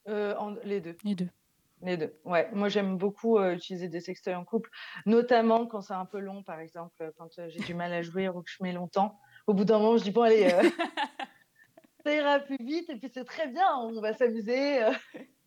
Euh, 0.08 0.34
Les 0.64 0.80
deux. 0.80 0.96
Les 1.02 1.16
deux. 1.16 1.28
Les 1.82 1.96
deux. 1.96 2.14
Ouais, 2.24 2.48
moi 2.52 2.68
j'aime 2.68 2.96
beaucoup 2.96 3.38
euh, 3.38 3.54
utiliser 3.54 3.88
des 3.88 4.00
sextoys 4.00 4.34
en 4.34 4.44
couple, 4.44 4.70
notamment 5.06 5.66
quand 5.66 5.80
c'est 5.80 5.94
un 5.94 6.04
peu 6.04 6.18
long, 6.18 6.42
par 6.42 6.60
exemple, 6.60 7.12
quand 7.16 7.38
euh, 7.38 7.48
j'ai 7.48 7.60
du 7.60 7.74
mal 7.74 7.92
à 7.92 8.02
jouer 8.02 8.28
ou 8.28 8.42
que 8.42 8.50
je 8.50 8.62
mets 8.62 8.72
longtemps. 8.72 9.18
Au 9.46 9.54
bout 9.54 9.64
d'un 9.64 9.78
moment, 9.78 9.96
je 9.96 10.04
dis 10.04 10.10
bon, 10.10 10.22
allez, 10.22 10.52
euh, 10.52 10.62
ça 12.04 12.14
ira 12.14 12.38
plus 12.40 12.58
vite 12.60 12.90
et 12.90 12.96
puis 12.96 13.10
c'est 13.12 13.24
très 13.24 13.48
bien, 13.48 13.66
on 13.78 13.98
va 14.00 14.12
s'amuser. 14.12 14.86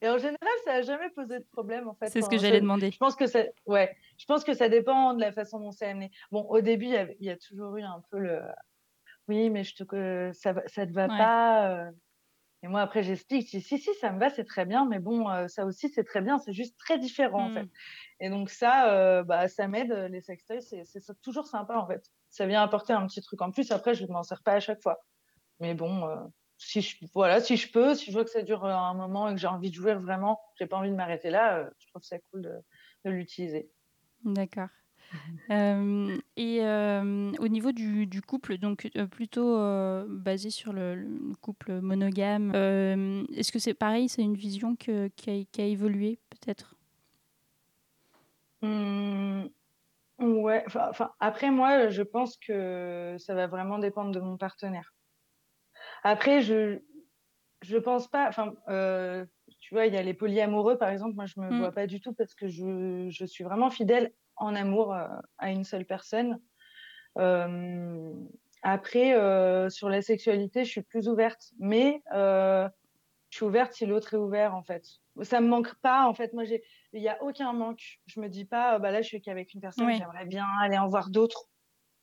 Et 0.02 0.10
en 0.10 0.18
général, 0.18 0.38
ça 0.66 0.74
n'a 0.74 0.82
jamais 0.82 1.10
posé 1.12 1.40
de 1.40 1.46
problème, 1.52 1.88
en 1.88 1.94
fait. 1.94 2.08
C'est 2.10 2.22
ce 2.22 2.30
que 2.30 2.38
j'allais 2.38 2.60
demander. 2.60 2.92
Je 2.92 2.98
pense 2.98 3.16
que 3.16 3.28
ça, 3.28 3.44
ouais, 3.68 3.96
je 4.18 4.26
pense 4.26 4.44
que 4.44 4.54
ça 4.54 4.68
dépend 4.68 5.14
de 5.14 5.22
la 5.22 5.32
façon 5.32 5.60
dont 5.60 5.72
c'est 5.72 5.86
amené. 5.86 6.12
Bon, 6.32 6.42
au 6.42 6.60
début, 6.62 6.88
il 6.88 7.16
y, 7.26 7.30
a 7.30 7.38
toujours 7.38 7.78
eu 7.78 7.84
un 7.84 8.04
peu 8.12 8.20
le, 8.20 8.42
oui, 9.28 9.50
mais 9.50 9.64
je 9.64 9.76
te, 9.76 9.84
que 9.84 10.32
ça, 10.34 10.54
ça 10.68 10.86
te 10.86 10.92
va 10.92 11.08
Ouais. 11.08 11.18
pas. 11.18 11.90
Et 12.64 12.68
moi, 12.70 12.82
après, 12.82 13.04
j'explique, 13.04 13.48
je 13.52 13.58
dis, 13.58 13.64
si, 13.64 13.78
si, 13.78 13.94
ça 13.96 14.12
me 14.12 14.20
va, 14.20 14.30
c'est 14.30 14.46
très 14.46 14.66
bien, 14.66 14.86
mais 14.86 15.00
bon, 15.00 15.30
euh, 15.30 15.48
ça 15.50 15.66
aussi, 15.66 15.90
c'est 15.90 16.06
très 16.06 16.22
bien, 16.22 16.40
c'est 16.40 16.54
juste 16.54 16.78
très 16.80 16.98
différent, 16.98 17.46
en 17.48 17.52
fait. 17.52 17.68
Et 18.22 18.30
donc 18.30 18.50
ça, 18.50 18.94
euh, 18.94 19.24
bah, 19.24 19.50
ça 19.50 19.68
m'aide, 19.68 19.92
euh, 19.92 20.08
les 20.08 20.22
sextoys, 20.22 20.62
c'est 20.62 21.22
toujours 21.22 21.46
sympa, 21.46 21.76
en 21.78 21.86
fait. 21.88 22.10
Ça 22.30 22.48
vient 22.48 22.64
apporter 22.64 22.94
un 22.94 23.06
petit 23.06 23.22
truc 23.22 23.42
en 23.42 23.52
plus. 23.52 23.72
Après, 23.72 23.94
je 23.96 24.06
ne 24.06 24.12
m'en 24.12 24.24
sers 24.24 24.42
pas 24.44 24.54
à 24.54 24.60
chaque 24.62 24.82
fois. 24.82 25.04
Mais 25.60 25.74
bon, 25.76 26.08
euh, 26.08 26.16
si 26.58 26.82
je, 26.82 26.98
voilà, 27.14 27.42
si 27.42 27.58
je 27.58 27.72
peux, 27.72 27.96
si 27.96 28.08
je 28.08 28.14
vois 28.14 28.24
que 28.24 28.32
ça 28.32 28.44
dure 28.44 28.66
un 28.66 28.94
moment 28.94 29.30
et 29.30 29.34
que 29.34 29.40
j'ai 29.42 29.48
envie 29.48 29.70
de 29.70 29.76
jouer 29.76 29.96
vraiment, 29.96 30.42
j'ai 30.58 30.66
pas 30.68 30.78
envie 30.78 30.90
de 30.90 30.96
m'arrêter 30.96 31.30
là, 31.30 31.70
je 31.80 31.88
trouve 31.90 32.04
ça 32.04 32.18
cool 32.32 32.44
de, 32.44 32.54
de 33.06 33.12
l'utiliser. 33.12 33.72
D'accord. 34.24 34.70
Euh, 35.52 36.18
et 36.38 36.60
euh, 36.64 37.32
au 37.40 37.48
niveau 37.50 37.72
du, 37.74 38.08
du 38.08 38.22
couple, 38.22 38.58
donc 38.58 38.90
euh, 38.96 39.08
plutôt 39.08 39.58
basé 40.08 40.50
sur 40.50 40.72
le, 40.74 40.96
le 40.96 41.36
couple 41.42 41.82
monogame, 41.82 42.52
est-ce 43.36 43.52
que 43.52 43.60
c'est 43.60 43.74
pareil, 43.74 44.10
c'est 44.10 44.22
une 44.24 44.36
vision 44.36 44.76
que, 44.76 45.10
qui, 45.10 45.30
a, 45.30 45.44
qui 45.52 45.62
a 45.62 45.66
évolué 45.66 46.20
peut-être? 46.30 46.76
Hum, 48.62 49.50
ouais, 50.20 50.64
enfin, 50.68 51.12
après, 51.20 51.52
moi, 51.52 51.90
je 51.90 52.04
pense 52.04 52.38
que 52.38 53.16
ça 53.20 53.36
va 53.36 53.48
vraiment 53.48 53.80
dépendre 53.80 54.12
de 54.12 54.20
mon 54.22 54.38
partenaire. 54.38 54.94
Après, 56.04 56.42
je 56.42 56.80
je 57.64 57.78
pense 57.78 58.08
pas, 58.10 58.28
enfin, 58.30 58.54
tu 59.60 59.74
vois, 59.76 59.88
il 59.88 59.94
y 59.94 59.98
a 59.98 60.04
les 60.04 60.14
polyamoureux, 60.14 60.78
par 60.78 60.90
exemple, 60.90 61.16
moi, 61.16 61.26
je 61.26 61.40
me 61.40 61.52
Mm. 61.52 61.54
vois 61.54 61.72
pas 61.74 61.88
du 61.88 62.02
tout 62.02 62.14
parce 62.14 62.36
que 62.36 62.48
je, 62.48 63.08
je 63.10 63.26
suis 63.26 63.44
vraiment 63.44 63.70
fidèle 63.72 64.14
en 64.38 64.56
amour 64.56 64.94
euh, 64.94 65.08
à 65.38 65.52
une 65.52 65.64
seule 65.64 65.86
personne. 65.86 66.40
Euh, 67.18 68.14
après, 68.62 69.16
euh, 69.16 69.70
sur 69.70 69.90
la 69.90 70.02
sexualité, 70.02 70.64
je 70.64 70.70
suis 70.70 70.82
plus 70.84 71.08
ouverte, 71.10 71.52
mais 71.60 72.02
je 72.12 72.70
suis 73.38 73.46
ouverte 73.46 73.74
si 73.74 73.86
l'autre 73.86 74.14
est 74.14 74.18
ouvert, 74.18 74.56
en 74.56 74.64
fait. 74.64 74.86
Ça 75.24 75.42
me 75.42 75.48
manque 75.48 75.76
pas, 75.82 76.08
en 76.08 76.14
fait. 76.14 76.34
Moi, 76.34 76.44
j'ai, 76.44 76.64
il 76.94 77.02
y 77.02 77.10
a 77.10 77.22
aucun 77.24 77.52
manque. 77.54 78.00
Je 78.06 78.20
me 78.20 78.30
dis 78.30 78.46
pas, 78.46 78.80
bah 78.80 78.92
là, 78.92 79.02
je 79.02 79.08
suis 79.08 79.22
qu'avec 79.22 79.54
une 79.54 79.62
personne, 79.62 79.88
Oui. 79.88 79.98
j'aimerais 79.98 80.26
bien 80.26 80.46
aller 80.62 80.78
en 80.78 80.88
voir 80.88 81.10
d'autres. 81.10 81.50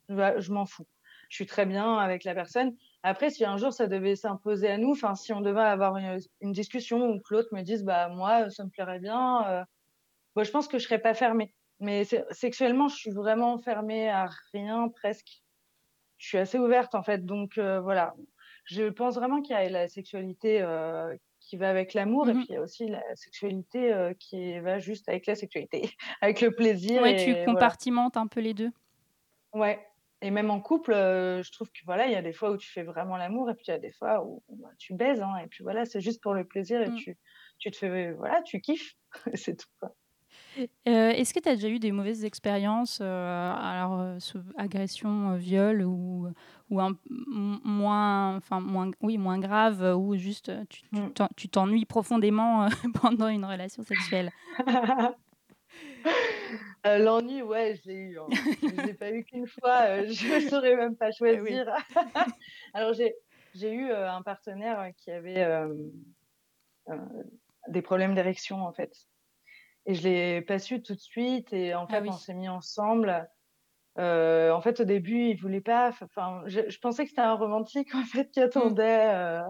Je, 0.08 0.14
je 0.38 0.52
m'en 0.52 0.66
fous. 0.66 0.86
Je 1.28 1.36
suis 1.36 1.46
très 1.46 1.66
bien 1.66 1.96
avec 1.96 2.24
la 2.24 2.34
personne. 2.34 2.74
Après, 3.04 3.30
si 3.30 3.44
un 3.44 3.56
jour 3.56 3.72
ça 3.72 3.86
devait 3.86 4.16
s'imposer 4.16 4.68
à 4.68 4.76
nous, 4.78 4.90
enfin, 4.90 5.14
si 5.14 5.32
on 5.32 5.40
devait 5.40 5.60
avoir 5.60 5.96
une, 5.96 6.18
une 6.40 6.52
discussion 6.52 6.98
où 7.08 7.20
que 7.20 7.32
l'autre 7.32 7.50
me 7.54 7.62
dise, 7.62 7.84
bah 7.84 8.08
moi, 8.08 8.50
ça 8.50 8.64
me 8.64 8.70
plairait 8.70 8.98
bien, 8.98 9.46
euh, 9.48 9.64
bon, 10.34 10.44
je 10.44 10.50
pense 10.50 10.66
que 10.68 10.78
je 10.78 10.84
serais 10.84 10.98
pas 10.98 11.14
fermée. 11.14 11.54
Mais 11.80 12.04
sexuellement, 12.30 12.88
je 12.88 12.96
suis 12.96 13.10
vraiment 13.10 13.58
fermée 13.58 14.08
à 14.10 14.28
rien 14.52 14.88
presque. 14.88 15.42
Je 16.18 16.28
suis 16.28 16.38
assez 16.38 16.58
ouverte 16.58 16.94
en 16.94 17.02
fait, 17.02 17.24
donc 17.26 17.58
euh, 17.58 17.80
voilà. 17.80 18.14
Je 18.66 18.84
pense 18.90 19.16
vraiment 19.16 19.42
qu'il 19.42 19.54
y 19.54 19.58
a 19.58 19.68
la 19.70 19.88
sexualité 19.88 20.62
euh, 20.62 21.16
qui 21.40 21.56
va 21.56 21.70
avec 21.70 21.94
l'amour 21.94 22.30
et 22.30 22.34
Mhm. 22.34 22.36
puis 22.36 22.48
il 22.50 22.54
y 22.54 22.56
a 22.58 22.62
aussi 22.62 22.88
la 22.88 23.02
sexualité 23.16 23.92
euh, 23.92 24.14
qui 24.18 24.60
va 24.60 24.78
juste 24.78 25.08
avec 25.08 25.26
la 25.26 25.34
sexualité, 25.36 25.82
avec 26.22 26.40
le 26.42 26.54
plaisir. 26.54 27.02
Ouais, 27.02 27.14
et 27.14 27.16
tu 27.16 27.34
voilà. 27.50 27.74
compartimentes 27.74 28.16
un 28.16 28.26
peu 28.28 28.40
les 28.40 28.54
deux. 28.54 28.70
Ouais. 29.52 29.84
Et 30.22 30.30
même 30.30 30.50
en 30.50 30.60
couple, 30.60 30.92
je 30.92 31.50
trouve 31.52 31.68
que 31.72 31.80
voilà, 31.86 32.06
il 32.06 32.12
y 32.12 32.14
a 32.14 32.20
des 32.22 32.32
fois 32.34 32.50
où 32.50 32.58
tu 32.58 32.70
fais 32.70 32.82
vraiment 32.82 33.16
l'amour 33.16 33.48
et 33.50 33.54
puis 33.54 33.64
il 33.68 33.70
y 33.70 33.74
a 33.74 33.78
des 33.78 33.90
fois 33.92 34.22
où 34.24 34.42
bah, 34.50 34.68
tu 34.78 34.92
baises, 34.94 35.22
hein, 35.22 35.36
et 35.38 35.46
puis 35.46 35.62
voilà, 35.64 35.86
c'est 35.86 36.00
juste 36.02 36.22
pour 36.22 36.34
le 36.34 36.46
plaisir 36.46 36.82
et 36.82 36.90
Mm. 36.90 36.92
tu, 36.92 37.18
tu 37.58 37.70
te 37.70 37.76
fais, 37.78 38.12
voilà, 38.12 38.42
tu 38.42 38.60
kiffes, 38.60 38.92
c'est 39.34 39.56
tout. 39.56 39.66
Quoi. 39.80 39.96
Euh, 40.88 41.10
Est-ce 41.10 41.32
que 41.34 41.40
tu 41.40 41.48
as 41.48 41.54
déjà 41.54 41.68
eu 41.68 41.78
des 41.78 41.92
mauvaises 41.92 42.24
expériences, 42.24 42.98
euh, 43.02 43.52
alors 43.54 44.00
euh, 44.00 44.18
agression, 44.56 45.32
euh, 45.32 45.36
viol 45.36 45.82
ou, 45.82 46.28
ou 46.70 46.80
un, 46.80 46.96
moins, 47.08 48.36
enfin 48.36 48.60
moins, 48.60 48.90
oui, 49.00 49.18
moins 49.18 49.38
grave, 49.38 49.82
ou 49.96 50.16
juste 50.16 50.50
tu 50.68 50.82
Mm. 50.92 51.08
tu 51.36 51.48
t'ennuies 51.48 51.84
profondément 51.86 52.66
pendant 53.02 53.28
une 53.28 53.44
relation 53.44 53.82
sexuelle? 53.82 54.30
L'ennui, 56.84 57.42
ouais, 57.42 57.76
je 57.76 57.88
l'ai 57.90 57.94
eu. 57.96 58.18
hein. 58.18 58.26
Je 58.62 58.86
l'ai 58.86 58.94
pas 58.94 59.12
eu 59.12 59.24
qu'une 59.24 59.46
fois, 59.46 60.02
je 60.06 60.34
ne 60.34 60.40
saurais 60.48 60.76
même 60.76 60.96
pas 60.96 61.12
choisir. 61.12 61.66
Alors 62.74 62.92
j'ai 62.94 63.72
eu 63.72 63.90
un 63.92 64.22
partenaire 64.22 64.90
qui 64.96 65.10
avait 65.10 65.46
des 67.68 67.82
problèmes 67.82 68.14
d'érection 68.14 68.64
en 68.64 68.72
fait. 68.72 68.92
Et 69.86 69.94
je 69.94 70.02
l'ai 70.02 70.42
pas 70.42 70.58
su 70.58 70.82
tout 70.82 70.94
de 70.94 71.00
suite 71.00 71.52
et 71.52 71.74
en 71.74 71.86
fait 71.88 71.98
Ah 71.98 72.00
oui. 72.02 72.08
on 72.10 72.12
s'est 72.12 72.34
mis 72.34 72.48
ensemble. 72.48 73.28
Euh, 73.98 74.52
en 74.52 74.60
fait 74.60 74.80
au 74.80 74.84
début 74.84 75.28
il 75.30 75.36
voulait 75.36 75.60
pas. 75.60 75.90
Enfin 76.02 76.42
je, 76.46 76.60
je 76.68 76.78
pensais 76.78 77.04
que 77.04 77.10
c'était 77.10 77.22
un 77.22 77.34
romantique 77.34 77.94
en 77.94 78.04
fait 78.04 78.30
qui 78.30 78.40
attendait. 78.40 79.08
euh, 79.14 79.42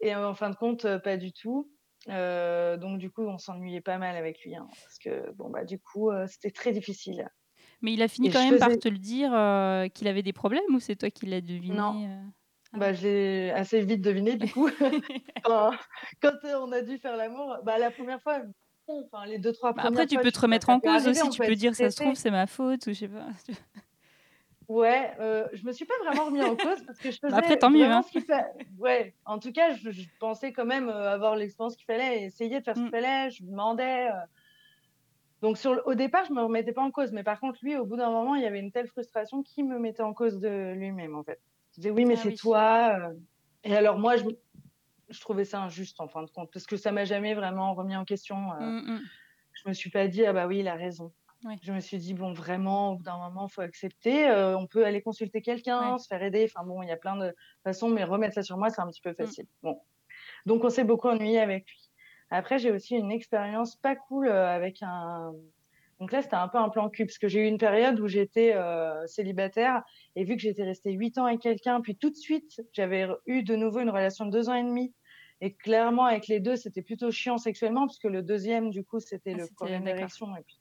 et 0.00 0.14
en 0.14 0.34
fin 0.34 0.50
de 0.50 0.56
compte 0.56 0.84
euh, 0.84 0.98
pas 0.98 1.16
du 1.16 1.32
tout. 1.32 1.70
Euh, 2.08 2.76
donc 2.78 2.98
du 2.98 3.10
coup 3.10 3.22
on 3.26 3.36
s'ennuyait 3.38 3.82
pas 3.82 3.98
mal 3.98 4.16
avec 4.16 4.42
lui 4.42 4.54
hein, 4.56 4.66
parce 4.82 4.98
que 4.98 5.30
bon 5.32 5.50
bah 5.50 5.64
du 5.64 5.78
coup 5.78 6.10
c'était 6.26 6.50
très 6.50 6.72
difficile. 6.72 7.28
Mais 7.82 7.92
il 7.94 8.02
a 8.02 8.08
fini 8.08 8.28
Et 8.28 8.30
quand 8.30 8.42
même 8.48 8.58
par 8.58 8.70
te 8.78 8.88
le 8.88 8.98
dire 8.98 9.30
qu'il 9.92 10.08
avait 10.08 10.22
des 10.22 10.32
problèmes 10.32 10.74
ou 10.74 10.80
c'est 10.80 10.96
toi 10.96 11.10
qui 11.10 11.26
l'as 11.26 11.40
deviné 11.40 11.76
Non. 11.76 12.04
euh 12.06 12.22
Ah. 12.72 12.78
Bah, 12.78 12.92
je 12.92 13.02
l'ai 13.02 13.50
assez 13.50 13.80
vite 13.84 14.00
deviné 14.00 14.36
du 14.36 14.50
coup. 14.52 14.68
Quand 15.44 15.72
euh, 16.44 16.58
on 16.60 16.70
a 16.72 16.82
dû 16.82 16.98
faire 16.98 17.16
l'amour, 17.16 17.58
bah, 17.64 17.78
la 17.78 17.90
première 17.90 18.22
fois, 18.22 18.42
bon, 18.90 19.04
enfin, 19.12 19.26
les 19.26 19.38
deux, 19.38 19.52
trois 19.52 19.72
Bah, 19.72 19.82
Après, 19.86 20.06
tu 20.06 20.14
fois, 20.14 20.22
peux 20.22 20.32
te 20.32 20.40
remettre 20.40 20.68
en 20.70 20.80
cause 20.80 21.06
arriver, 21.06 21.10
aussi. 21.22 21.30
Tu 21.30 21.40
peux 21.40 21.54
dire, 21.54 21.74
ça 21.74 21.90
se 21.90 21.96
trouve, 21.96 22.14
c'est 22.14 22.30
ma 22.30 22.46
faute 22.46 22.86
ou 22.86 22.90
je 22.90 22.94
sais 22.94 23.08
pas. 23.08 23.26
Ouais, 24.68 25.10
euh, 25.18 25.48
je 25.52 25.64
me 25.66 25.72
suis 25.72 25.84
pas 25.84 25.94
vraiment 26.04 26.26
remis 26.26 26.42
en 26.42 26.54
cause 26.54 26.80
parce 26.86 27.00
que 27.00 27.10
je 27.10 27.18
faisais 27.20 27.32
Bah, 27.32 27.38
après, 27.38 27.56
tant 27.58 27.70
mieux, 27.70 27.84
hein. 27.86 28.02
ce. 28.02 28.18
Ouais, 28.78 29.14
en 29.24 29.38
tout 29.40 29.50
cas, 29.52 29.74
je, 29.74 29.90
je 29.90 30.02
pensais 30.20 30.52
quand 30.52 30.64
même 30.64 30.88
euh, 30.88 31.10
avoir 31.12 31.34
l'expérience 31.34 31.74
qu'il 31.74 31.86
fallait, 31.86 32.20
et 32.22 32.24
essayer 32.26 32.60
de 32.60 32.64
faire 32.64 32.76
ce 32.76 32.80
qu'il 32.82 32.88
Mm. 32.88 32.92
fallait. 32.92 33.30
Je 33.30 33.44
demandais. 33.44 34.08
euh. 34.10 34.12
Donc, 35.42 35.56
sur 35.58 35.74
le- 35.74 35.82
au 35.88 35.94
départ, 35.94 36.24
je 36.26 36.32
me 36.32 36.42
remettais 36.42 36.72
pas 36.72 36.82
en 36.82 36.90
cause, 36.92 37.10
mais 37.12 37.24
par 37.24 37.40
contre, 37.40 37.58
lui, 37.62 37.76
au 37.76 37.84
bout 37.84 37.96
d'un 37.96 38.10
moment, 38.10 38.34
il 38.36 38.42
y 38.42 38.46
avait 38.46 38.60
une 38.60 38.70
telle 38.70 38.86
frustration 38.86 39.42
qu'il 39.42 39.66
me 39.66 39.78
mettait 39.78 40.02
en 40.02 40.12
cause 40.14 40.38
de 40.38 40.72
lui-même, 40.74 41.16
en 41.16 41.24
fait. 41.24 41.40
Je 41.72 41.76
disais, 41.80 41.90
oui, 41.90 42.04
mais 42.04 42.14
Ah 42.16 42.20
c'est 42.22 42.28
oui. 42.28 42.36
toi. 42.36 42.96
Et 43.64 43.74
alors, 43.74 43.98
moi, 43.98 44.16
je, 44.16 44.24
je 45.10 45.20
trouvais 45.20 45.44
ça 45.44 45.60
injuste, 45.60 46.00
en 46.00 46.08
fin 46.08 46.22
de 46.22 46.30
compte, 46.30 46.50
parce 46.52 46.66
que 46.66 46.76
ça 46.76 46.92
m'a 46.92 47.04
jamais 47.04 47.34
vraiment 47.34 47.74
remis 47.74 47.96
en 47.96 48.04
question. 48.04 48.52
euh. 48.54 48.80
Mm. 48.80 49.00
Je 49.52 49.68
me 49.68 49.74
suis 49.74 49.90
pas 49.90 50.08
dit, 50.08 50.24
ah 50.24 50.32
bah 50.32 50.46
oui, 50.46 50.60
il 50.60 50.68
a 50.68 50.74
raison. 50.74 51.12
Je 51.62 51.72
me 51.72 51.80
suis 51.80 51.96
dit, 51.98 52.12
bon, 52.14 52.32
vraiment, 52.32 52.92
au 52.92 52.96
bout 52.96 53.02
d'un 53.02 53.16
moment, 53.18 53.46
il 53.48 53.52
faut 53.52 53.62
accepter. 53.62 54.28
euh, 54.28 54.56
on 54.58 54.66
peut 54.66 54.84
aller 54.84 55.00
consulter 55.02 55.40
quelqu'un, 55.42 55.92
Ouais. 55.92 55.98
se 55.98 56.06
faire 56.06 56.22
aider. 56.22 56.46
Enfin 56.50 56.66
bon, 56.66 56.82
il 56.82 56.88
y 56.88 56.92
a 56.92 56.96
plein 56.96 57.16
de 57.16 57.34
façons, 57.64 57.88
mais 57.88 58.04
remettre 58.04 58.34
ça 58.34 58.42
sur 58.42 58.56
moi, 58.58 58.68
c'est 58.70 58.80
un 58.82 58.86
petit 58.88 59.00
peu 59.00 59.10
Mm. 59.10 59.14
facile. 59.16 59.46
Bon. 59.62 59.80
Donc, 60.46 60.64
on 60.64 60.70
s'est 60.70 60.84
beaucoup 60.84 61.08
ennuyé 61.08 61.40
avec 61.40 61.66
lui. 61.68 61.90
Après, 62.30 62.58
j'ai 62.58 62.70
aussi 62.70 62.94
une 62.94 63.10
expérience 63.10 63.74
pas 63.76 63.96
cool 63.96 64.28
euh, 64.28 64.46
avec 64.54 64.82
un. 64.82 65.32
Donc 65.98 66.12
là, 66.12 66.22
c'était 66.22 66.36
un 66.36 66.48
peu 66.48 66.56
un 66.58 66.68
plan 66.70 66.88
cul, 66.88 67.04
parce 67.04 67.18
que 67.18 67.28
j'ai 67.28 67.40
eu 67.40 67.46
une 67.46 67.58
période 67.58 68.00
où 68.00 68.06
j'étais 68.08 68.54
euh, 68.54 69.06
célibataire, 69.06 69.82
et 70.16 70.24
vu 70.24 70.34
que 70.36 70.40
j'étais 70.40 70.64
restée 70.64 70.92
huit 70.92 71.18
ans 71.18 71.26
avec 71.26 71.40
quelqu'un, 71.40 71.80
puis 71.82 71.94
tout 71.96 72.08
de 72.08 72.16
suite, 72.16 72.62
j'avais 72.72 73.06
eu 73.26 73.42
de 73.42 73.54
nouveau 73.56 73.80
une 73.80 73.90
relation 73.90 74.24
de 74.24 74.30
deux 74.30 74.48
ans 74.48 74.54
et 74.54 74.62
demi. 74.62 74.94
Et 75.40 75.54
clairement, 75.54 76.04
avec 76.04 76.26
les 76.26 76.40
deux, 76.40 76.56
c'était 76.56 76.82
plutôt 76.82 77.10
chiant 77.10 77.38
sexuellement, 77.38 77.86
puisque 77.86 78.04
le 78.04 78.22
deuxième, 78.22 78.70
du 78.70 78.84
coup, 78.84 79.00
c'était 79.00 79.32
Ah, 79.34 79.38
le 79.38 79.46
problème 79.54 79.84
d'érection. 79.84 80.36
Et 80.36 80.42
puis... 80.42 80.60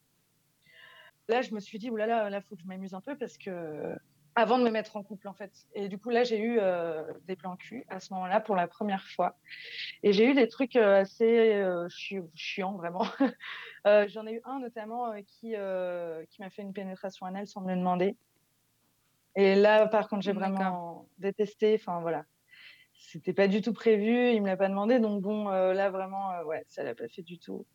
Là, 1.27 1.41
je 1.41 1.53
me 1.53 1.59
suis 1.59 1.79
dit, 1.79 1.89
oulala, 1.89 2.29
là, 2.29 2.41
faut 2.41 2.55
que 2.55 2.61
je 2.61 2.67
m'amuse 2.67 2.93
un 2.93 3.01
peu, 3.01 3.17
parce 3.17 3.37
que 3.37 3.95
avant 4.35 4.57
de 4.57 4.63
me 4.63 4.69
mettre 4.69 4.95
en 4.95 5.03
couple, 5.03 5.27
en 5.27 5.33
fait. 5.33 5.51
Et 5.73 5.89
du 5.89 5.97
coup, 5.97 6.11
là, 6.11 6.23
j'ai 6.23 6.39
eu 6.39 6.59
euh, 6.61 7.03
des 7.25 7.35
plans 7.35 7.57
cul 7.57 7.83
à 7.89 7.99
ce 7.99 8.13
moment-là 8.13 8.39
pour 8.39 8.55
la 8.55 8.67
première 8.67 9.03
fois. 9.03 9.35
Et 10.01 10.13
j'ai 10.13 10.29
eu 10.29 10.33
des 10.33 10.47
trucs 10.47 10.75
euh, 10.77 11.01
assez 11.01 11.53
euh, 11.55 11.87
chi- 11.89 12.21
chiants, 12.33 12.73
vraiment. 12.73 13.05
Euh, 13.87 14.09
J'en 14.09 14.27
ai 14.27 14.33
eu 14.33 14.41
un 14.43 14.59
notamment 14.59 15.13
qui, 15.23 15.53
qui 16.29 16.41
m'a 16.41 16.49
fait 16.49 16.61
une 16.61 16.73
pénétration 16.73 17.25
anale 17.25 17.47
sans 17.47 17.61
me 17.61 17.69
le 17.71 17.77
demander. 17.77 18.17
Et 19.37 19.55
là, 19.55 19.87
par 19.87 20.09
contre, 20.09 20.21
j'ai 20.23 20.33
vraiment 20.33 21.07
détesté. 21.17 21.75
Enfin, 21.79 22.01
voilà. 22.01 22.25
C'était 23.01 23.33
pas 23.33 23.47
du 23.47 23.61
tout 23.61 23.71
prévu, 23.73 24.33
il 24.33 24.41
me 24.41 24.47
l'a 24.47 24.57
pas 24.57 24.67
demandé. 24.67 24.99
Donc, 24.99 25.21
bon, 25.21 25.49
euh, 25.49 25.73
là, 25.73 25.89
vraiment, 25.89 26.31
euh, 26.33 26.43
ouais, 26.43 26.63
ça 26.67 26.83
l'a 26.83 26.93
pas 26.93 27.07
fait 27.07 27.21
du 27.21 27.39
tout. 27.39 27.65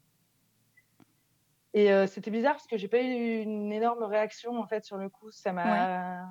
Et 1.73 1.91
euh, 1.91 2.07
c'était 2.07 2.31
bizarre 2.31 2.53
parce 2.53 2.67
que 2.67 2.77
j'ai 2.77 2.89
pas 2.89 3.01
eu 3.03 3.41
une 3.41 3.73
énorme 3.73 4.03
réaction, 4.05 4.57
en 4.59 4.67
fait, 4.69 4.85
sur 4.85 4.97
le 4.99 5.09
coup. 5.09 5.31
Ça 5.31 5.53
m'a. 5.53 6.27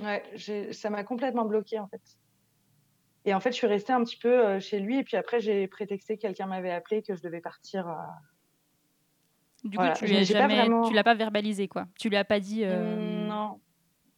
Ouais, 0.00 0.22
ça 0.72 0.90
m'a 0.90 1.04
complètement 1.04 1.46
bloqué 1.46 1.78
en 1.78 1.88
fait. 1.88 2.02
Et 3.24 3.32
en 3.32 3.40
fait, 3.40 3.50
je 3.52 3.56
suis 3.56 3.66
restée 3.66 3.94
un 3.94 4.04
petit 4.04 4.18
peu 4.18 4.44
euh, 4.46 4.60
chez 4.60 4.78
lui 4.78 4.98
et 4.98 5.04
puis 5.04 5.16
après, 5.16 5.40
j'ai 5.40 5.66
prétexté 5.68 6.16
que 6.16 6.22
quelqu'un 6.22 6.46
m'avait 6.46 6.70
appelé 6.70 7.02
que 7.02 7.14
je 7.14 7.22
devais 7.22 7.40
partir. 7.40 7.86
Du 9.64 9.76
Voilà. 9.76 9.92
coup, 9.92 10.00
tu 10.00 10.06
lui 10.06 10.16
as 10.18 10.22
jamais, 10.24 10.56
vraiment- 10.58 10.86
tu 10.86 10.92
l'as 10.94 11.02
pas 11.02 11.14
verbalisé 11.14 11.66
quoi. 11.66 11.86
Tu 11.98 12.10
lui 12.10 12.16
as 12.16 12.24
pas 12.26 12.40
dit. 12.40 12.62
euh, 12.64 13.26
Non. 13.26 13.60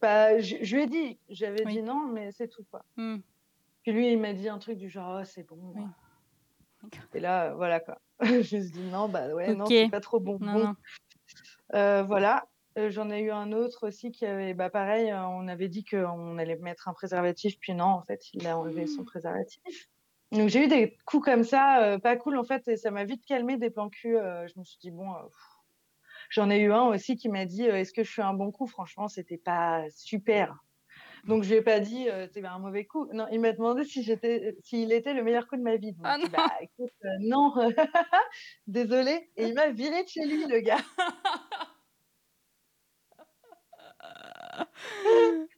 Bah, 0.01 0.37
je, 0.39 0.57
je 0.61 0.75
lui 0.75 0.83
ai 0.83 0.87
dit, 0.87 1.19
j'avais 1.29 1.65
Oui. 1.65 1.73
dit 1.75 1.81
non, 1.81 2.07
mais 2.07 2.31
c'est 2.33 2.49
tout 2.49 2.65
quoi. 2.69 2.83
hmm. 2.97 3.19
Puis 3.83 3.91
lui, 3.91 4.11
il 4.11 4.19
m'a 4.19 4.33
dit 4.33 4.49
un 4.49 4.59
truc 4.59 4.77
du 4.77 4.89
genre, 4.89 5.19
oh, 5.21 5.25
c'est 5.25 5.43
bon. 5.43 5.57
Oui. 5.75 5.83
Et 7.13 7.19
là, 7.19 7.53
voilà 7.55 7.79
quoi. 7.79 7.99
je 8.21 8.33
me 8.37 8.41
suis 8.43 8.71
dit 8.71 8.81
non, 8.91 9.09
bah 9.09 9.27
ouais, 9.33 9.53
non, 9.55 9.65
c'est 9.85 9.89
pas 9.89 9.99
trop 9.99 10.19
bon. 10.19 10.37
Non, 10.41 10.53
Bon, 10.53 10.59
non. 10.65 10.75
euh, 11.75 12.03
voilà. 12.03 12.47
Euh, 12.77 12.89
J'en 12.89 13.09
ai 13.09 13.19
eu 13.21 13.31
un 13.31 13.51
autre 13.51 13.87
aussi 13.87 14.11
qui 14.11 14.25
avait, 14.25 14.53
bah 14.53 14.69
pareil, 14.69 15.11
euh, 15.11 15.25
on 15.25 15.47
avait 15.47 15.67
dit 15.69 15.83
qu'on 15.83 16.37
allait 16.37 16.55
mettre 16.57 16.87
un 16.87 16.93
préservatif, 16.93 17.57
puis 17.59 17.73
non, 17.73 17.85
en 17.85 18.03
fait, 18.03 18.21
il 18.33 18.47
a 18.47 18.57
enlevé 18.57 18.85
son 18.87 19.03
préservatif. 19.03 19.61
Donc 20.31 20.49
j'ai 20.49 20.63
eu 20.65 20.67
des 20.67 20.95
coups 21.05 21.25
comme 21.25 21.43
ça, 21.43 21.83
euh, 21.83 21.97
pas 21.97 22.15
cool 22.15 22.37
en 22.37 22.43
fait, 22.43 22.67
et 22.67 22.77
ça 22.77 22.91
m'a 22.91 23.03
vite 23.03 23.25
calmé 23.25 23.57
des 23.57 23.71
plans 23.71 23.89
cul. 23.89 24.15
euh, 24.15 24.47
je 24.47 24.59
me 24.59 24.63
suis 24.63 24.77
dit 24.79 24.91
bon, 24.91 25.11
euh, 25.11 25.17
j'en 26.29 26.51
ai 26.51 26.59
eu 26.59 26.71
un 26.71 26.83
aussi 26.83 27.15
qui 27.17 27.27
m'a 27.29 27.45
dit 27.45 27.67
euh, 27.67 27.77
est-ce 27.79 27.91
que 27.91 28.03
je 28.03 28.11
suis 28.11 28.21
un 28.21 28.35
bon 28.35 28.51
coup? 28.51 28.67
Franchement, 28.67 29.07
c'était 29.07 29.39
pas 29.39 29.85
super. 29.89 30.63
Donc 31.27 31.43
je 31.43 31.49
lui 31.49 31.57
ai 31.57 31.61
pas 31.61 31.79
dit 31.79 32.09
euh, 32.09 32.27
c'était 32.27 32.45
un 32.45 32.59
mauvais 32.59 32.85
coup. 32.85 33.07
Non, 33.13 33.27
il 33.31 33.39
m'a 33.39 33.51
demandé 33.51 33.83
si 33.83 34.03
j'étais, 34.03 34.55
s'il 34.63 34.91
était 34.91 35.13
le 35.13 35.23
meilleur 35.23 35.47
coup 35.47 35.57
de 35.57 35.61
ma 35.61 35.75
vie. 35.77 35.93
Donc, 35.93 36.05
Ah 36.05 36.17
dit, 36.17 36.29
bah 36.29 36.47
écoute, 36.61 36.91
euh, 37.05 37.09
non, 37.21 37.53
désolé. 38.67 39.31
Et 39.37 39.47
il 39.47 39.53
m'a 39.53 39.69
viré 39.69 40.03
de 40.03 40.07
chez 40.09 40.25
lui, 40.25 40.45
le 40.45 40.59
gars. 40.59 40.77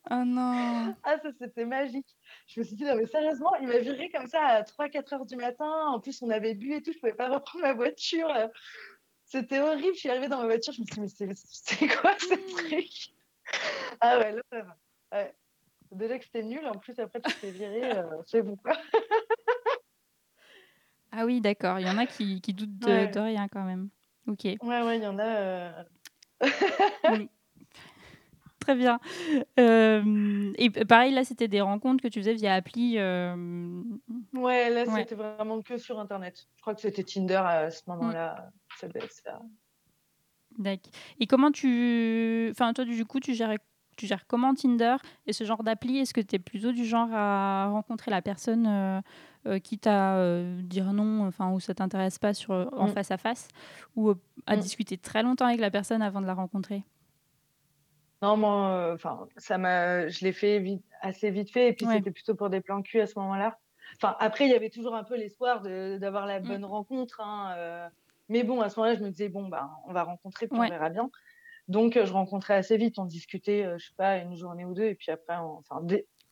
Oh 0.09 0.24
non. 0.26 0.95
Ah, 1.03 1.18
ça, 1.22 1.30
c'était 1.39 1.66
magique. 1.66 2.07
Je 2.47 2.59
me 2.59 2.66
suis 2.66 2.76
dit, 2.76 2.84
non, 2.84 2.95
mais 2.95 3.05
sérieusement, 3.05 3.55
il 3.62 3.68
m'a 3.68 3.80
viré 3.80 4.09
comme 4.09 4.28
ça 4.28 4.41
à 4.41 4.64
3-4 4.64 5.14
heures 5.14 5.26
du 5.26 5.36
matin. 5.36 5.88
En 5.88 5.99
plus, 5.99 6.22
on 6.22 6.30
avait 6.30 6.55
bu 6.55 6.74
et 6.74 6.82
tout, 6.82 6.91
je 6.93 6.99
pouvais 6.99 7.14
pas 7.14 7.30
reprendre 7.30 7.64
ma 7.66 7.74
voiture. 7.74 8.30
C'était 9.26 9.59
horrible. 9.59 9.93
Je 9.95 9.99
suis 9.99 10.09
arrivée 10.09 10.28
dans 10.28 10.39
ma 10.39 10.45
voiture, 10.45 10.74
je 10.74 10.82
me 10.82 10.86
suis 10.86 10.95
dit, 10.95 11.01
mais 11.01 11.07
c'est 11.07 11.30
c'est 11.47 11.88
quoi 11.88 12.16
ce 12.20 12.36
truc? 12.68 13.16
Ah 14.01 14.20
ouais, 14.20 14.32
là, 14.34 14.41
ça 14.51 14.62
va. 14.64 14.78
Ouais. 15.14 15.36
Déjà 15.91 16.17
que 16.17 16.23
c'était 16.25 16.43
nul, 16.43 16.65
en 16.65 16.77
plus, 16.77 16.97
après, 16.99 17.19
tu 17.21 17.31
te 17.31 17.37
fais 17.37 17.51
virer, 17.51 17.97
euh, 17.97 18.03
c'est 18.25 18.41
bon. 18.41 18.57
Ah 21.11 21.25
oui, 21.25 21.41
d'accord. 21.41 21.79
Il 21.79 21.85
y 21.85 21.89
en 21.89 21.97
a 21.97 22.05
qui, 22.05 22.39
qui 22.41 22.53
doutent 22.53 22.79
de, 22.79 22.87
Ouais. 22.87 23.07
de 23.07 23.19
rien 23.19 23.47
quand 23.49 23.63
même. 23.63 23.89
Ok. 24.27 24.45
Ouais, 24.45 24.57
ouais, 24.61 24.97
il 24.97 25.03
y 25.03 25.07
en 25.07 25.19
a. 25.19 25.25
euh, 25.25 25.83
Oui. 27.09 27.29
Très 28.61 28.75
bien. 28.75 28.99
Euh, 29.59 30.53
et 30.55 30.69
pareil, 30.69 31.13
là, 31.13 31.23
c'était 31.25 31.47
des 31.47 31.61
rencontres 31.61 32.03
que 32.03 32.07
tu 32.07 32.19
faisais 32.19 32.35
via 32.35 32.53
appli. 32.53 32.97
euh, 32.99 33.35
Ouais, 34.33 34.69
là, 34.69 34.83
Ouais. 34.85 35.01
c'était 35.01 35.15
vraiment 35.15 35.61
que 35.61 35.77
sur 35.77 35.99
Internet. 35.99 36.47
Je 36.55 36.61
crois 36.61 36.75
que 36.75 36.81
c'était 36.81 37.03
Tinder 37.03 37.41
à 37.43 37.71
ce 37.71 37.81
moment-là. 37.87 38.51
Ça 38.77 38.87
devait 38.87 39.03
être 39.03 39.11
ça. 39.11 39.41
D'accord. 40.59 40.91
Et 41.19 41.25
comment 41.27 41.51
tu... 41.51 42.49
Enfin, 42.51 42.71
toi, 42.73 42.85
du 42.85 43.03
coup, 43.05 43.19
tu 43.19 43.33
gères, 43.33 43.57
tu 44.01 44.07
gères 44.07 44.25
comment 44.27 44.53
Tinder 44.55 44.95
et 45.27 45.33
ce 45.33 45.43
genre 45.43 45.63
d'appli 45.63 45.99
Est-ce 45.99 46.13
que 46.13 46.21
tu 46.21 46.35
es 46.35 46.39
plutôt 46.39 46.71
du 46.71 46.85
genre 46.85 47.09
à 47.13 47.67
rencontrer 47.67 48.09
la 48.11 48.21
personne 48.21 48.65
euh, 48.67 49.01
euh, 49.47 49.59
quitte 49.59 49.87
à 49.87 50.17
euh, 50.17 50.59
dire 50.61 50.91
non, 50.93 51.27
enfin, 51.27 51.51
ou 51.51 51.59
ça 51.59 51.73
t'intéresse 51.75 52.17
pas 52.19 52.33
sur, 52.33 52.51
en 52.77 52.87
Mm. 52.87 52.93
face 52.93 53.11
à 53.11 53.17
face, 53.17 53.47
ou 53.95 54.09
euh, 54.09 54.15
à 54.47 54.55
Mm. 54.55 54.59
discuter 54.59 54.97
très 54.97 55.23
longtemps 55.23 55.45
avec 55.45 55.59
la 55.59 55.71
personne 55.71 56.01
avant 56.01 56.21
de 56.21 56.25
la 56.27 56.33
rencontrer? 56.33 56.83
Non, 58.21 58.37
moi, 58.37 58.69
euh, 58.91 58.95
enfin, 58.95 59.27
ça 59.37 59.57
m'a, 59.57 60.07
je 60.07 60.23
l'ai 60.23 60.31
fait 60.31 60.59
vite, 60.59 60.85
assez 61.01 61.31
vite 61.31 61.51
fait, 61.51 61.69
et 61.69 61.73
puis 61.73 61.87
Ouais. 61.87 61.97
c'était 61.97 62.11
plutôt 62.11 62.35
pour 62.35 62.49
des 62.51 62.61
plans 62.61 62.81
cul 62.83 63.01
à 63.01 63.07
ce 63.07 63.17
moment-là. 63.17 63.57
Enfin, 63.97 64.15
après, 64.19 64.45
il 64.45 64.51
y 64.51 64.53
avait 64.55 64.69
toujours 64.69 64.95
un 64.95 65.03
peu 65.03 65.15
l'espoir 65.17 65.61
d'avoir 65.61 66.25
la 66.27 66.39
Mm. 66.39 66.47
bonne 66.47 66.65
rencontre, 66.65 67.19
hein, 67.21 67.89
mais 68.29 68.43
bon, 68.43 68.61
à 68.61 68.69
ce 68.69 68.79
moment-là, 68.79 68.95
je 68.97 69.03
me 69.03 69.09
disais 69.09 69.27
bon, 69.29 69.47
bah, 69.49 69.71
on 69.87 69.93
va 69.93 70.03
rencontrer, 70.03 70.47
puis 70.47 70.59
Ouais. 70.59 70.67
on 70.67 70.69
verra 70.69 70.89
bien. 70.89 71.09
Donc, 71.68 71.97
euh, 71.97 72.05
je 72.05 72.14
rencontrais 72.14 72.55
assez 72.55 72.78
vite, 72.78 72.99
on 72.99 73.05
discutait, 73.05 73.64
euh, 73.66 73.78
je 73.78 73.88
sais 73.88 73.93
pas, 73.95 74.18
une 74.18 74.36
journée 74.36 74.66
ou 74.66 74.74
deux, 74.74 74.86
et 74.86 74.95
puis 74.95 75.12
après, 75.12 75.38
on, 75.38 75.59
enfin, 75.59 75.82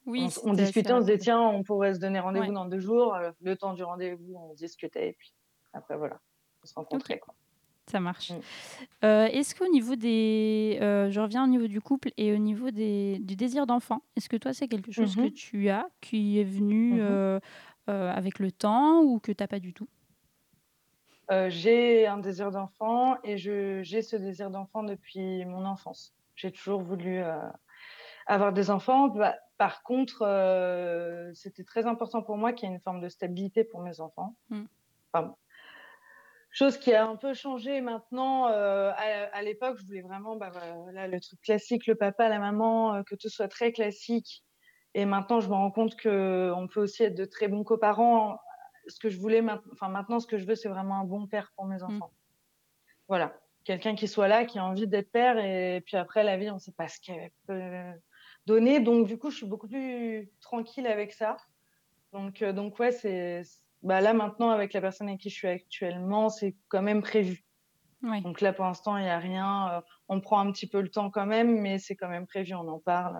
Oui, 0.05 0.27
on, 0.43 0.53
discutait, 0.53 0.91
on 0.93 0.99
se 1.01 1.05
disait 1.05 1.17
tiens, 1.17 1.39
on 1.41 1.63
pourrait 1.63 1.93
se 1.93 1.99
donner 1.99 2.19
rendez-vous 2.19 2.47
Ouais. 2.47 2.53
dans 2.53 2.65
deux 2.65 2.79
jours. 2.79 3.15
euh, 3.15 3.31
le 3.41 3.55
temps 3.55 3.73
du 3.73 3.83
rendez-vous, 3.83 4.35
on 4.35 4.53
discutait, 4.55 5.09
et 5.09 5.13
puis 5.13 5.33
après, 5.73 5.97
voilà, 5.97 6.19
on 6.63 6.67
se 6.67 6.73
rencontrait. 6.73 7.19
quoi. 7.19 7.33
Ça 7.91 7.99
marche. 7.99 8.31
Mm. 8.31 8.39
Euh, 9.03 9.25
Est-ce 9.27 9.55
qu'au 9.55 9.67
niveau 9.67 9.95
des... 9.95 10.77
euh, 10.81 11.09
je 11.09 11.19
reviens 11.19 11.43
au 11.43 11.47
niveau 11.47 11.67
du 11.67 11.81
couple 11.81 12.11
et 12.17 12.33
au 12.33 12.37
niveau 12.37 12.69
des, 12.69 13.17
du 13.19 13.35
désir 13.35 13.65
d'enfant, 13.65 14.03
est-ce 14.15 14.29
que 14.29 14.37
toi, 14.37 14.53
c'est 14.53 14.67
quelque 14.67 14.91
chose 14.91 15.15
que 15.15 15.21
Mhm. 15.21 15.31
tu 15.31 15.69
as, 15.69 15.87
qui 16.01 16.39
est 16.39 16.43
venu 16.43 17.01
euh, 17.01 17.39
avec 17.87 18.37
le 18.37 18.51
temps 18.51 19.01
ou 19.01 19.19
que 19.19 19.31
tu 19.31 19.41
n'as 19.41 19.47
pas 19.47 19.59
du 19.59 19.73
tout? 19.73 19.87
Euh, 21.31 21.49
j'ai 21.49 22.07
un 22.07 22.17
désir 22.17 22.49
d'enfant 22.51 23.17
et 23.23 23.37
j'ai 23.37 24.01
ce 24.01 24.15
désir 24.15 24.49
d'enfant 24.49 24.83
depuis 24.83 25.45
mon 25.45 25.65
enfance. 25.65 26.15
J'ai 26.35 26.51
toujours 26.51 26.81
voulu 26.81 27.19
euh, 27.19 27.37
avoir 28.25 28.51
des 28.51 28.71
enfants. 28.71 29.09
Bah, 29.09 29.35
par 29.57 29.83
contre, 29.83 30.23
euh, 30.23 31.31
c'était 31.35 31.63
très 31.63 31.85
important 31.85 32.23
pour 32.23 32.37
moi 32.37 32.53
qu'il 32.53 32.67
y 32.67 32.71
ait 32.71 32.75
une 32.75 32.81
forme 32.81 33.01
de 33.01 33.09
stabilité 33.09 33.63
pour 33.63 33.81
mes 33.81 33.99
enfants. 33.99 34.35
Mm. 34.49 34.63
Enfin, 35.13 35.35
chose 36.49 36.77
qui 36.77 36.95
a 36.95 37.07
un 37.07 37.15
peu 37.15 37.35
changé 37.35 37.79
maintenant. 37.81 38.45
à, 38.45 38.93
à 38.95 39.41
l'époque, 39.43 39.77
je 39.79 39.85
voulais 39.85 40.01
vraiment 40.01 40.35
bah, 40.35 40.49
voilà, 40.83 41.07
le 41.07 41.19
truc 41.19 41.39
classique, 41.41 41.85
le 41.85 41.93
papa, 41.93 42.27
la 42.27 42.39
maman, 42.39 43.03
que 43.03 43.13
tout 43.13 43.29
soit 43.29 43.49
très 43.49 43.71
classique. 43.71 44.43
Et 44.95 45.05
maintenant, 45.05 45.39
je 45.39 45.47
me 45.47 45.53
rends 45.53 45.69
compte 45.69 45.95
qu'on 46.01 46.67
peut 46.73 46.81
aussi 46.81 47.03
être 47.03 47.13
de 47.13 47.25
très 47.25 47.47
bons 47.47 47.63
coparents 47.63 48.39
ce 48.89 48.99
que 48.99 49.09
je 49.09 49.19
voulais 49.19 49.41
maintenant, 49.41 49.71
enfin 49.73 49.89
maintenant, 49.89 50.19
ce 50.19 50.27
que 50.27 50.37
je 50.37 50.45
veux, 50.45 50.55
c'est 50.55 50.69
vraiment 50.69 50.99
un 50.99 51.05
bon 51.05 51.27
père 51.27 51.51
pour 51.55 51.65
mes 51.65 51.81
enfants. 51.83 52.11
Voilà, 53.07 53.33
quelqu'un 53.63 53.95
qui 53.95 54.07
soit 54.07 54.27
là, 54.27 54.45
qui 54.45 54.59
a 54.59 54.65
envie 54.65 54.87
d'être 54.87 55.11
père, 55.11 55.37
et 55.37 55.81
puis 55.85 55.97
après 55.97 56.23
la 56.23 56.37
vie, 56.37 56.49
on 56.49 56.55
ne 56.55 56.59
sait 56.59 56.71
pas 56.71 56.87
ce 56.87 56.99
qu'elle 56.99 57.31
peut 57.47 57.61
donner. 58.45 58.79
Donc 58.79 59.07
du 59.07 59.17
coup, 59.17 59.29
je 59.29 59.37
suis 59.37 59.45
beaucoup 59.45 59.67
plus 59.67 60.29
tranquille 60.41 60.87
avec 60.87 61.13
ça. 61.13 61.37
Donc 62.13 62.41
euh, 62.41 62.53
donc 62.53 62.79
ouais, 62.79 62.91
c'est 62.91 63.43
bah 63.81 64.01
là 64.01 64.13
maintenant 64.13 64.49
avec 64.49 64.73
la 64.73 64.81
personne 64.81 65.07
avec 65.07 65.21
qui 65.21 65.29
je 65.29 65.35
suis 65.35 65.47
actuellement, 65.47 66.29
c'est 66.29 66.55
quand 66.67 66.81
même 66.81 67.01
prévu. 67.01 67.45
Donc 68.01 68.41
là 68.41 68.53
pour 68.53 68.65
l'instant, 68.65 68.97
il 68.97 69.05
y 69.05 69.09
a 69.09 69.19
rien. 69.19 69.71
Euh, 69.71 69.81
on 70.07 70.21
prend 70.21 70.39
un 70.39 70.51
petit 70.51 70.67
peu 70.67 70.81
le 70.81 70.89
temps 70.89 71.09
quand 71.09 71.25
même, 71.25 71.59
mais 71.59 71.79
c'est 71.79 71.95
quand 71.95 72.09
même 72.09 72.25
prévu. 72.25 72.53
On 72.55 72.67
en 72.67 72.79
parle. 72.79 73.19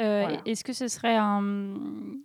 Euh, 0.00 0.20
Voilà. 0.26 0.42
Est-ce 0.44 0.62
que 0.62 0.74
ce 0.74 0.88
serait 0.88 1.16
un, 1.16 1.42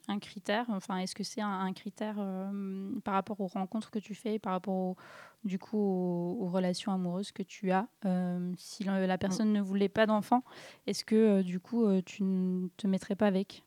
un 0.09 0.19
critère, 0.19 0.65
enfin, 0.69 0.97
est-ce 0.97 1.15
que 1.15 1.23
c'est 1.23 1.39
un, 1.41 1.47
un 1.49 1.71
critère 1.73 2.15
euh, 2.19 2.89
par 3.05 3.13
rapport 3.13 3.39
aux 3.39 3.47
rencontres 3.47 3.91
que 3.91 3.99
tu 3.99 4.13
fais, 4.13 4.39
par 4.39 4.53
rapport 4.53 4.73
au- 4.73 4.95
du 5.45 5.57
coup 5.57 5.77
aux, 5.77 6.37
aux 6.41 6.49
relations 6.49 6.91
amoureuses 6.91 7.31
que 7.31 7.43
tu 7.43 7.71
as 7.71 7.87
euh, 8.05 8.51
Si 8.57 8.83
la, 8.83 9.07
la 9.07 9.17
personne 9.17 9.53
ne 9.53 9.61
voulait 9.61 9.89
pas 9.89 10.05
d'enfant, 10.05 10.43
est-ce 10.85 11.05
que 11.05 11.41
du 11.43 11.59
coup 11.61 11.85
tu 12.01 12.23
ne 12.23 12.67
te 12.77 12.87
mettrais 12.87 13.15
pas 13.15 13.27
avec? 13.27 13.63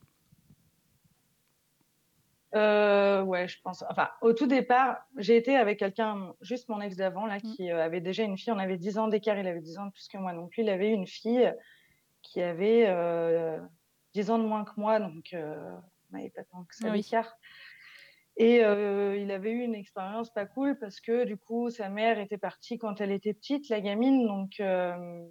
Ouais, 3.26 3.48
je 3.48 3.60
pense. 3.62 3.82
Enfin, 3.90 4.10
au 4.22 4.32
tout 4.32 4.46
départ, 4.46 4.98
j'ai 5.16 5.36
été 5.36 5.56
avec 5.56 5.78
quelqu'un, 5.78 6.34
juste 6.40 6.68
mon 6.68 6.80
ex 6.80 6.94
d'avant, 6.96 7.26
là, 7.26 7.40
qui 7.40 7.70
euh, 7.70 7.82
avait 7.82 8.00
déjà 8.00 8.22
une 8.22 8.36
fille. 8.38 8.52
On 8.52 8.58
avait 8.58 8.76
10 8.78 8.96
ans 8.98 9.08
d'écart, 9.08 9.36
il 9.38 9.46
avait 9.48 9.60
10 9.60 9.78
ans 9.78 9.86
de 9.86 9.90
plus 9.92 10.06
que 10.08 10.18
moi. 10.18 10.32
Donc, 10.34 10.54
lui, 10.54 10.62
il 10.62 10.68
avait 10.68 10.90
une 10.90 11.06
fille 11.06 11.52
qui 12.22 12.40
avait 12.40 12.86
10 14.14 14.30
ans 14.30 14.38
de 14.38 14.44
moins 14.44 14.64
que 14.64 14.72
moi. 14.76 15.00
Donc, 15.00 15.32
euh, 15.34 15.76
on 16.12 16.16
n'avait 16.16 16.30
pas 16.30 16.44
tant 16.44 16.64
que 16.64 16.74
ça 16.74 16.90
Oui. 16.90 17.02
d'écart. 17.02 17.36
Et 18.36 18.64
euh, 18.64 19.16
il 19.16 19.30
avait 19.30 19.52
eu 19.52 19.60
une 19.62 19.74
expérience 19.74 20.32
pas 20.32 20.46
cool 20.46 20.78
parce 20.78 21.00
que, 21.00 21.24
du 21.24 21.36
coup, 21.36 21.70
sa 21.70 21.88
mère 21.88 22.18
était 22.18 22.38
partie 22.38 22.78
quand 22.78 23.00
elle 23.00 23.12
était 23.12 23.34
petite, 23.34 23.68
la 23.68 23.80
gamine. 23.80 24.26
Donc, 24.26 24.58
euh, 24.60 25.24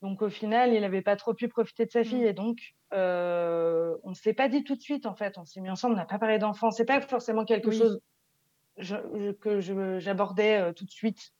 donc 0.00 0.22
au 0.22 0.28
final, 0.30 0.72
il 0.72 0.80
n'avait 0.80 1.02
pas 1.02 1.16
trop 1.16 1.34
pu 1.34 1.48
profiter 1.48 1.84
de 1.84 1.90
sa 1.90 2.04
fille. 2.04 2.22
Mm. 2.22 2.26
Et 2.28 2.32
donc, 2.32 2.58
euh, 2.94 3.96
on 4.04 4.10
ne 4.10 4.14
s'est 4.14 4.32
pas 4.34 4.48
dit 4.48 4.64
tout 4.64 4.76
de 4.76 4.80
suite, 4.80 5.04
en 5.06 5.14
fait. 5.14 5.36
On 5.38 5.44
s'est 5.44 5.60
mis 5.60 5.70
ensemble, 5.70 5.94
on 5.94 5.98
n'a 5.98 6.06
pas 6.06 6.18
parlé 6.18 6.38
d'enfants. 6.38 6.70
C'est 6.70 6.84
pas 6.86 7.00
forcément 7.00 7.44
quelque 7.44 7.68
Oui. 7.68 7.78
chose 7.78 8.00
je- 8.78 8.94
je- 8.96 9.32
que 9.32 9.60
j'abordais 9.98 10.60
euh, 10.60 10.72
tout 10.72 10.84
de 10.84 10.90
suite. 10.90 11.32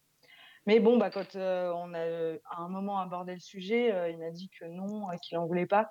Mais 0.67 0.81
bon, 0.81 0.99
bah, 0.99 1.11
quand 1.11 1.37
euh, 1.37 1.73
on 1.75 1.95
a 1.95 2.37
à 2.51 2.63
un 2.63 2.69
moment 2.69 2.99
abordé 3.01 3.33
le 3.35 3.41
sujet, 3.41 3.93
euh, 3.93 4.11
il 4.11 4.19
m'a 4.19 4.31
dit 4.31 4.51
que 4.51 4.65
non, 4.67 5.07
qu'il 5.23 5.39
n'en 5.39 5.47
voulait 5.47 5.67
pas. 5.67 5.91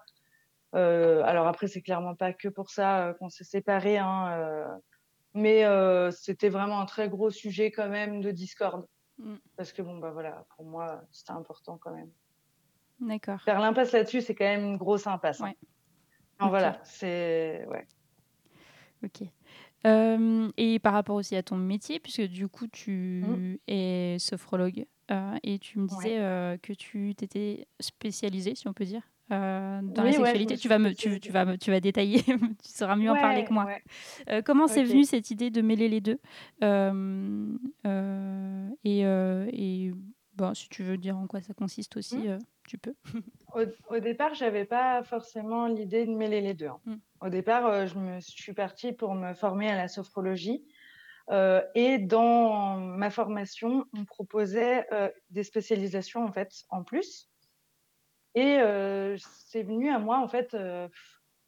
Alors 0.74 1.48
après, 1.48 1.68
c'est 1.68 1.82
clairement 1.82 2.14
pas 2.16 2.34
que 2.34 2.48
pour 2.50 2.70
ça 2.70 3.16
qu'on 3.20 3.30
s'est 3.30 3.44
séparés. 3.44 3.98
Hein, 3.98 4.68
mais 5.34 5.64
c'était 6.12 6.50
vraiment 6.50 6.80
un 6.80 6.86
très 6.86 7.10
gros 7.10 7.32
sujet 7.32 7.72
quand 7.72 7.90
même 7.90 8.22
de 8.22 8.30
discorde. 8.32 8.86
Mm. 9.18 9.36
Parce 9.56 9.74
que 9.74 9.82
bon, 9.82 9.98
bah 9.98 10.12
voilà, 10.12 10.46
pour 10.56 10.66
moi, 10.66 11.02
c'était 11.12 11.32
important 11.32 11.80
quand 11.80 11.92
même. 11.94 12.12
D'accord. 13.00 13.42
Faire 13.42 13.60
l'impasse 13.60 13.92
là-dessus, 13.92 14.22
c'est 14.22 14.36
quand 14.36 14.46
même 14.46 14.64
une 14.66 14.78
grosse 14.78 15.08
impasse. 15.08 15.42
hein. 15.42 15.46
Ouais. 15.46 15.58
Non, 16.40 16.48
Ok. 16.48 16.50
Voilà, 16.52 16.80
c'est. 16.84 17.66
Ouais. 17.68 17.88
Ok. 19.04 19.24
Euh, 19.86 20.50
et 20.58 20.80
par 20.80 20.94
rapport 20.94 21.16
aussi 21.16 21.36
à 21.36 21.44
ton 21.44 21.56
métier, 21.56 22.00
puisque 22.00 22.24
du 22.24 22.48
coup 22.48 22.68
tu 22.68 23.24
Mm. 23.26 23.56
es 23.68 24.16
sophrologue 24.20 24.86
euh, 25.12 25.36
et 25.44 25.60
tu 25.60 25.80
me 25.80 25.88
disais 25.88 26.18
euh, 26.20 26.58
que 26.58 26.74
tu 26.74 27.14
t'étais 27.16 27.68
spécialisée, 27.80 28.56
si 28.56 28.68
on 28.68 28.74
peut 28.74 28.86
dire, 28.86 29.04
dans 29.30 29.82
Oui, 29.98 30.04
la 30.06 30.12
sexualité. 30.14 30.58
tu, 30.58 30.68
vas 30.68 30.80
me, 30.80 30.94
tu, 30.94 31.10
vas 31.32 31.46
me, 31.46 31.58
tu 31.58 31.70
vas 31.72 31.80
détailler, 31.80 32.22
tu 32.64 32.70
sauras 32.70 32.96
mieux 32.96 33.12
en 33.12 33.16
parler 33.16 33.44
que 33.46 33.54
moi. 33.54 33.68
Comment 34.46 34.68
c'est 34.68 34.84
venu 34.84 35.04
cette 35.06 35.30
idée 35.32 35.50
de 35.52 35.62
mêler 35.62 35.88
les 35.90 36.02
deux 36.02 36.20
et, 38.84 39.02
et 39.02 39.92
Bon, 40.38 40.54
si 40.54 40.70
tu 40.70 40.84
veux 40.84 40.98
dire 40.98 41.18
en 41.18 41.26
quoi 41.28 41.42
ça 41.42 41.54
consiste 41.54 41.98
aussi, 41.98 42.18
Mmh. 42.20 42.28
euh, 42.28 42.38
tu 42.68 42.78
peux. 42.78 42.94
Au, 43.56 43.64
au 43.96 44.00
départ, 44.00 44.34
j'avais 44.36 44.66
pas 44.66 45.04
forcément 45.04 45.68
l'idée 45.68 46.06
de 46.06 46.12
mêler 46.12 46.42
les 46.42 46.54
deux. 46.54 46.68
hein. 46.68 46.80
Mm. 46.86 46.96
Au 47.22 47.30
départ, 47.30 47.66
euh, 47.66 47.88
je 47.88 47.98
me 47.98 48.20
je 48.20 48.30
suis 48.32 48.54
partie 48.54 48.92
pour 48.94 49.16
me 49.16 49.34
former 49.34 49.70
à 49.72 49.76
la 49.76 49.88
sophrologie. 49.88 50.64
euh, 51.32 51.62
et 51.76 51.98
dans 51.98 52.78
ma 52.78 53.10
formation, 53.10 53.86
on 53.98 54.06
proposait 54.06 54.88
des 55.32 55.44
spécialisations 55.44 56.24
en 56.24 56.32
fait 56.32 56.52
en 56.70 56.84
plus. 56.84 57.30
Et 58.36 58.58
c'est 59.50 59.64
venu 59.64 59.90
à 59.90 59.98
moi 60.00 60.20
en 60.20 60.28
fait. 60.28 60.56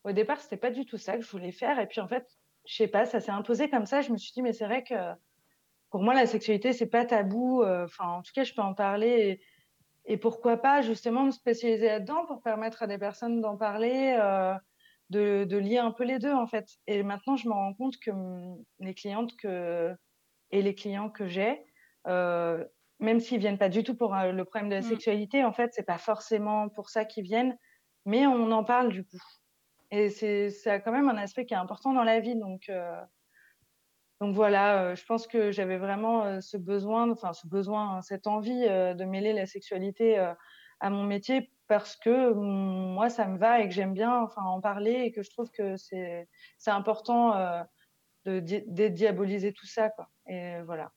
au 0.03 0.11
départ, 0.11 0.39
c'était 0.41 0.57
pas 0.57 0.71
du 0.71 0.85
tout 0.85 0.97
ça 0.97 1.15
que 1.17 1.21
je 1.23 1.29
voulais 1.29 1.51
faire. 1.51 1.79
Et 1.79 1.87
puis 1.87 2.01
en 2.01 2.07
fait, 2.07 2.25
je 2.65 2.75
sais 2.75 2.87
pas, 2.87 3.05
ça 3.05 3.19
s'est 3.19 3.31
imposé 3.31 3.69
comme 3.69 3.85
ça. 3.85 4.01
Je 4.01 4.11
me 4.11 4.17
suis 4.17 4.31
dit, 4.33 4.41
mais 4.41 4.53
c'est 4.53 4.65
vrai 4.65 4.83
que 4.83 4.95
pour 5.89 6.03
moi, 6.03 6.13
la 6.13 6.25
sexualité, 6.27 6.73
c'est 6.73 6.89
pas 6.89 7.05
tabou. 7.05 7.63
euh, 7.63 7.85
Enfin, 7.85 8.07
en 8.09 8.21
tout 8.21 8.31
cas, 8.33 8.43
je 8.43 8.53
peux 8.53 8.61
en 8.61 8.73
parler. 8.75 9.39
Et, 10.05 10.13
et 10.13 10.17
pourquoi 10.17 10.57
pas 10.57 10.81
justement 10.81 11.23
me 11.25 11.31
spécialiser 11.31 11.87
là-dedans 11.87 12.25
pour 12.25 12.41
permettre 12.41 12.83
à 12.83 12.87
des 12.87 12.97
personnes 12.97 13.41
d'en 13.41 13.57
parler, 13.57 14.17
euh, 14.19 14.55
de, 15.09 15.43
de 15.45 15.57
lier 15.57 15.77
un 15.79 15.91
peu 15.91 16.03
les 16.05 16.19
deux 16.19 16.33
en 16.33 16.47
fait. 16.47 16.67
Et 16.87 17.03
maintenant, 17.03 17.35
je 17.37 17.47
me 17.47 17.53
rends 17.53 17.73
compte 17.73 17.97
que 17.99 18.11
hum, 18.11 18.63
les 18.79 18.93
clientes 18.95 19.35
que 19.37 19.95
et 20.51 20.61
les 20.61 20.75
clients 20.75 21.09
que 21.09 21.27
j'ai, 21.27 21.65
euh, 22.07 22.65
même 22.99 23.19
s'ils 23.19 23.39
viennent 23.39 23.57
pas 23.57 23.69
du 23.69 23.83
tout 23.83 23.95
pour 23.95 24.15
le 24.15 24.43
problème 24.45 24.69
de 24.69 24.75
la 24.75 24.81
Mm. 24.81 24.83
sexualité, 24.83 25.43
en 25.45 25.53
fait, 25.53 25.71
c'est 25.73 25.85
pas 25.85 25.97
forcément 25.99 26.69
pour 26.69 26.89
ça 26.89 27.05
qu'ils 27.05 27.23
viennent, 27.23 27.57
mais 28.05 28.27
on 28.27 28.51
en 28.51 28.63
parle 28.63 28.89
du 28.91 29.05
coup. 29.05 29.17
Et 29.91 30.09
c'est 30.09 30.49
ça 30.51 30.73
a 30.73 30.79
quand 30.79 30.91
même 30.91 31.09
un 31.09 31.17
aspect 31.17 31.45
qui 31.45 31.53
est 31.53 31.57
important 31.57 31.93
dans 31.93 32.03
la 32.03 32.19
vie, 32.19 32.35
donc. 32.35 32.69
euh, 32.69 33.01
donc 34.21 34.35
voilà, 34.35 34.83
euh, 34.91 34.95
je 34.95 35.05
pense 35.05 35.27
que 35.27 35.51
j'avais 35.51 35.77
vraiment 35.77 36.25
euh, 36.25 36.41
ce 36.41 36.57
besoin, 36.57 37.09
enfin 37.11 37.33
ce 37.33 37.47
besoin, 37.47 37.97
hein, 37.97 38.01
cette 38.01 38.27
envie 38.27 38.65
euh, 38.67 38.93
de 38.93 39.05
mêler 39.05 39.33
la 39.33 39.45
sexualité 39.45 40.17
à 40.79 40.89
mon 40.89 41.03
métier 41.03 41.51
parce 41.67 41.95
que 41.95 42.31
hum, 42.31 42.93
moi 42.93 43.09
ça 43.09 43.27
me 43.27 43.37
va 43.37 43.61
et 43.61 43.67
que 43.67 43.73
j'aime 43.73 43.93
bien 43.93 44.21
enfin 44.21 44.41
en 44.43 44.61
parler 44.61 44.91
et 45.05 45.11
que 45.11 45.21
je 45.23 45.29
trouve 45.29 45.49
que 45.51 45.75
c'est 45.77 46.27
c'est 46.57 46.71
important 46.71 47.35
euh, 47.35 47.63
de 48.25 48.39
di- 48.39 48.63
dédiaboliser 48.67 49.53
tout 49.53 49.67
ça 49.67 49.89
quoi. 49.89 50.09
Et 50.27 50.61
voilà. 50.63 50.91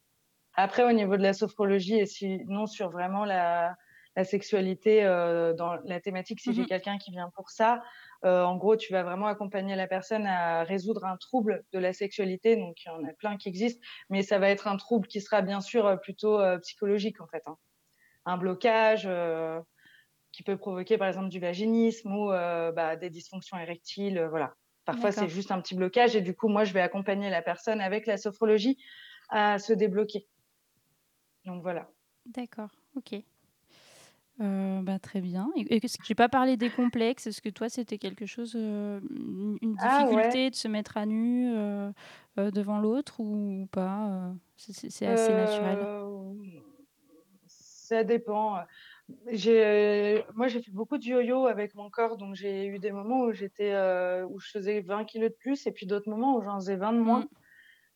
Après 0.55 0.85
au 0.85 0.93
niveau 0.93 1.17
de 1.17 1.23
la 1.23 1.33
sophrologie 1.35 1.99
et 1.99 2.07
sinon 2.07 2.67
sur 2.67 2.91
vraiment 2.91 3.25
la 3.25 3.77
la 4.17 4.25
sexualité 4.25 5.05
euh, 5.05 5.55
dans 5.55 5.75
la 5.85 6.01
thématique 6.01 6.41
si 6.41 6.53
j'ai 6.53 6.63
Mhm. 6.63 6.69
quelqu'un 6.69 6.99
qui 6.99 7.11
vient 7.11 7.31
pour 7.35 7.51
ça, 7.51 7.83
euh, 8.25 8.43
en 8.45 8.57
gros, 8.57 8.77
tu 8.77 8.93
vas 8.93 9.03
vraiment 9.03 9.27
accompagner 9.27 9.75
la 9.75 9.87
personne 9.87 10.27
à 10.27 10.65
résoudre 10.65 11.05
un 11.05 11.17
trouble 11.17 11.65
de 11.73 11.79
la 11.79 11.93
sexualité. 11.93 12.57
Donc, 12.57 12.77
il 12.85 12.89
y 12.89 12.91
en 12.91 13.05
a 13.05 13.13
plein 13.15 13.37
qui 13.37 13.49
existent, 13.49 13.81
mais 14.11 14.23
ça 14.23 14.39
va 14.39 14.51
être 14.51 14.69
un 14.69 14.77
trouble 14.77 15.09
qui 15.09 15.21
sera 15.21 15.43
bien 15.43 15.61
sûr 15.61 15.87
euh, 15.87 15.97
plutôt 15.97 16.39
euh, 16.41 16.59
psychologique 16.59 17.21
en 17.21 17.27
fait. 17.27 17.43
hein. 17.47 17.57
Un 18.27 18.37
blocage 18.37 19.09
qui 20.31 20.43
peut 20.45 20.57
provoquer 20.57 20.97
par 20.97 21.09
exemple 21.09 21.29
du 21.29 21.41
vaginisme 21.41 22.15
ou 22.15 22.29
bah, 22.29 22.97
des 22.97 23.11
dysfonctions 23.11 23.59
érectiles. 23.59 24.25
voilà. 24.31 24.55
Parfois, 24.85 25.11
c'est 25.13 25.29
juste 25.29 25.51
un 25.51 25.61
petit 25.61 25.75
blocage 25.75 26.15
et 26.17 26.21
du 26.21 26.35
coup, 26.35 26.49
moi, 26.49 26.65
je 26.65 26.73
vais 26.73 26.81
accompagner 26.81 27.31
la 27.31 27.43
personne 27.43 27.81
avec 27.81 28.07
la 28.07 28.17
sophrologie 28.17 28.79
à 29.29 29.59
se 29.59 29.73
débloquer. 29.73 30.29
Donc 31.45 31.63
voilà. 31.63 31.91
D'accord, 32.27 32.71
ok. 32.95 33.17
Euh, 34.41 34.81
bah, 34.83 34.99
très 34.99 35.21
bien. 35.21 35.51
Et, 35.57 35.77
et 35.77 35.81
j'ai 36.05 36.15
pas 36.15 36.29
parlé 36.29 36.57
des 36.57 36.71
complexes. 36.71 37.27
Est-ce 37.27 37.43
que 37.43 37.49
toi, 37.51 37.69
c'était 37.69 37.99
quelque 37.99 38.27
chose, 38.27 38.55
euh, 38.57 39.01
une 39.11 39.77
Ah, 39.79 40.05
ouais. 40.05 40.09
difficulté 40.09 40.51
de 40.51 40.55
se 40.55 40.69
mettre 40.69 40.97
à 40.97 41.07
nu 41.07 41.53
euh, 41.55 41.93
devant 42.37 42.79
l'autre 42.81 43.21
ou 43.21 43.69
pas 43.71 44.33
C'est 44.57 45.07
assez 45.07 45.33
naturel. 45.33 45.79
Ça 47.47 48.05
dépend. 48.05 48.59
Moi, 49.09 50.49
j'ai 50.49 50.63
fait 50.63 50.71
beaucoup 50.71 50.97
de 50.97 51.05
yo-yo 51.05 51.47
avec 51.47 51.75
mon 51.75 51.91
corps, 51.91 52.17
donc 52.17 52.35
j'ai 52.35 52.67
eu 52.67 52.79
des 52.79 52.91
moments 52.91 53.21
où 53.25 53.33
j'étais, 53.33 53.75
où 54.25 54.41
je 54.41 54.51
faisais 54.51 54.81
20 54.81 55.05
kilos 55.05 55.31
de 55.31 55.37
plus, 55.37 55.67
et 55.67 55.73
puis 55.73 55.87
d'autres 55.87 56.09
moments 56.09 56.37
où 56.37 56.43
j'en 56.43 56.59
faisais 56.59 56.77
20 56.77 56.95
de 56.95 56.99
moins. 57.01 57.21
Mm. 57.21 57.29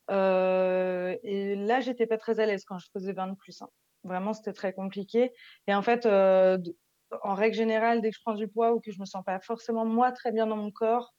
Euh, 0.09 1.17
et 1.23 1.55
là, 1.55 1.79
j'étais 1.79 2.05
pas 2.07 2.17
très 2.17 2.39
à 2.39 2.45
l'aise 2.45 2.63
quand 2.63 2.77
je 2.77 2.87
faisais 2.93 3.13
20 3.13 3.27
de 3.27 3.35
plus. 3.35 3.61
hein. 3.61 3.69
Vraiment, 4.07 4.33
c'était 4.33 4.53
très 4.53 4.73
compliqué. 4.73 5.33
Et 5.67 5.75
en 5.75 5.81
fait, 5.81 6.05
euh, 6.05 6.57
en 7.23 7.33
règle 7.35 7.55
générale, 7.55 8.01
dès 8.01 8.09
que 8.09 8.15
je 8.15 8.21
prends 8.21 8.33
du 8.33 8.47
poids 8.47 8.73
ou 8.73 8.79
que 8.79 8.91
je 8.91 8.99
me 8.99 9.05
sens 9.05 9.23
pas 9.25 9.39
forcément 9.39 9.85
moi 9.85 10.11
très 10.11 10.31
bien 10.31 10.47
dans 10.47 10.55
mon 10.57 10.71
corps, 10.71 11.13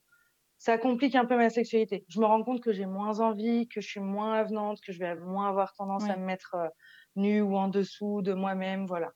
ça 0.57 0.77
complique 0.79 1.15
un 1.15 1.25
peu 1.25 1.37
ma 1.37 1.51
sexualité. 1.51 2.05
Je 2.09 2.19
me 2.21 2.27
rends 2.27 2.43
compte 2.43 2.61
que 2.63 2.73
j'ai 2.73 2.87
moins 2.87 3.21
envie, 3.21 3.69
que 3.69 3.81
je 3.81 3.87
suis 3.89 4.01
moins 4.01 4.35
avenante, 4.35 4.81
que 4.81 4.93
je 4.93 4.99
vais 4.99 5.15
moins 5.15 5.49
avoir 5.49 5.73
tendance 5.75 6.09
à 6.11 6.17
me 6.17 6.25
mettre 6.25 6.55
euh, 6.55 6.69
nue 7.15 7.41
ou 7.43 7.57
en 7.57 7.69
dessous 7.69 8.23
de 8.23 8.33
moi-même, 8.33 8.87
voilà. 8.87 9.13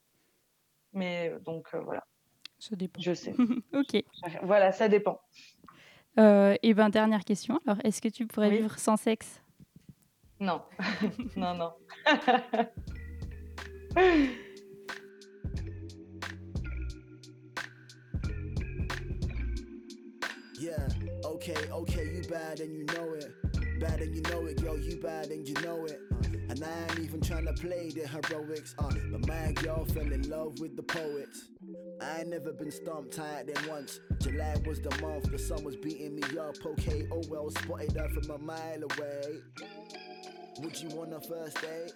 Mais 0.93 1.31
euh, 1.33 1.41
donc 1.41 1.68
euh, 1.75 1.81
voilà, 1.81 2.05
Ça 2.59 2.77
dépend. 2.77 3.01
je 3.01 3.14
sais. 3.14 3.35
ok. 3.75 4.05
Voilà, 4.43 4.70
ça 4.70 4.87
dépend. 4.89 5.20
Euh, 6.20 6.55
et 6.62 6.75
ben 6.75 6.91
dernière 6.91 7.25
question. 7.25 7.59
Alors, 7.66 7.79
est-ce 7.85 8.01
que 8.03 8.09
tu 8.09 8.27
pourrais 8.27 8.51
Oui. 8.51 8.59
vivre 8.59 8.79
sans 8.79 8.97
sexe? 8.97 9.41
Non, 10.41 10.61
non, 11.37 11.55
non. 11.55 11.73
Yeah, 20.59 20.88
okay, 21.24 21.57
okay, 21.70 22.05
you 22.14 22.22
bad 22.30 22.61
and 22.61 22.74
you 22.76 22.84
know 22.84 23.12
it. 23.14 23.34
Bad 23.80 24.01
and 24.01 24.14
you 24.14 24.22
know 24.22 24.47
it, 24.47 24.62
girl, 24.62 24.78
you 24.78 24.97
bad 25.01 25.26
and 25.26 25.47
you 25.47 25.55
know 25.62 25.84
it. 25.84 25.99
Uh, 26.12 26.28
and 26.49 26.64
I 26.64 26.82
ain't 26.84 27.01
even 27.01 27.20
trying 27.20 27.47
to 27.47 27.53
play 27.53 27.90
the 27.90 28.07
heroics. 28.07 28.74
Uh, 28.78 28.90
but 29.11 29.26
my 29.26 29.53
girl 29.53 29.84
fell 29.84 30.11
in 30.12 30.28
love 30.30 30.59
with 30.61 30.76
the 30.76 30.82
poets. 30.82 31.49
I 32.01 32.20
ain't 32.20 32.28
never 32.28 32.53
been 32.53 32.70
stumped 32.70 33.14
tighter 33.14 33.53
than 33.53 33.68
once. 33.68 34.01
July 34.20 34.57
was 34.66 34.80
the 34.80 34.90
month, 35.03 35.30
the 35.30 35.38
sun 35.38 35.64
was 35.64 35.76
beating 35.76 36.14
me 36.14 36.22
up. 36.38 36.55
Okay, 36.64 37.09
oh 37.12 37.22
well, 37.28 37.51
spotted 37.51 37.93
her 37.97 38.09
from 38.09 38.30
a 38.30 38.38
mile 38.38 38.82
away. 38.84 39.40
Would 40.61 40.80
you 40.80 40.88
want 40.90 41.12
a 41.12 41.20
first 41.20 41.61
date? 41.61 41.93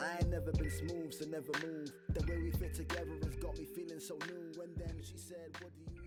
I 0.00 0.16
ain't 0.18 0.30
never 0.30 0.52
been 0.52 0.70
smooth, 0.70 1.12
so 1.12 1.24
never 1.26 1.52
move. 1.66 1.90
The 2.10 2.20
way 2.26 2.38
we 2.38 2.50
fit 2.50 2.74
together 2.74 3.16
has 3.24 3.36
got 3.36 3.58
me 3.58 3.64
feeling 3.64 4.00
so 4.00 4.18
new. 4.28 4.62
And 4.62 4.76
then 4.76 4.94
she 5.02 5.16
said, 5.16 5.50
What 5.60 5.72
do 5.74 5.80
you 5.80 6.03